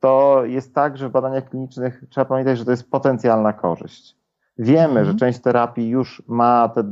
to 0.04 0.41
jest 0.45 0.76
tak, 0.76 0.97
że 0.97 1.10
w 1.10 1.12
badaniach 1.12 1.49
klinicznych 1.49 2.04
trzeba 2.10 2.26
pamiętać, 2.26 2.58
że 2.58 2.66
to 2.66 2.72
jest 2.72 2.91
potencjalna 2.91 3.54
korzyść. 3.54 4.18
Wiemy, 4.58 4.99
Mhm. 4.99 5.06
że 5.06 5.16
część 5.16 5.39
terapii 5.39 5.89
już 5.89 6.24
ma 6.28 6.70
tę 6.70 6.84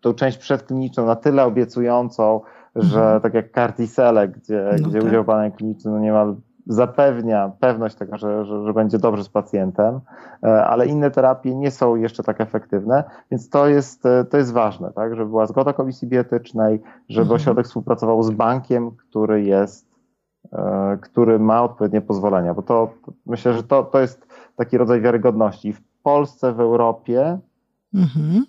tą 0.00 0.14
część 0.14 0.38
przedkliniczną 0.38 1.06
na 1.06 1.16
tyle 1.16 1.44
obiecującą, 1.44 2.40
że 2.76 3.00
Mhm. 3.00 3.20
tak 3.20 3.34
jak 3.34 3.52
Cartisele, 3.54 4.28
gdzie, 4.28 4.64
No 4.82 4.88
gdzie 4.88 4.98
tak. 4.98 5.08
udział 5.08 5.22
w 5.22 5.26
badaniu 5.26 5.52
klinicznym 5.52 5.94
no 5.94 6.00
niemal 6.00 6.36
zapewnia 6.66 7.52
pewność 7.60 7.94
tego, 7.94 8.16
że, 8.16 8.44
że, 8.44 8.64
że 8.64 8.72
będzie 8.72 8.98
dobrze 8.98 9.24
z 9.24 9.28
pacjentem, 9.28 10.00
e, 10.42 10.64
ale 10.64 10.86
inne 10.86 11.10
terapie 11.10 11.54
nie 11.54 11.70
są 11.70 11.96
jeszcze 11.96 12.22
tak 12.22 12.40
efektywne, 12.40 13.04
więc 13.30 13.48
to 13.48 13.68
jest, 13.68 14.06
e, 14.06 14.24
to 14.24 14.36
jest 14.36 14.52
ważne, 14.52 14.92
tak, 14.92 15.16
żeby 15.16 15.30
była 15.30 15.46
zgoda 15.46 15.72
komisji 15.72 16.08
bioetycznej, 16.08 16.82
żeby 17.08 17.22
Mhm. 17.22 17.36
ośrodek 17.36 17.66
współpracował 17.66 18.22
z 18.22 18.30
bankiem, 18.30 18.90
który 18.90 19.42
jest, 19.42 19.91
który 21.00 21.38
ma 21.38 21.62
odpowiednie 21.62 22.00
pozwolenia, 22.00 22.54
bo 22.54 22.62
to 22.62 22.90
to 23.06 23.12
myślę, 23.26 23.52
że 23.52 23.62
to, 23.62 23.82
to 23.82 24.00
jest 24.00 24.26
taki 24.56 24.78
rodzaj 24.78 25.00
wiarygodności. 25.00 25.72
W 25.72 25.80
Polsce, 26.02 26.52
w 26.52 26.60
Europie 26.60 27.38
Mhm. 27.94 28.44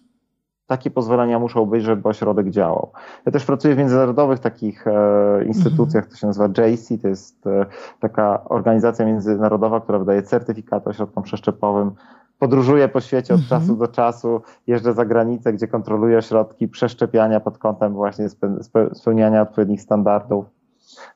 takie 0.68 0.91
pozwolenia 0.91 1.39
muszą 1.39 1.66
być, 1.66 1.84
żeby 1.84 2.10
ośrodek 2.10 2.49
działał. 2.49 2.91
Ja 3.26 3.32
też 3.32 3.45
pracuję 3.45 3.76
w 3.76 3.78
międzynarodowych 3.78 4.39
takich 4.39 4.88
e, 4.88 5.43
instytucjach, 5.45 6.08
to 6.08 6.16
się 6.16 6.28
nazywa 6.28 6.47
JC, 6.47 6.97
to 7.01 7.08
jest 7.08 7.47
e, 7.47 7.66
taka 7.99 8.43
organizacja 8.45 9.06
międzynarodowa, 9.06 9.82
która 9.82 9.99
wydaje 9.99 10.24
certyfikaty 10.24 10.89
ośrodkom 10.89 11.24
przeszczepowym. 11.24 11.91
Podróżuję 12.39 12.88
po 12.89 13.01
świecie 13.01 13.34
od 13.34 13.39
Mhm. 13.41 13.62
czasu 13.62 13.76
do 13.76 13.88
czasu, 13.88 14.41
jeżdżę 14.68 14.93
za 14.93 15.06
granicę, 15.06 15.54
gdzie 15.54 15.68
kontroluję 15.68 16.18
ośrodki 16.18 16.68
przeszczepiania 16.68 17.39
pod 17.39 17.58
kątem 17.58 17.93
właśnie 17.93 18.30
spe, 18.30 18.64
spe, 18.64 18.95
spełniania 18.95 19.41
odpowiednich 19.41 19.82
standardów. 19.82 20.45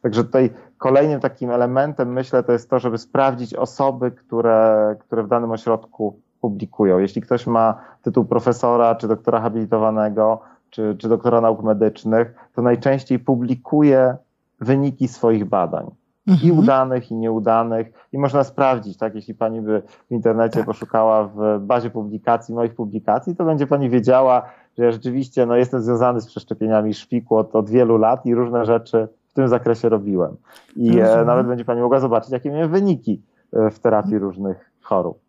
Także 0.02 0.24
tutaj 0.24 0.50
kolejnym 0.78 1.20
takim 1.20 1.52
elementem, 1.52 2.14
myślę, 2.14 2.44
to 2.44 2.52
jest 2.52 2.70
to, 2.70 2.80
żeby 2.80 2.98
sprawdzić 2.98 3.54
osoby, 3.54 4.12
które, 4.12 4.96
które 5.00 5.24
w 5.24 5.28
danym 5.28 5.52
ośrodku 5.52 6.20
publikują. 6.42 7.00
Jeśli 7.00 7.22
ktoś 7.22 7.48
ma 7.48 7.82
tytuł 8.02 8.26
profesora, 8.26 8.96
czy 8.96 9.08
doktora 9.08 9.40
habilitowanego, 9.42 10.40
czy, 10.70 10.96
czy 11.00 11.10
doktora 11.10 11.42
nauk 11.42 11.64
medycznych, 11.64 12.36
to 12.56 12.62
najczęściej 12.62 13.20
publikuje 13.20 14.16
wyniki 14.62 15.08
swoich 15.08 15.46
badań. 15.46 15.92
I 16.28 16.32
Mhm. 16.32 16.60
udanych, 16.60 17.12
i 17.12 17.16
nieudanych. 17.16 18.08
I 18.14 18.18
można 18.18 18.44
sprawdzić, 18.44 18.98
tak? 18.98 19.16
Jeśli 19.16 19.36
pani 19.36 19.62
by 19.62 19.82
w 20.10 20.12
internecie 20.12 20.58
Tak. 20.58 20.66
poszukała 20.66 21.24
w 21.24 21.60
bazie 21.60 21.90
publikacji, 21.90 22.56
moich 22.56 22.76
publikacji, 22.76 23.36
to 23.36 23.46
będzie 23.46 23.68
pani 23.68 23.90
wiedziała, 23.90 24.42
że 24.78 24.86
ja 24.86 24.92
rzeczywiście 24.92 25.46
no, 25.46 25.56
jestem 25.56 25.82
związany 25.82 26.22
z 26.22 26.28
przeszczepieniami 26.28 26.94
szpiku 26.94 27.36
od, 27.36 27.56
od 27.56 27.70
wielu 27.70 27.98
lat 27.98 28.26
i 28.26 28.36
różne 28.36 28.66
rzeczy 28.66 29.08
tym 29.38 29.48
zakresie 29.48 29.90
robiłem. 29.90 30.36
I 30.76 31.00
e, 31.00 31.02
Rozumiem. 31.02 31.26
nawet 31.26 31.48
będzie 31.48 31.66
pani 31.66 31.82
mogła 31.82 32.00
zobaczyć, 32.00 32.32
jakie 32.32 32.52
miałem 32.52 32.72
wyniki 32.72 33.24
e, 33.54 33.70
w 33.70 33.80
terapii 33.80 34.20
różnych 34.20 34.72
chorób. 34.82 35.28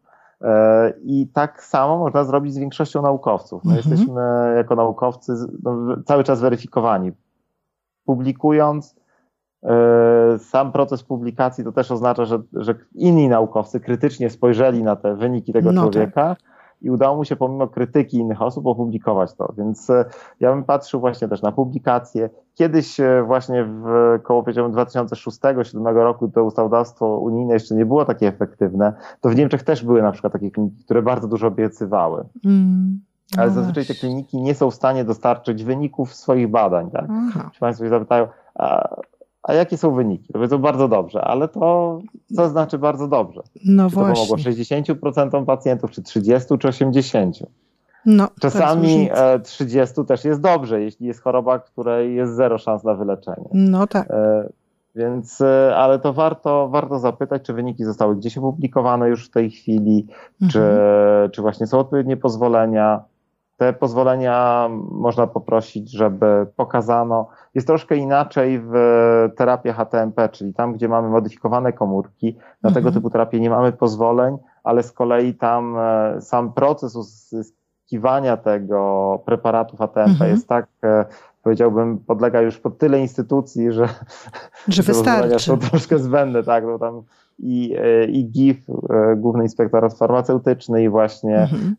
I 1.03 1.29
tak 1.33 1.63
samo 1.63 1.99
można 1.99 2.25
zrobić 2.25 2.55
z 2.55 2.59
większością 2.59 3.03
naukowców. 3.03 3.65
My 3.65 3.77
mhm. 3.77 3.91
jesteśmy 3.91 4.23
jako 4.57 4.75
naukowcy 4.77 5.33
no, 5.63 5.97
cały 6.07 6.25
czas 6.25 6.41
weryfikowani. 6.41 7.13
Publikując, 8.05 8.97
sam 10.39 10.73
proces 10.73 11.03
publikacji 11.03 11.65
to 11.65 11.73
też 11.73 11.91
oznacza, 11.91 12.25
że, 12.25 12.39
że 12.53 12.75
inni 12.95 13.29
naukowcy 13.29 13.81
krytycznie 13.81 14.31
spojrzeli 14.31 14.83
na 14.83 14.97
te 14.97 15.17
wyniki 15.17 15.53
tego 15.53 15.73
no 15.73 15.83
człowieka. 15.83 16.37
Tak 16.37 16.48
i 16.83 16.91
udało 16.91 17.17
mu 17.17 17.25
się 17.25 17.37
pomimo 17.37 17.69
krytyki 17.69 18.17
innych 18.17 18.43
osób 18.43 18.67
opublikować 18.67 19.35
to. 19.35 19.53
Więc 19.59 19.91
e, 19.91 20.05
ja 20.41 20.53
bym 20.53 20.65
patrzył 20.65 21.01
właśnie 21.01 21.29
też 21.29 21.43
na 21.43 21.53
publikacje. 21.53 22.31
Kiedyś 22.55 23.01
e, 23.01 23.23
właśnie 23.27 23.65
w 23.65 24.19
koło 24.23 24.43
powiedziałbym 24.43 24.77
2006-2007 24.77 25.95
roku 25.95 26.29
to 26.29 26.45
ustawodawstwo 26.45 27.19
unijne 27.19 27.55
jeszcze 27.55 27.75
nie 27.75 27.87
było 27.87 28.05
takie 28.05 28.29
efektywne. 28.29 28.93
To 29.21 29.29
w 29.29 29.37
Niemczech 29.37 29.63
też 29.63 29.85
były 29.85 30.03
na 30.03 30.13
przykład 30.13 30.33
takie 30.33 30.51
kliniki, 30.51 30.85
które 30.85 31.03
bardzo 31.03 31.29
dużo 31.29 31.47
obiecywały. 31.47 32.25
Mm. 32.45 33.01
Ale 33.37 33.47
no 33.47 33.55
zazwyczaj 33.55 33.87
te 33.87 33.95
kliniki 33.95 34.43
nie 34.43 34.55
są 34.55 34.71
w 34.71 34.75
stanie 34.75 35.05
dostarczyć 35.05 35.65
wyników 35.65 36.15
swoich 36.15 36.49
badań. 36.49 36.91
Tak? 36.91 37.07
Czy 37.53 37.61
Państwo 37.61 37.85
się 37.85 37.91
zapytają, 37.91 38.29
a 38.55 38.89
a 39.43 39.55
jakie 39.55 39.77
są 39.77 39.95
wyniki? 39.95 40.27
To 40.27 40.33
powiedzą 40.33 40.59
bardzo 40.59 40.89
dobrze, 40.89 41.21
ale 41.25 41.49
to 41.49 41.99
co 42.37 42.49
znaczy 42.49 42.79
bardzo 42.79 43.09
dobrze? 43.09 43.43
No 43.65 43.89
czy 43.89 43.95
właśnie. 43.95 44.15
To 44.15 44.21
pomogło 44.21 44.37
60% 44.37 45.45
pacjentów, 45.45 45.91
czy 45.91 46.03
30, 46.03 46.59
czy 46.59 46.69
80? 46.69 47.39
No, 48.07 48.29
Czasami 48.41 49.11
30 49.43 50.01
e, 50.01 50.05
też 50.05 50.25
jest 50.25 50.41
dobrze, 50.41 50.81
jeśli 50.81 51.07
jest 51.07 51.23
choroba, 51.23 51.59
której 51.59 52.15
jest 52.15 52.35
zero 52.35 52.59
szans 52.59 52.85
na 52.85 52.95
wyleczenie. 52.95 53.49
No 53.53 53.87
tak. 53.87 54.11
E, 54.11 54.49
więc, 54.95 55.41
e, 55.41 55.77
ale 55.77 55.99
to 55.99 56.13
warto, 56.13 56.69
warto 56.69 56.99
zapytać, 56.99 57.43
czy 57.43 57.53
wyniki 57.53 57.85
zostały 57.85 58.17
gdzieś 58.17 58.39
opublikowane 58.39 59.09
już 59.09 59.27
w 59.27 59.31
tej 59.31 59.51
chwili, 59.51 60.07
mhm. 60.43 60.51
czy, 60.51 60.63
czy 61.33 61.43
właśnie 61.43 61.67
są 61.67 61.79
odpowiednie 61.79 62.17
pozwolenia. 62.17 63.05
Te 63.59 63.73
pozwolenia 63.73 64.69
można 64.91 65.27
poprosić, 65.27 65.91
żeby 65.91 66.47
pokazano. 66.57 67.29
Jest 67.55 67.67
troszkę 67.67 67.97
inaczej 67.97 68.61
w 68.61 68.73
terapii 69.37 69.73
HTMP, 69.73 70.29
czyli 70.29 70.55
tam, 70.55 70.73
gdzie 70.73 70.89
mamy 70.89 71.09
modyfikowane 71.09 71.73
komórki. 71.73 72.37
Na 72.63 72.69
mhm. 72.69 72.75
tego 72.75 72.93
typu 72.93 73.11
terapię 73.11 73.41
nie 73.41 73.51
mamy 73.51 73.73
pozwoleń, 73.73 74.39
ale 74.65 74.83
z 74.83 74.93
kolei 74.93 75.35
tam 75.35 75.77
e, 75.79 76.21
sam 76.21 76.53
proces 76.53 76.97
uzyskiwania 76.97 78.37
tego 78.37 79.23
preparatu 79.27 79.77
HTMP 79.77 80.11
mhm. 80.11 80.31
jest 80.31 80.49
tak, 80.49 80.67
e, 80.85 81.05
powiedziałbym, 81.43 81.99
podlega 81.99 82.41
już 82.41 82.59
pod 82.59 82.79
tyle 82.79 83.01
instytucji, 83.01 83.73
że, 83.73 83.89
że 84.69 84.83
wystarczy. 84.93 85.39
są 85.39 85.59
troszkę 85.59 85.99
zbędne, 85.99 86.43
tak, 86.43 86.65
bo 86.65 86.79
tam 86.79 87.03
i, 87.39 87.77
e, 87.79 88.05
i 88.05 88.31
GIF, 88.31 88.57
Główny 89.17 89.43
Inspektorat 89.43 89.99
Farmaceutyczny 89.99 90.83
i 90.83 90.89
właśnie 90.89 91.39
mhm. 91.39 91.77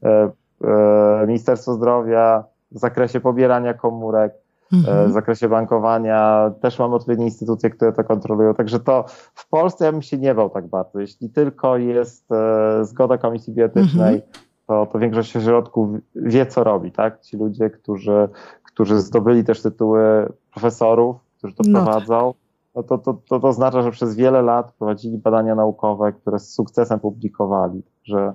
E, 0.64 1.28
Ministerstwo 1.28 1.74
Zdrowia 1.74 2.43
w 2.72 2.80
zakresie 2.80 3.20
pobierania 3.20 3.74
komórek, 3.74 4.34
e, 4.74 4.76
mhm. 4.76 5.10
w 5.10 5.12
zakresie 5.12 5.49
bankowania 5.49 6.51
też 6.62 6.80
mamy 6.80 6.95
odpowiednie 6.95 7.26
instytucje, 7.26 7.70
które 7.70 7.93
to 7.93 8.03
kontrolują. 8.03 8.53
Także 8.53 8.80
to 8.80 9.05
w 9.34 9.49
Polsce 9.49 9.86
ja 9.86 9.91
bym 9.91 10.01
się 10.01 10.18
nie 10.18 10.36
bał 10.36 10.49
tak 10.49 10.68
bardzo. 10.68 10.99
Jeśli 10.99 11.30
tylko 11.30 11.78
jest 11.78 12.32
e, 12.32 12.86
zgoda 12.86 13.18
Komisji 13.18 13.53
Bioetycznej, 13.53 14.16
mhm. 14.16 14.32
to, 14.68 14.86
to 14.86 14.99
większość 14.99 15.32
środków 15.32 15.89
wie, 16.16 16.45
co 16.45 16.64
robi, 16.64 16.91
tak? 16.91 17.22
Ci 17.22 17.38
ludzie, 17.38 17.70
którzy, 17.70 18.30
którzy 18.64 18.99
zdobyli 18.99 19.43
też 19.43 19.62
tytuły 19.62 20.34
profesorów, 20.51 21.16
którzy 21.38 21.55
to 21.55 21.64
no. 21.68 21.84
prowadzą, 21.84 22.34
no 22.76 22.84
to, 22.84 22.97
to, 22.97 23.14
to, 23.30 23.39
to 23.39 23.47
oznacza, 23.47 23.82
że 23.82 23.91
przez 23.91 24.16
wiele 24.16 24.41
lat 24.41 24.72
prowadzili 24.72 25.18
badania 25.18 25.55
naukowe, 25.55 26.14
które 26.14 26.39
z 26.39 26.53
sukcesem 26.53 26.99
publikowali. 26.99 27.84
Że 28.03 28.34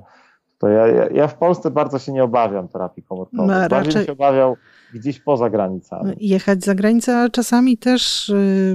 to 0.65 0.69
ja, 0.69 1.09
ja, 1.09 1.29
w 1.29 1.35
Polsce 1.35 1.71
bardzo 1.71 1.99
się 1.99 2.13
nie 2.13 2.25
obawiam 2.25 2.69
terapii 2.69 3.03
komórkowej. 3.03 3.47
No, 3.47 3.69
Bardziej 3.69 3.93
raczej... 3.93 4.07
się 4.07 4.13
obawiał 4.13 4.57
gdzieś 4.95 5.21
poza 5.21 5.51
granicami. 5.51 6.15
Jechać 6.21 6.65
za 6.65 6.75
granicę, 6.75 7.17
ale 7.17 7.31
czasami 7.31 7.79
też. 7.79 8.29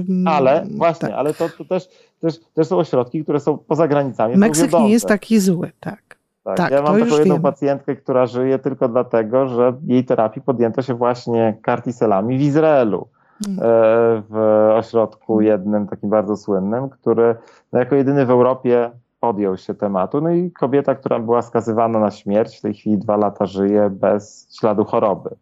Yy, 0.08 0.30
ale 0.30 0.66
właśnie, 0.76 1.08
tak. 1.08 1.18
ale 1.18 1.34
to, 1.34 1.48
to 1.58 1.64
też, 1.64 1.88
też, 2.20 2.34
też 2.54 2.66
są 2.66 2.78
ośrodki, 2.78 3.22
które 3.22 3.40
są 3.40 3.58
poza 3.58 3.88
granicami. 3.88 4.36
Meksyk 4.36 4.72
nie 4.72 4.90
jest 4.90 5.06
taki 5.06 5.40
zły, 5.40 5.70
tak. 5.80 6.18
Tak, 6.44 6.56
tak 6.56 6.70
ja 6.72 6.82
mam 6.82 7.00
taką 7.00 7.18
jedną 7.18 7.34
wiem. 7.34 7.42
pacjentkę, 7.42 7.96
która 7.96 8.26
żyje 8.26 8.58
tylko 8.58 8.88
dlatego, 8.88 9.48
że 9.48 9.72
jej 9.86 10.04
terapii 10.04 10.42
podjęto 10.42 10.82
się 10.82 10.94
właśnie 10.94 11.58
kartiselami 11.62 12.38
w 12.38 12.40
Izraelu. 12.40 13.08
E, 13.46 14.22
w 14.30 14.70
ośrodku 14.74 15.40
jednym, 15.40 15.86
takim 15.86 16.10
bardzo 16.10 16.36
słynnym, 16.36 16.88
który 16.88 17.34
no, 17.72 17.78
jako 17.78 17.94
jedyny 17.94 18.26
w 18.26 18.30
Europie 18.30 18.90
podjął 19.20 19.56
się 19.56 19.74
tematu. 19.74 20.20
No 20.20 20.30
i 20.30 20.50
kobieta, 20.50 20.94
która 20.94 21.18
była 21.18 21.42
skazywana 21.42 21.98
na 21.98 22.10
śmierć, 22.10 22.58
w 22.58 22.60
tej 22.60 22.74
chwili 22.74 22.98
dwa 22.98 23.16
lata 23.16 23.46
żyje 23.46 23.90
bez 23.90 24.48
śladu 24.58 24.84
choroby 24.84 25.36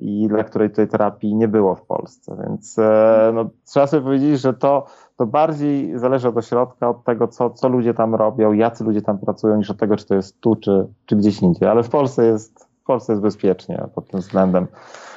i 0.00 0.28
dla 0.28 0.44
której 0.44 0.70
tej 0.70 0.88
terapii 0.88 1.34
nie 1.34 1.48
było 1.48 1.74
w 1.74 1.82
Polsce. 1.82 2.36
Więc 2.46 2.78
e, 2.78 3.30
no, 3.34 3.48
trzeba 3.64 3.86
sobie 3.86 4.02
powiedzieć, 4.02 4.40
że 4.40 4.54
to, 4.54 4.86
to 5.16 5.26
bardziej 5.26 5.98
zależy 5.98 6.28
od 6.28 6.36
ośrodka, 6.36 6.88
od 6.88 7.04
tego, 7.04 7.28
co, 7.28 7.50
co 7.50 7.68
ludzie 7.68 7.94
tam 7.94 8.14
robią, 8.14 8.52
jacy 8.52 8.84
ludzie 8.84 9.02
tam 9.02 9.18
pracują, 9.18 9.56
niż 9.56 9.70
od 9.70 9.78
tego, 9.78 9.96
czy 9.96 10.06
to 10.06 10.14
jest 10.14 10.40
tu, 10.40 10.56
czy, 10.56 10.86
czy 11.06 11.16
gdzieś 11.16 11.42
indziej. 11.42 11.68
Ale 11.68 11.82
w 11.82 11.88
Polsce 11.88 12.26
jest, 12.26 12.68
w 12.82 12.84
Polsce 12.86 13.12
jest 13.12 13.22
bezpiecznie 13.22 13.88
pod 13.94 14.08
tym 14.10 14.20
względem. 14.20 14.66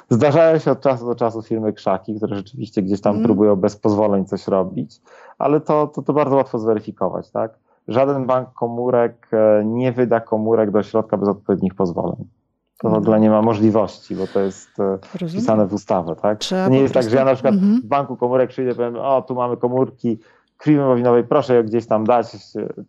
Zdarzają 0.10 0.58
się 0.58 0.72
od 0.72 0.82
czasu 0.82 1.06
do 1.06 1.16
czasu 1.16 1.42
firmy 1.42 1.74
krzaki, 1.74 2.16
które 2.16 2.36
rzeczywiście 2.36 2.82
gdzieś 2.82 3.02
tam 3.02 3.14
mm. 3.16 3.26
próbują 3.26 3.56
bez 3.56 3.76
pozwoleń 3.76 4.26
coś 4.26 4.48
robić, 4.48 5.02
ale 5.38 5.62
to, 5.62 5.88
to, 5.88 6.02
to 6.02 6.14
bardzo 6.14 6.36
łatwo 6.36 6.60
zweryfikować, 6.60 7.32
tak? 7.32 7.60
Żaden 7.90 8.26
bank 8.26 8.54
komórek 8.54 9.28
e, 9.32 9.66
nie 9.66 9.92
wyda 9.92 10.20
komórek 10.20 10.72
do 10.72 10.84
środka 10.84 11.18
bez 11.18 11.30
odpowiednich 11.30 11.76
pozwoleń. 11.76 12.28
To 12.82 12.90
w 12.90 12.94
ogóle 12.94 13.20
nie 13.20 13.30
ma 13.30 13.42
możliwości, 13.42 14.16
bo 14.16 14.28
to 14.28 14.40
jest 14.40 14.80
e, 14.80 14.98
Rozumiem. 15.14 15.30
wpisane 15.30 15.68
w 15.68 15.74
ustawę, 15.74 16.16
tak? 16.22 16.40
Trzeba 16.40 16.66
to 16.66 16.72
nie 16.72 16.80
jest 16.80 16.94
prostu... 16.94 17.10
tak, 17.10 17.12
że 17.12 17.18
ja 17.18 17.26
na 17.26 17.34
przykład 17.34 17.54
mhm. 17.54 17.82
w 17.82 17.86
banku 17.86 18.18
komórek 18.18 18.50
przyjdę 18.50 18.72
i 18.72 18.76
powiem, 18.76 18.96
o 18.96 19.22
tu 19.22 19.36
mamy 19.36 19.58
komórki 19.58 20.20
krwi 20.58 20.76
wymowinowej, 20.76 21.24
proszę 21.24 21.56
je 21.56 21.64
gdzieś 21.64 21.88
tam 21.88 22.04
dać 22.04 22.28
e, 22.36 22.40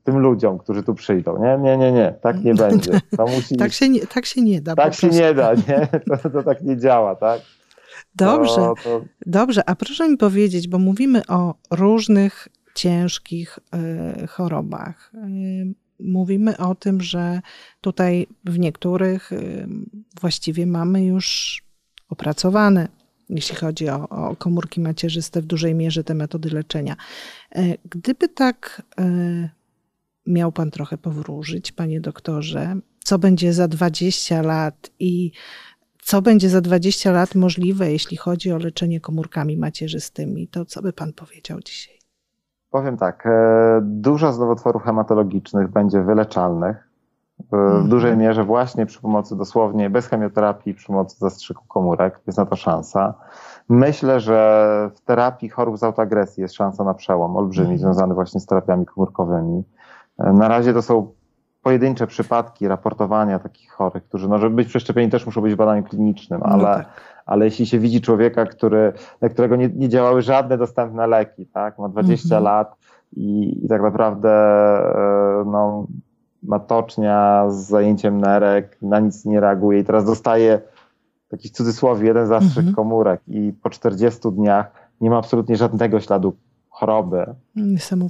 tym 0.05 0.18
ludziom, 0.18 0.59
którzy 0.59 0.82
tu 0.82 0.94
przyjdą. 0.94 1.42
Nie, 1.42 1.59
nie, 1.59 1.76
nie, 1.76 1.92
nie, 1.92 2.14
tak 2.22 2.44
nie 2.44 2.55
będzie. 2.64 3.01
To 3.16 3.26
musi... 3.26 3.57
tak, 3.57 3.72
się 3.72 3.88
nie, 3.88 4.07
tak 4.07 4.26
się 4.26 4.42
nie 4.42 4.61
da. 4.61 4.74
Tak 4.74 4.94
się 4.94 5.09
nie 5.09 5.34
da, 5.34 5.55
nie? 5.55 5.88
To, 6.22 6.30
to 6.30 6.42
tak 6.42 6.62
nie 6.62 6.76
działa, 6.76 7.14
tak? 7.14 7.40
Dobrze, 8.14 8.55
to, 8.55 8.74
to... 8.84 9.01
dobrze. 9.26 9.62
A 9.68 9.74
proszę 9.74 10.09
mi 10.09 10.16
powiedzieć, 10.16 10.68
bo 10.68 10.78
mówimy 10.78 11.22
o 11.28 11.55
różnych 11.70 12.48
ciężkich 12.80 13.58
e, 13.72 14.26
chorobach. 14.26 15.12
E, 15.14 15.28
mówimy 16.00 16.58
o 16.58 16.74
tym, 16.74 17.00
że 17.00 17.40
tutaj 17.80 18.26
w 18.44 18.58
niektórych 18.58 19.32
e, 19.32 19.36
właściwie 20.20 20.66
mamy 20.66 21.04
już 21.04 21.60
opracowane, 22.08 22.88
jeśli 23.28 23.56
chodzi 23.56 23.88
o, 23.88 24.08
o 24.08 24.36
komórki 24.36 24.80
macierzyste, 24.80 25.42
w 25.42 25.46
dużej 25.46 25.74
mierze 25.74 26.04
te 26.04 26.14
metody 26.14 26.50
leczenia. 26.50 26.96
Gdyby 27.90 28.28
tak 28.28 28.82
miał 30.26 30.52
Pan 30.52 30.70
trochę 30.70 30.98
powróżyć, 30.98 31.72
Panie 31.72 32.00
doktorze, 32.00 32.76
co 33.04 33.18
będzie 33.18 33.52
za 33.52 33.68
20 33.68 34.42
lat 34.42 34.90
i 34.98 35.32
co 36.02 36.22
będzie 36.22 36.48
za 36.48 36.60
20 36.60 37.12
lat 37.12 37.34
możliwe, 37.34 37.92
jeśli 37.92 38.16
chodzi 38.16 38.52
o 38.52 38.58
leczenie 38.58 39.00
komórkami 39.00 39.56
macierzystymi, 39.56 40.48
to 40.48 40.64
co 40.64 40.82
by 40.82 40.92
Pan 40.92 41.12
powiedział 41.12 41.60
dzisiaj? 41.60 41.99
Powiem 42.70 42.96
tak, 42.96 43.26
e, 43.26 43.80
dużo 43.82 44.32
z 44.32 44.38
nowotworów 44.38 44.82
hematologicznych 44.82 45.68
będzie 45.68 46.02
wyleczalnych 46.02 46.90
w 47.50 47.54
mhm. 47.54 47.88
dużej 47.88 48.16
mierze 48.16 48.44
właśnie 48.44 48.86
przy 48.86 49.00
pomocy 49.00 49.36
dosłownie 49.36 49.90
bez 49.90 50.06
chemioterapii, 50.06 50.74
przy 50.74 50.86
pomocy 50.86 51.16
zastrzyku 51.18 51.64
komórek, 51.68 52.20
jest 52.26 52.38
na 52.38 52.46
to 52.46 52.56
szansa. 52.56 53.14
Myślę, 53.68 54.20
że 54.20 54.90
w 54.94 55.00
terapii 55.00 55.48
chorób 55.48 55.78
z 55.78 55.82
autoagresji 55.82 56.40
jest 56.40 56.54
szansa 56.54 56.84
na 56.84 56.94
przełom 56.94 57.36
olbrzymi, 57.36 57.68
mm. 57.68 57.78
związany 57.78 58.14
właśnie 58.14 58.40
z 58.40 58.46
terapiami 58.46 58.86
komórkowymi. 58.86 59.64
E, 60.18 60.32
na 60.32 60.48
razie 60.48 60.72
to 60.72 60.82
są 60.82 61.12
pojedyncze 61.62 62.06
przypadki 62.06 62.68
raportowania 62.68 63.38
takich 63.38 63.70
chorych, 63.72 64.04
którzy, 64.04 64.28
no 64.28 64.38
żeby 64.38 64.56
być 64.56 64.68
przeszczepieni 64.68 65.10
też 65.10 65.26
muszą 65.26 65.40
być 65.40 65.54
w 65.54 65.56
badaniu 65.56 65.82
klinicznym, 65.82 66.40
no 66.40 66.46
ale, 66.46 66.62
no 66.62 66.74
tak. 66.74 66.86
Ale 67.26 67.44
jeśli 67.44 67.66
się 67.66 67.78
widzi 67.78 68.00
człowieka, 68.00 68.46
który, 68.46 68.92
dla 69.20 69.28
którego 69.28 69.56
nie, 69.56 69.68
nie 69.68 69.88
działały 69.88 70.22
żadne 70.22 70.58
dostępne 70.58 71.06
leki, 71.06 71.46
tak, 71.46 71.78
ma 71.78 71.88
20 71.88 72.24
mhm. 72.24 72.44
lat 72.44 72.76
i, 73.16 73.58
i 73.64 73.68
tak 73.68 73.82
naprawdę 73.82 74.30
e, 74.30 75.44
no, 75.46 75.86
ma 76.42 76.58
tocznia 76.58 77.46
z 77.50 77.56
zajęciem 77.56 78.20
nerek, 78.20 78.78
na 78.82 79.00
nic 79.00 79.24
nie 79.24 79.40
reaguje 79.40 79.78
i 79.78 79.84
teraz 79.84 80.04
dostaje 80.04 80.60
taki 81.28 81.48
w 81.48 81.52
cudzysłowie 81.52 82.06
jeden 82.06 82.26
zastrzyk 82.26 82.58
mhm. 82.58 82.74
komórek 82.74 83.20
i 83.28 83.52
po 83.62 83.70
40 83.70 84.20
dniach 84.32 84.72
nie 85.00 85.10
ma 85.10 85.18
absolutnie 85.18 85.56
żadnego 85.56 86.00
śladu 86.00 86.36
choroby. 86.68 87.26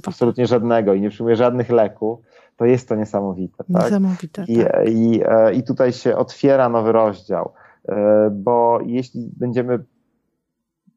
Absolutnie 0.07 0.47
żadnego 0.47 0.93
i 0.93 1.01
nie 1.01 1.09
przyjmuje 1.09 1.35
żadnych 1.35 1.69
leków 1.69 2.19
to 2.61 2.65
jest 2.65 2.89
to 2.89 2.95
niesamowite. 2.95 3.63
Tak? 3.73 3.83
Niesamowite. 3.83 4.45
I, 4.47 4.57
tak. 4.57 4.89
i, 4.89 5.21
e, 5.25 5.53
I 5.53 5.63
tutaj 5.63 5.93
się 5.93 6.17
otwiera 6.17 6.69
nowy 6.69 6.91
rozdział, 6.91 7.51
bo 8.31 8.79
jeśli 8.85 9.31
będziemy, 9.37 9.83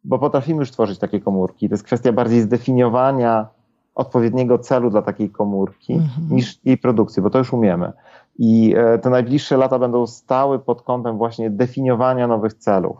bo 0.04 0.18
potrafimy 0.18 0.58
już 0.58 0.70
tworzyć 0.70 0.98
takie 0.98 1.20
komórki, 1.20 1.68
to 1.68 1.74
jest 1.74 1.84
kwestia 1.84 2.12
bardziej 2.12 2.40
zdefiniowania 2.40 3.48
odpowiedniego 3.94 4.58
celu 4.58 4.90
dla 4.90 5.02
takiej 5.02 5.30
komórki 5.30 5.92
mhm. 5.92 6.28
niż 6.30 6.60
jej 6.64 6.78
produkcji, 6.78 7.22
bo 7.22 7.30
to 7.30 7.38
już 7.38 7.52
umiemy. 7.52 7.92
I 8.38 8.74
e, 8.76 8.98
te 8.98 9.10
najbliższe 9.10 9.56
lata 9.56 9.78
będą 9.78 10.06
stały 10.06 10.58
pod 10.58 10.82
kątem 10.82 11.18
właśnie 11.18 11.50
definiowania 11.50 12.26
nowych 12.26 12.54
celów 12.54 12.96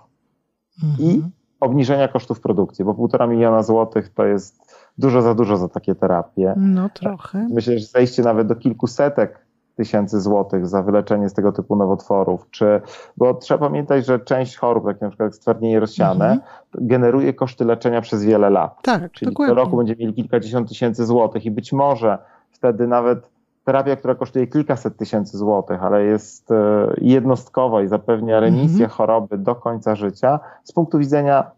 mhm. 0.82 1.10
i 1.10 1.22
obniżenia 1.60 2.08
kosztów 2.08 2.40
produkcji, 2.40 2.84
bo 2.84 2.94
półtora 2.94 3.26
miliona 3.26 3.62
złotych 3.62 4.08
to 4.08 4.24
jest 4.24 4.74
dużo 4.98 5.22
za 5.22 5.34
dużo 5.34 5.56
za 5.56 5.68
takie 5.68 5.94
terapie. 5.94 6.54
No 6.56 6.88
trochę. 6.88 7.48
Myślę, 7.50 7.78
że 7.78 7.86
zejście 7.86 8.22
nawet 8.22 8.46
do 8.46 8.56
kilkusetek 8.56 9.43
tysięcy 9.74 10.20
złotych 10.20 10.66
za 10.66 10.82
wyleczenie 10.82 11.28
z 11.28 11.34
tego 11.34 11.52
typu 11.52 11.76
nowotworów, 11.76 12.46
czy, 12.50 12.80
bo 13.16 13.34
trzeba 13.34 13.66
pamiętać, 13.66 14.06
że 14.06 14.18
część 14.18 14.56
chorób, 14.56 14.86
jak 14.86 15.00
na 15.00 15.08
przykład 15.08 15.34
stwardnienie 15.34 15.80
rozsiane, 15.80 16.30
mhm. 16.30 16.40
generuje 16.74 17.34
koszty 17.34 17.64
leczenia 17.64 18.00
przez 18.00 18.24
wiele 18.24 18.50
lat. 18.50 18.82
Tak, 18.82 19.12
Czyli 19.12 19.30
dokładnie. 19.30 19.54
co 19.54 19.60
roku 19.60 19.76
będziemy 19.76 20.00
mieli 20.00 20.14
kilkadziesiąt 20.14 20.68
tysięcy 20.68 21.06
złotych 21.06 21.46
i 21.46 21.50
być 21.50 21.72
może 21.72 22.18
wtedy 22.50 22.86
nawet 22.86 23.34
terapia, 23.64 23.96
która 23.96 24.14
kosztuje 24.14 24.46
kilkaset 24.46 24.96
tysięcy 24.96 25.38
złotych, 25.38 25.82
ale 25.82 26.04
jest 26.04 26.50
e, 26.50 26.54
jednostkowa 26.98 27.82
i 27.82 27.88
zapewnia 27.88 28.40
remisję 28.40 28.84
mhm. 28.84 28.90
choroby 28.90 29.38
do 29.38 29.54
końca 29.54 29.94
życia, 29.94 30.40
z 30.64 30.72
punktu 30.72 30.98
widzenia 30.98 31.50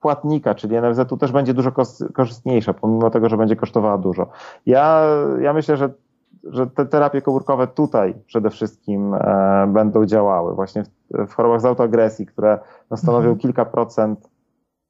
płatnika, 0.00 0.54
czyli 0.54 0.76
NFZ-u 0.76 1.16
też 1.16 1.32
będzie 1.32 1.54
dużo 1.54 1.72
korzystniejsza, 2.14 2.74
pomimo 2.74 3.10
tego, 3.10 3.28
że 3.28 3.36
będzie 3.36 3.56
kosztowała 3.56 3.98
dużo. 3.98 4.26
Ja, 4.66 5.06
ja 5.40 5.52
myślę, 5.52 5.76
że 5.76 5.90
że 6.44 6.66
te 6.66 6.86
terapie 6.86 7.22
komórkowe 7.22 7.66
tutaj 7.66 8.14
przede 8.26 8.50
wszystkim 8.50 9.14
e, 9.14 9.66
będą 9.68 10.06
działały, 10.06 10.54
właśnie 10.54 10.84
w, 10.84 11.26
w, 11.26 11.34
chorobach 11.34 11.60
z 11.60 11.64
autoagresji, 11.64 12.26
które 12.26 12.58
no, 12.90 12.96
stanowią 12.96 13.28
mhm. 13.28 13.38
kilka 13.38 13.64
procent 13.64 14.32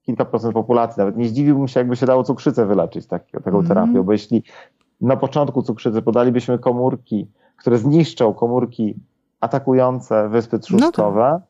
kilka 0.03 0.24
procent 0.24 0.55
populacji. 0.55 1.00
Nawet 1.00 1.16
nie 1.16 1.28
zdziwiłbym 1.28 1.68
się, 1.68 1.80
jakby 1.80 1.96
się 1.96 2.07
dało 2.07 2.24
cukrzycę 2.24 2.66
wyleczyć 2.66 3.07
tak, 3.07 3.30
taką 3.30 3.59
mhm. 3.59 3.66
terapią, 3.66 4.03
bo 4.03 4.12
jeśli 4.12 4.42
na 5.00 5.16
początku 5.16 5.62
cukrzycy 5.62 6.03
podalibyśmy 6.03 6.59
komórki, 6.59 7.30
które 7.57 7.78
zniszczą 7.78 8.34
komórki 8.34 8.94
atakujące 9.40 10.28
wyspy 10.28 10.59
trzustkowe, 10.59 11.40
no, 11.40 11.46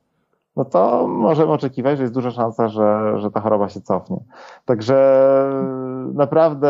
no 0.57 0.65
to 0.65 1.07
możemy 1.09 1.53
oczekiwać, 1.53 1.97
że 1.97 2.03
jest 2.03 2.15
duża 2.15 2.31
szansa, 2.31 2.69
że, 2.69 3.19
że 3.21 3.31
ta 3.31 3.41
choroba 3.41 3.69
się 3.69 3.81
cofnie. 3.81 4.17
Także 4.65 5.23
naprawdę 6.15 6.69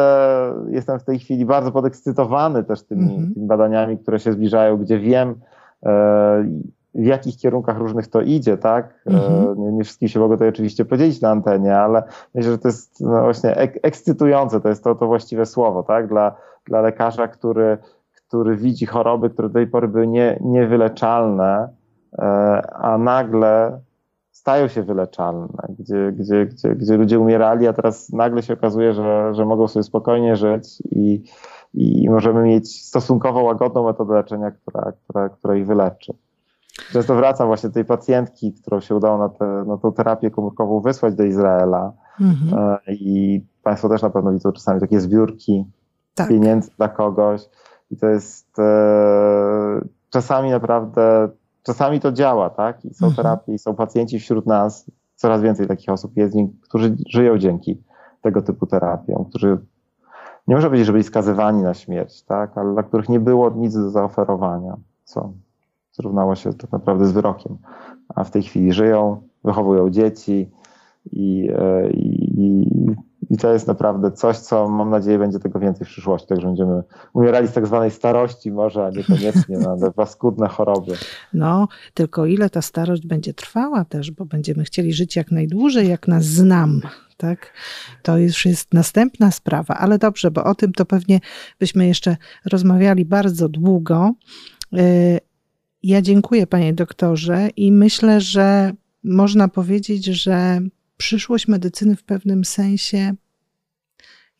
jestem 0.68 0.98
w 0.98 1.04
tej 1.04 1.18
chwili 1.18 1.44
bardzo 1.44 1.72
podekscytowany 1.72 2.64
też 2.64 2.82
tymi, 2.82 3.14
mhm. 3.14 3.34
tymi 3.34 3.46
badaniami, 3.46 3.98
które 3.98 4.18
się 4.18 4.32
zbliżają, 4.32 4.76
gdzie 4.76 4.98
wiem, 4.98 5.34
e, 5.82 6.44
w 6.94 7.04
jakich 7.04 7.36
kierunkach 7.36 7.78
różnych 7.78 8.08
to 8.08 8.20
idzie, 8.20 8.56
tak? 8.56 8.94
E, 9.06 9.10
mhm. 9.10 9.58
Nie, 9.58 9.72
nie 9.72 9.84
wszystkim 9.84 10.08
się 10.08 10.20
mogę 10.20 10.34
tutaj 10.34 10.48
oczywiście 10.48 10.84
podzielić 10.84 11.20
na 11.20 11.30
antenie, 11.30 11.78
ale 11.78 12.02
myślę, 12.34 12.50
że 12.52 12.58
to 12.58 12.68
jest 12.68 13.00
no 13.00 13.22
właśnie 13.22 13.56
ek 13.56 13.78
ekscytujące, 13.82 14.60
to 14.60 14.68
jest 14.68 14.84
to, 14.84 14.94
to 14.94 15.06
właściwe 15.06 15.46
słowo, 15.46 15.82
tak? 15.82 16.08
Dla, 16.08 16.34
dla 16.66 16.80
lekarza, 16.80 17.28
który, 17.28 17.78
który 18.14 18.56
widzi 18.56 18.86
choroby, 18.86 19.30
które 19.30 19.48
do 19.48 19.54
tej 19.54 19.66
pory 19.66 19.88
były 19.88 20.06
nie, 20.06 20.38
niewyleczalne, 20.40 21.68
a 22.72 22.98
nagle 22.98 23.80
stają 24.30 24.68
się 24.68 24.82
wyleczalne, 24.82 25.68
gdzie, 25.78 26.12
gdzie, 26.12 26.46
gdzie, 26.46 26.74
gdzie 26.74 26.96
ludzie 26.96 27.20
umierali, 27.20 27.66
a 27.66 27.72
teraz 27.72 28.12
nagle 28.12 28.42
się 28.42 28.54
okazuje, 28.54 28.92
że, 28.94 29.34
że 29.34 29.46
mogą 29.46 29.68
sobie 29.68 29.82
spokojnie 29.82 30.36
żyć 30.36 30.82
i, 30.90 31.22
i 31.74 32.10
możemy 32.10 32.42
mieć 32.42 32.86
stosunkowo 32.86 33.42
łagodną 33.42 33.84
metodę 33.84 34.14
leczenia, 34.14 34.50
która, 34.50 34.92
która, 34.92 35.28
która 35.28 35.56
ich 35.56 35.66
wyleczy. 35.66 36.14
Często 36.92 37.14
wracam 37.14 37.46
właśnie 37.46 37.68
do 37.68 37.74
tej 37.74 37.84
pacjentki, 37.84 38.52
którą 38.52 38.80
się 38.80 38.94
udało 38.94 39.18
na, 39.18 39.28
te, 39.28 39.44
na 39.66 39.76
tą 39.76 39.92
terapię 39.92 40.30
komórkową 40.30 40.80
wysłać 40.80 41.14
do 41.14 41.24
Izraela. 41.24 41.92
Mhm. 42.20 42.78
E, 42.86 42.92
I 42.92 43.44
Państwo 43.62 43.88
też 43.88 44.02
na 44.02 44.10
pewno 44.10 44.32
widzą 44.32 44.52
czasami 44.52 44.80
takie 44.80 45.00
zbiórki 45.00 45.64
tak. 46.14 46.28
pieniędzy 46.28 46.70
dla 46.76 46.88
kogoś. 46.88 47.48
I 47.90 47.96
to 47.96 48.06
jest 48.06 48.58
e, 48.58 49.80
czasami 50.10 50.50
naprawdę 50.50 51.28
czasami 51.62 52.00
to 52.00 52.12
działa, 52.12 52.50
tak? 52.50 52.84
I 52.84 52.94
są 52.94 53.06
mhm. 53.06 53.16
terapie, 53.16 53.54
i 53.54 53.58
są 53.58 53.74
pacjenci 53.74 54.18
wśród 54.18 54.46
nas, 54.46 54.90
coraz 55.14 55.42
więcej 55.42 55.66
takich 55.66 55.88
osób 55.88 56.16
jest, 56.16 56.34
którzy 56.62 56.96
żyją 57.08 57.38
dzięki 57.38 57.82
tego 58.20 58.42
typu 58.42 58.66
terapiom, 58.66 59.24
którzy 59.24 59.58
nie 60.48 60.54
można 60.54 60.68
powiedzieć, 60.68 60.86
że 60.86 60.92
byli 60.92 61.04
skazywani 61.04 61.62
na 61.62 61.74
śmierć, 61.74 62.22
tak? 62.22 62.58
Ale 62.58 62.72
dla 62.72 62.82
których 62.82 63.08
nie 63.08 63.20
było 63.20 63.50
nic 63.50 63.74
do 63.74 63.90
zaoferowania, 63.90 64.76
co 65.04 65.32
zrównało 65.92 66.34
się 66.34 66.54
tak 66.54 66.72
naprawdę 66.72 67.06
z 67.06 67.12
wyrokiem. 67.12 67.58
A 68.08 68.24
w 68.24 68.30
tej 68.30 68.42
chwili 68.42 68.72
żyją, 68.72 69.22
wychowują 69.44 69.90
dzieci 69.90 70.50
i, 71.12 71.48
e, 71.58 71.90
i, 71.90 72.66
i 73.32 73.36
to 73.36 73.52
jest 73.52 73.66
naprawdę 73.66 74.12
coś, 74.12 74.38
co 74.38 74.68
mam 74.68 74.90
nadzieję 74.90 75.18
będzie 75.18 75.38
tego 75.38 75.58
więcej 75.58 75.86
w 75.86 75.90
przyszłości. 75.90 76.28
Także 76.28 76.46
będziemy 76.46 76.82
umierali 77.12 77.48
z 77.48 77.52
tak 77.52 77.66
zwanej 77.66 77.90
starości 77.90 78.50
może, 78.50 78.86
a 78.86 78.90
niekoniecznie 78.90 79.58
na 79.58 79.90
paskudne 79.90 80.48
choroby. 80.48 80.92
No, 81.34 81.68
tylko 81.94 82.26
ile 82.26 82.50
ta 82.50 82.62
starość 82.62 83.06
będzie 83.06 83.34
trwała 83.34 83.84
też, 83.84 84.10
bo 84.10 84.24
będziemy 84.24 84.64
chcieli 84.64 84.92
żyć 84.92 85.16
jak 85.16 85.30
najdłużej, 85.30 85.88
jak 85.88 86.08
nas 86.08 86.24
znam. 86.24 86.80
Tak? 87.16 87.52
To 88.02 88.18
już 88.18 88.46
jest 88.46 88.74
następna 88.74 89.30
sprawa, 89.30 89.74
ale 89.74 89.98
dobrze, 89.98 90.30
bo 90.30 90.44
o 90.44 90.54
tym 90.54 90.72
to 90.72 90.84
pewnie 90.84 91.20
byśmy 91.58 91.86
jeszcze 91.86 92.16
rozmawiali 92.50 93.04
bardzo 93.04 93.48
długo. 93.48 94.12
Y, 94.78 95.18
ja 95.82 96.02
dziękuję, 96.02 96.46
panie 96.46 96.74
doktorze, 96.74 97.48
i 97.56 97.72
myślę, 97.72 98.20
że 98.20 98.72
można 99.04 99.48
powiedzieć, 99.48 100.04
że 100.04 100.60
przyszłość 100.96 101.48
medycyny 101.48 101.96
w 101.96 102.04
pewnym 102.04 102.44
sensie 102.44 103.14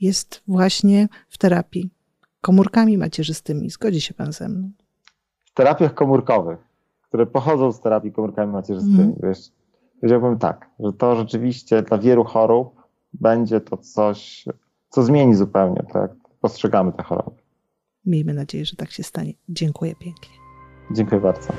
jest 0.03 0.43
właśnie 0.49 1.09
w 1.29 1.39
terapii 1.39 1.91
komórkami 2.41 2.99
macierzystymi. 2.99 3.71
Zgodzi 3.71 4.01
się 4.01 4.15
Pan 4.15 4.33
ze 4.33 4.49
mną? 4.49 4.71
W 5.45 5.55
terapiach 5.55 5.95
komórkowych, 5.95 6.59
które 7.03 7.27
pochodzą 7.27 7.73
z 7.73 7.81
terapii 7.81 8.13
komórkami 8.13 8.53
macierzystymi. 8.53 9.03
Mm. 9.03 9.15
Wiesz, 9.23 9.39
powiedziałbym 10.01 10.39
tak, 10.39 10.71
że 10.81 10.93
to 10.93 11.17
rzeczywiście 11.17 11.83
dla 11.83 11.99
wielu 11.99 12.25
chorób 12.25 12.83
będzie 13.13 13.61
to 13.61 13.77
coś, 13.77 14.45
co 14.89 15.03
zmieni 15.03 15.35
zupełnie 15.35 15.83
to, 15.93 15.99
jak 15.99 16.11
postrzegamy 16.41 16.93
te 16.93 17.03
choroby. 17.03 17.43
Miejmy 18.07 18.35
nadzieję, 18.35 18.65
że 18.65 18.77
tak 18.77 18.91
się 18.91 19.03
stanie. 19.03 19.33
Dziękuję 19.49 19.95
pięknie. 19.95 20.35
Dziękuję 20.91 21.21
bardzo. 21.21 21.53